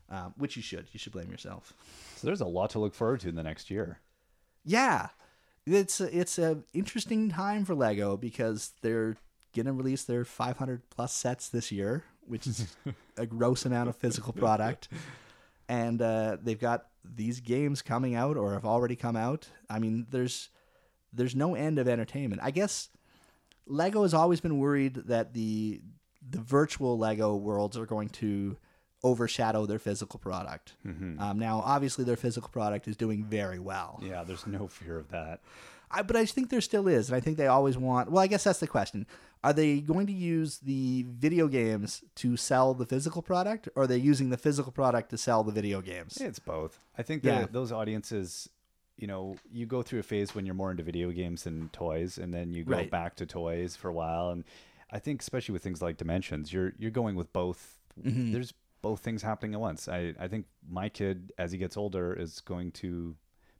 um, 0.09 0.33
which 0.37 0.55
you 0.57 0.61
should. 0.61 0.85
You 0.91 0.99
should 0.99 1.13
blame 1.13 1.31
yourself. 1.31 1.73
So 2.17 2.27
there's 2.27 2.41
a 2.41 2.45
lot 2.45 2.69
to 2.71 2.79
look 2.79 2.93
forward 2.93 3.21
to 3.21 3.29
in 3.29 3.35
the 3.35 3.41
next 3.41 3.71
year. 3.71 3.99
Yeah, 4.63 5.09
it's 5.65 5.99
a, 6.01 6.15
it's 6.15 6.37
an 6.37 6.65
interesting 6.73 7.29
time 7.29 7.65
for 7.65 7.73
Lego 7.73 8.15
because 8.15 8.73
they're 8.81 9.15
gonna 9.55 9.73
release 9.73 10.03
their 10.03 10.25
500 10.25 10.87
plus 10.91 11.13
sets 11.13 11.49
this 11.49 11.71
year, 11.71 12.03
which 12.27 12.47
is 12.47 12.75
a 13.17 13.25
gross 13.25 13.65
amount 13.65 13.89
of 13.89 13.95
physical 13.95 14.33
product, 14.33 14.87
and 15.67 16.01
uh, 16.01 16.37
they've 16.41 16.59
got 16.59 16.87
these 17.03 17.39
games 17.39 17.81
coming 17.81 18.15
out 18.15 18.37
or 18.37 18.53
have 18.53 18.65
already 18.65 18.95
come 18.95 19.15
out. 19.15 19.47
I 19.69 19.79
mean, 19.79 20.07
there's 20.09 20.49
there's 21.13 21.35
no 21.35 21.55
end 21.55 21.79
of 21.79 21.87
entertainment. 21.87 22.41
I 22.43 22.51
guess 22.51 22.89
Lego 23.65 24.03
has 24.03 24.13
always 24.13 24.41
been 24.41 24.59
worried 24.59 24.95
that 25.07 25.33
the 25.33 25.81
the 26.29 26.39
virtual 26.39 26.97
Lego 26.97 27.35
worlds 27.35 27.77
are 27.77 27.85
going 27.85 28.09
to 28.09 28.57
overshadow 29.03 29.65
their 29.65 29.79
physical 29.79 30.19
product. 30.19 30.73
Um, 31.21 31.39
now, 31.39 31.61
obviously, 31.63 32.03
their 32.03 32.15
physical 32.17 32.49
product 32.49 32.87
is 32.87 32.97
doing 32.97 33.23
very 33.23 33.59
well. 33.59 34.01
Yeah, 34.03 34.23
there's 34.23 34.47
no 34.47 34.67
fear 34.67 34.97
of 34.97 35.09
that. 35.09 35.39
I, 35.89 36.01
but 36.01 36.15
I 36.15 36.25
think 36.25 36.49
there 36.49 36.61
still 36.61 36.87
is, 36.87 37.09
and 37.09 37.15
I 37.15 37.19
think 37.19 37.37
they 37.37 37.47
always 37.47 37.77
want. 37.77 38.11
Well, 38.11 38.23
I 38.23 38.27
guess 38.27 38.43
that's 38.43 38.59
the 38.59 38.67
question: 38.67 39.05
Are 39.43 39.53
they 39.53 39.79
going 39.79 40.07
to 40.07 40.13
use 40.13 40.57
the 40.59 41.05
video 41.07 41.47
games 41.47 42.03
to 42.15 42.35
sell 42.37 42.73
the 42.73 42.85
physical 42.85 43.21
product, 43.21 43.69
or 43.75 43.83
are 43.83 43.87
they 43.87 43.97
using 43.97 44.29
the 44.29 44.37
physical 44.37 44.71
product 44.71 45.09
to 45.11 45.17
sell 45.17 45.43
the 45.43 45.51
video 45.51 45.81
games? 45.81 46.17
It's 46.19 46.39
both. 46.39 46.83
I 46.97 47.03
think 47.03 47.23
Yeah. 47.23 47.45
those 47.49 47.71
audiences, 47.71 48.49
you 48.97 49.07
know, 49.07 49.37
you 49.51 49.65
go 49.65 49.81
through 49.81 49.99
a 49.99 50.03
phase 50.03 50.35
when 50.35 50.45
you're 50.45 50.55
more 50.55 50.71
into 50.71 50.83
video 50.83 51.11
games 51.11 51.43
than 51.43 51.69
toys, 51.69 52.17
and 52.17 52.33
then 52.33 52.51
you 52.53 52.63
go 52.65 52.75
Right. 52.75 52.91
back 52.91 53.15
to 53.17 53.25
toys 53.25 53.75
for 53.75 53.87
a 53.89 53.93
while. 53.93 54.31
And 54.31 54.43
I 54.91 54.99
think, 54.99 55.21
especially 55.21 55.53
with 55.53 55.63
things 55.63 55.81
like 55.81 55.97
Dimensions, 55.97 56.51
you're 56.51 56.73
you're 56.77 56.91
going 56.91 57.15
with 57.15 57.31
both. 57.31 57.79
Mm-hmm. 58.01 58.31
There's 58.33 58.53
both 58.81 58.99
things 59.01 59.21
happening 59.23 59.53
at 59.53 59.59
once. 59.59 59.87
I 59.87 60.13
I 60.19 60.27
think 60.27 60.45
my 60.69 60.89
kid, 60.89 61.31
as 61.37 61.51
he 61.53 61.57
gets 61.57 61.77
older, 61.77 62.13
is 62.13 62.41
going 62.41 62.71
to 62.83 63.15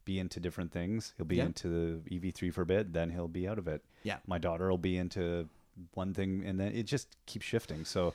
be 0.08 0.18
into 0.18 0.40
different 0.40 0.72
things. 0.72 1.12
He'll 1.18 1.26
be 1.26 1.36
Yeah. 1.36 1.44
into 1.46 1.68
the 1.68 2.10
EV3 2.18 2.50
for 2.52 2.62
a 2.62 2.66
bit, 2.66 2.92
then 2.94 3.10
he'll 3.10 3.28
be 3.28 3.46
out 3.46 3.58
of 3.58 3.68
it. 3.68 3.84
Yeah. 4.04 4.16
My 4.26 4.38
daughter 4.38 4.70
will 4.70 4.78
be 4.78 4.96
into 4.96 5.48
one 5.94 6.14
thing, 6.14 6.42
and 6.46 6.58
then 6.58 6.72
it 6.72 6.84
just 6.84 7.16
keeps 7.26 7.44
shifting. 7.44 7.84
So 7.84 8.14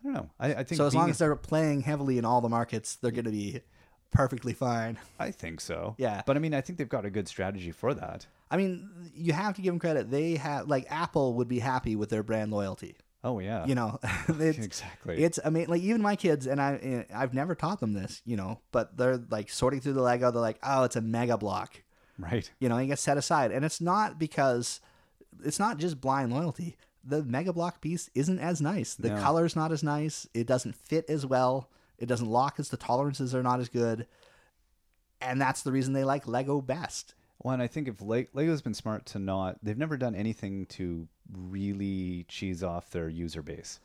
I 0.00 0.04
don't 0.04 0.12
know. 0.12 0.30
I, 0.38 0.46
I 0.54 0.64
think 0.64 0.76
So 0.76 0.86
as 0.86 0.94
long 0.94 1.08
as 1.10 1.18
they're 1.18 1.34
playing 1.34 1.80
heavily 1.80 2.18
in 2.18 2.24
all 2.26 2.40
the 2.42 2.48
markets, 2.50 2.96
they're 2.96 3.10
going 3.10 3.24
to 3.24 3.30
be 3.30 3.62
perfectly 4.10 4.52
fine. 4.52 4.98
I 5.18 5.30
think 5.30 5.60
so. 5.62 5.94
Yeah. 5.98 6.22
But 6.26 6.36
I 6.36 6.40
mean, 6.40 6.52
I 6.54 6.60
think 6.60 6.78
they've 6.78 6.88
got 6.88 7.06
a 7.06 7.10
good 7.10 7.26
strategy 7.26 7.72
for 7.72 7.94
that. 7.94 8.26
I 8.50 8.58
mean, 8.58 8.88
you 9.14 9.32
have 9.32 9.54
to 9.56 9.62
give 9.62 9.72
them 9.72 9.80
credit. 9.80 10.10
They 10.10 10.36
have 10.36 10.68
like 10.68 10.86
Apple 10.90 11.34
would 11.34 11.48
be 11.48 11.58
happy 11.58 11.96
with 11.96 12.10
their 12.10 12.22
brand 12.22 12.52
loyalty. 12.52 12.96
Oh 13.24 13.38
yeah. 13.40 13.64
You 13.66 13.74
know, 13.74 13.98
it's, 14.28 14.58
exactly. 14.58 15.24
It's 15.24 15.40
I 15.44 15.48
mean, 15.50 15.66
like 15.68 15.80
even 15.82 16.02
my 16.02 16.14
kids 16.14 16.46
and 16.46 16.60
I, 16.60 16.74
eh, 16.76 17.02
I've 17.12 17.34
never 17.34 17.54
taught 17.54 17.80
them 17.80 17.94
this, 17.94 18.20
you 18.24 18.36
know, 18.36 18.60
but 18.70 18.96
they're 18.96 19.16
like 19.30 19.48
sorting 19.50 19.80
through 19.80 19.94
the 19.94 20.02
Lego. 20.02 20.30
They're 20.30 20.42
like, 20.42 20.58
oh, 20.62 20.84
it's 20.84 20.96
a 20.96 21.00
mega 21.00 21.38
block. 21.38 21.82
right. 22.18 22.48
you 22.60 22.68
know, 22.68 22.76
it 22.76 22.86
gets 22.86 23.02
set 23.02 23.16
aside. 23.16 23.50
And 23.50 23.64
it's 23.64 23.80
not 23.80 24.18
because 24.18 24.80
it's 25.42 25.58
not 25.58 25.78
just 25.78 26.00
blind 26.00 26.32
loyalty. 26.32 26.76
The 27.06 27.22
Mega 27.22 27.52
Block 27.52 27.82
piece 27.82 28.08
isn't 28.14 28.38
as 28.38 28.62
nice. 28.62 28.94
The 28.94 29.10
No. 29.10 29.20
color's 29.20 29.54
not 29.56 29.72
as 29.72 29.82
nice. 29.82 30.26
It 30.32 30.46
doesn't 30.46 30.74
fit 30.74 31.04
as 31.10 31.26
well. 31.26 31.68
It 31.98 32.06
doesn't 32.06 32.28
lock 32.30 32.54
as 32.58 32.70
the 32.70 32.78
tolerances 32.78 33.34
are 33.34 33.42
not 33.42 33.60
as 33.60 33.68
good. 33.68 34.06
And 35.20 35.38
that's 35.40 35.62
the 35.62 35.72
reason 35.72 35.92
they 35.92 36.04
like 36.04 36.26
Lego 36.26 36.60
best. 36.62 37.14
Well, 37.42 37.52
and 37.52 37.62
I 37.62 37.66
think 37.66 37.88
if 37.88 38.00
Le- 38.00 38.24
Lego's 38.32 38.62
been 38.62 38.74
smart 38.74 39.04
to 39.06 39.18
not, 39.18 39.58
they've 39.62 39.76
never 39.76 39.96
done 39.98 40.14
anything 40.14 40.64
to 40.66 41.08
really 41.32 42.24
cheese 42.28 42.62
off 42.62 42.90
their 42.90 43.08
user 43.08 43.42
base. 43.42 43.80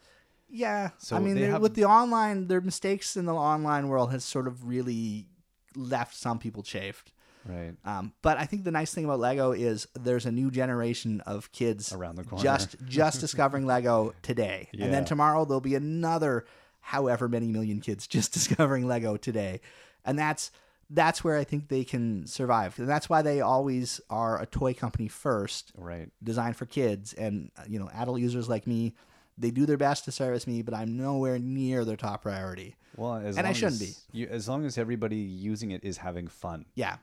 Yeah. 0.49 0.89
So 0.97 1.15
I 1.15 1.19
mean, 1.19 1.37
have- 1.37 1.61
with 1.61 1.75
the 1.75 1.85
online, 1.85 2.47
their 2.47 2.61
mistakes 2.61 3.15
in 3.15 3.25
the 3.25 3.33
online 3.33 3.87
world 3.87 4.11
has 4.11 4.23
sort 4.23 4.47
of 4.47 4.67
really 4.67 5.27
left 5.75 6.15
some 6.15 6.39
people 6.39 6.63
chafed. 6.63 7.11
Right. 7.45 7.73
Um, 7.85 8.13
but 8.21 8.37
I 8.37 8.45
think 8.45 8.63
the 8.63 8.71
nice 8.71 8.93
thing 8.93 9.05
about 9.05 9.19
Lego 9.19 9.53
is 9.53 9.87
there's 9.93 10.25
a 10.25 10.31
new 10.31 10.51
generation 10.51 11.21
of 11.21 11.51
kids 11.51 11.93
Around 11.93 12.17
the 12.17 12.23
corner. 12.23 12.43
just 12.43 12.75
just 12.85 13.21
discovering 13.21 13.65
Lego 13.65 14.13
today, 14.21 14.67
and 14.77 14.93
then 14.93 15.05
tomorrow 15.05 15.45
there'll 15.45 15.61
be 15.61 15.75
another 15.75 16.45
however 16.81 17.29
many 17.29 17.47
million 17.47 17.79
kids 17.79 18.07
just 18.07 18.33
discovering 18.33 18.87
Lego 18.87 19.15
today, 19.15 19.61
and 20.03 20.19
that's 20.19 20.51
that's 20.89 21.23
where 21.23 21.37
I 21.37 21.43
think 21.43 21.67
they 21.67 21.83
can 21.83 22.25
survive. 22.25 22.77
And 22.79 22.89
that's 22.89 23.07
why 23.09 23.21
they 23.21 23.41
always 23.41 24.01
are 24.09 24.41
a 24.41 24.45
toy 24.45 24.73
company 24.73 25.07
first, 25.07 25.71
Right. 25.75 26.09
designed 26.23 26.55
for 26.55 26.65
kids. 26.65 27.13
And, 27.13 27.51
uh, 27.57 27.63
you 27.67 27.77
know, 27.79 27.89
adult 27.93 28.19
users 28.19 28.49
like 28.49 28.65
me, 28.65 28.95
they 29.37 29.51
do 29.51 29.65
their 29.65 29.77
best 29.77 30.05
to 30.05 30.11
service 30.11 30.47
me, 30.47 30.61
but 30.63 30.73
I'm 30.73 30.97
nowhere 30.97 31.37
near 31.39 31.85
their 31.85 31.95
top 31.95 32.23
priority. 32.23 32.75
Well, 32.97 33.15
as 33.15 33.37
And 33.37 33.45
I 33.47 33.53
shouldn't 33.53 33.81
as 33.81 34.01
You, 34.11 34.27
as 34.27 34.49
long 34.49 34.65
as 34.65 34.77
everybody 34.77 35.15
using 35.17 35.71
it 35.71 35.83
is 35.83 35.97
having 35.97 36.27
fun. 36.27 36.65
Yeah. 36.75 36.97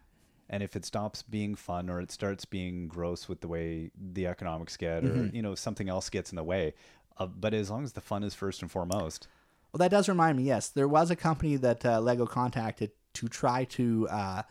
And 0.50 0.62
if 0.62 0.76
it 0.76 0.84
stops 0.84 1.22
being 1.22 1.54
fun 1.54 1.88
or 1.88 2.00
it 2.00 2.10
starts 2.10 2.44
being 2.44 2.88
gross 2.88 3.28
with 3.28 3.40
the 3.40 3.48
way 3.48 3.90
the 3.96 4.26
economics 4.26 4.76
get 4.76 5.04
or, 5.04 5.08
Mm-hmm. 5.08 5.34
you 5.36 5.42
know, 5.42 5.54
something 5.54 5.88
else 5.88 6.10
gets 6.10 6.30
in 6.30 6.36
the 6.36 6.44
way. 6.44 6.74
Uh, 7.18 7.26
but 7.26 7.54
as 7.54 7.70
long 7.70 7.84
as 7.84 7.92
the 7.94 8.00
fun 8.00 8.22
is 8.22 8.34
first 8.34 8.62
and 8.62 8.70
foremost. 8.70 9.28
Well, 9.72 9.78
that 9.78 9.90
does 9.90 10.08
remind 10.08 10.36
me. 10.36 10.44
Yes, 10.44 10.68
there 10.68 10.88
was 10.88 11.10
a 11.10 11.16
company 11.16 11.56
that 11.56 11.84
uh, 11.86 12.00
Lego 12.00 12.26
contacted 12.26 12.90
to 13.16 13.28
try 13.28 13.64
to 13.64 14.08
uh, 14.08 14.42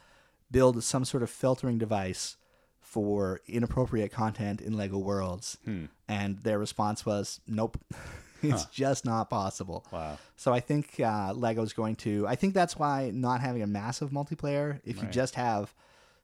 build 0.51 0.83
some 0.83 1.05
sort 1.05 1.23
of 1.23 1.29
filtering 1.29 1.77
device 1.77 2.37
for 2.79 3.41
inappropriate 3.47 4.11
content 4.11 4.61
in 4.61 4.77
Lego 4.77 4.97
Worlds, 4.97 5.57
Hmm. 5.65 5.85
and 6.07 6.39
their 6.43 6.57
response 6.59 7.05
was, 7.05 7.41
"Nope, 7.47 7.77
it's 8.41 8.65
just 8.65 9.03
not 9.05 9.29
possible." 9.29 9.85
Wow. 9.91 10.17
So 10.37 10.53
I 10.53 10.59
think 10.61 10.99
uh, 10.99 11.33
Lego's 11.33 11.73
going 11.73 11.95
to. 11.97 12.25
I 12.27 12.35
think 12.35 12.53
that's 12.53 12.77
why 12.77 13.11
not 13.13 13.41
having 13.41 13.61
a 13.63 13.67
massive 13.67 14.11
multiplayer. 14.11 14.79
If 14.85 15.01
you 15.01 15.07
just 15.09 15.35
have 15.35 15.73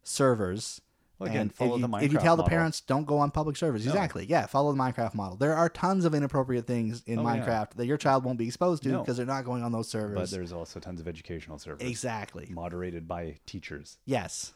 servers. 0.04 0.82
Well, 1.22 1.30
again, 1.30 1.42
and 1.42 1.54
follow 1.56 1.76
if 1.76 1.82
you, 1.82 1.88
the 1.88 1.98
if 1.98 2.12
you 2.14 2.18
Minecraft 2.18 2.22
tell 2.24 2.36
the 2.38 2.44
parents 2.44 2.82
don't 2.82 3.06
go 3.06 3.18
on 3.20 3.32
public 3.32 3.56
servers, 3.56 3.86
exactly, 3.86 4.26
yeah, 4.26 4.46
follow 4.48 4.72
the 4.74 4.78
Minecraft 4.80 5.14
model. 5.14 5.38
There 5.38 5.56
are 5.56 5.70
tons 5.70 6.04
of 6.06 6.14
inappropriate 6.16 6.66
things 6.68 7.04
in 7.06 7.20
Oh, 7.20 7.22
yeah. 7.24 7.38
Minecraft 7.46 7.72
that 7.76 7.86
your 7.86 7.98
child 7.98 8.24
won't 8.24 8.38
be 8.40 8.48
exposed 8.48 8.84
to 8.84 8.90
No. 8.90 9.00
because 9.02 9.18
they're 9.18 9.26
not 9.26 9.46
going 9.46 9.64
on 9.64 9.72
those 9.72 9.88
servers. 9.88 10.16
But 10.16 10.30
there's 10.32 10.52
also 10.52 10.80
tons 10.80 11.00
of 11.00 11.08
educational 11.08 11.60
servers 11.60 11.88
Exactly. 11.88 12.48
moderated 12.52 13.08
by 13.08 13.36
teachers. 13.46 13.98
Yes. 14.06 14.54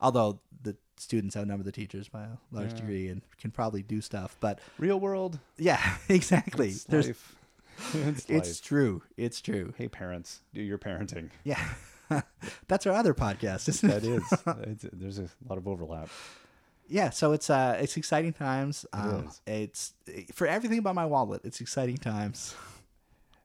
Although 0.00 0.40
the 0.62 0.76
students 0.96 1.36
outnumber 1.36 1.64
the 1.64 1.72
teachers 1.72 2.08
by 2.08 2.24
a 2.24 2.28
large 2.50 2.70
Yeah. 2.72 2.76
degree 2.78 3.08
and 3.08 3.22
can 3.38 3.50
probably 3.50 3.82
do 3.82 4.00
stuff, 4.00 4.36
but 4.40 4.58
Real 4.78 4.98
world. 4.98 5.38
yeah, 5.58 5.96
exactly. 6.08 6.68
It's 6.68 6.84
There's, 6.84 7.08
it's 7.94 8.24
it's 8.30 8.60
true. 8.60 9.02
It's 9.18 9.40
true. 9.42 9.74
Hey, 9.76 9.88
parents, 9.88 10.40
do 10.54 10.62
your 10.62 10.78
parenting. 10.78 11.28
Yeah. 11.44 11.62
That's 12.68 12.86
our 12.86 12.92
other 12.94 13.14
podcast, 13.14 13.68
isn't 13.68 13.90
it? 13.90 14.02
That 14.02 14.04
is. 14.04 14.22
it's, 14.84 14.86
there's 14.92 15.18
a 15.18 15.28
lot 15.48 15.58
of 15.58 15.66
overlap. 15.66 16.08
Yeah, 16.88 17.10
so 17.10 17.32
it's 17.32 17.50
uh 17.50 17.78
it's 17.80 17.96
exciting 17.96 18.32
times. 18.32 18.86
Um, 18.92 19.26
is. 19.26 19.40
It's 19.46 19.92
for 20.32 20.46
everything 20.46 20.78
about 20.78 20.94
my 20.94 21.06
wallet. 21.06 21.42
It's 21.44 21.60
exciting 21.60 21.96
times. 21.96 22.54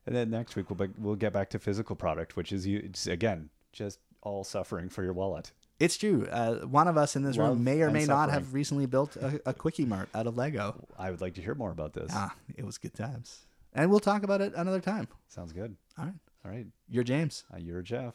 And 0.04 0.16
then 0.16 0.30
next 0.30 0.56
week 0.56 0.68
we'll 0.68 0.88
be, 0.88 0.92
we'll 0.98 1.14
get 1.14 1.32
back 1.32 1.50
to 1.50 1.60
physical 1.60 1.94
product, 1.94 2.34
which 2.34 2.52
is 2.52 2.66
you 2.66 2.90
again 3.06 3.50
just 3.72 4.00
all 4.20 4.42
suffering 4.42 4.88
for 4.88 5.04
your 5.04 5.12
wallet. 5.12 5.52
It's 5.78 5.96
true. 5.96 6.26
Uh, 6.30 6.56
one 6.66 6.88
of 6.88 6.96
us 6.96 7.14
in 7.16 7.22
this 7.22 7.36
Love 7.36 7.50
room 7.50 7.64
may 7.64 7.82
or 7.82 7.90
may 7.90 8.04
not 8.04 8.30
have 8.30 8.52
recently 8.52 8.86
built 8.86 9.16
a, 9.16 9.40
a 9.46 9.54
quickie 9.54 9.84
mart 9.84 10.08
out 10.14 10.26
of 10.26 10.36
Lego. 10.36 10.86
I 10.98 11.10
would 11.10 11.20
like 11.20 11.34
to 11.34 11.40
hear 11.40 11.54
more 11.54 11.70
about 11.70 11.92
this. 11.92 12.10
Ah, 12.12 12.34
it 12.56 12.64
was 12.64 12.78
good 12.78 12.94
times, 12.94 13.46
and 13.74 13.90
we'll 13.90 14.00
talk 14.00 14.22
about 14.24 14.40
it 14.40 14.52
another 14.56 14.80
time. 14.80 15.06
Sounds 15.28 15.52
good. 15.52 15.76
All 15.98 16.04
right, 16.06 16.14
All 16.44 16.50
right, 16.50 16.66
you're 16.88 17.04
James. 17.04 17.44
uh, 17.54 17.58
you're 17.58 17.82
Jeff. 17.82 18.14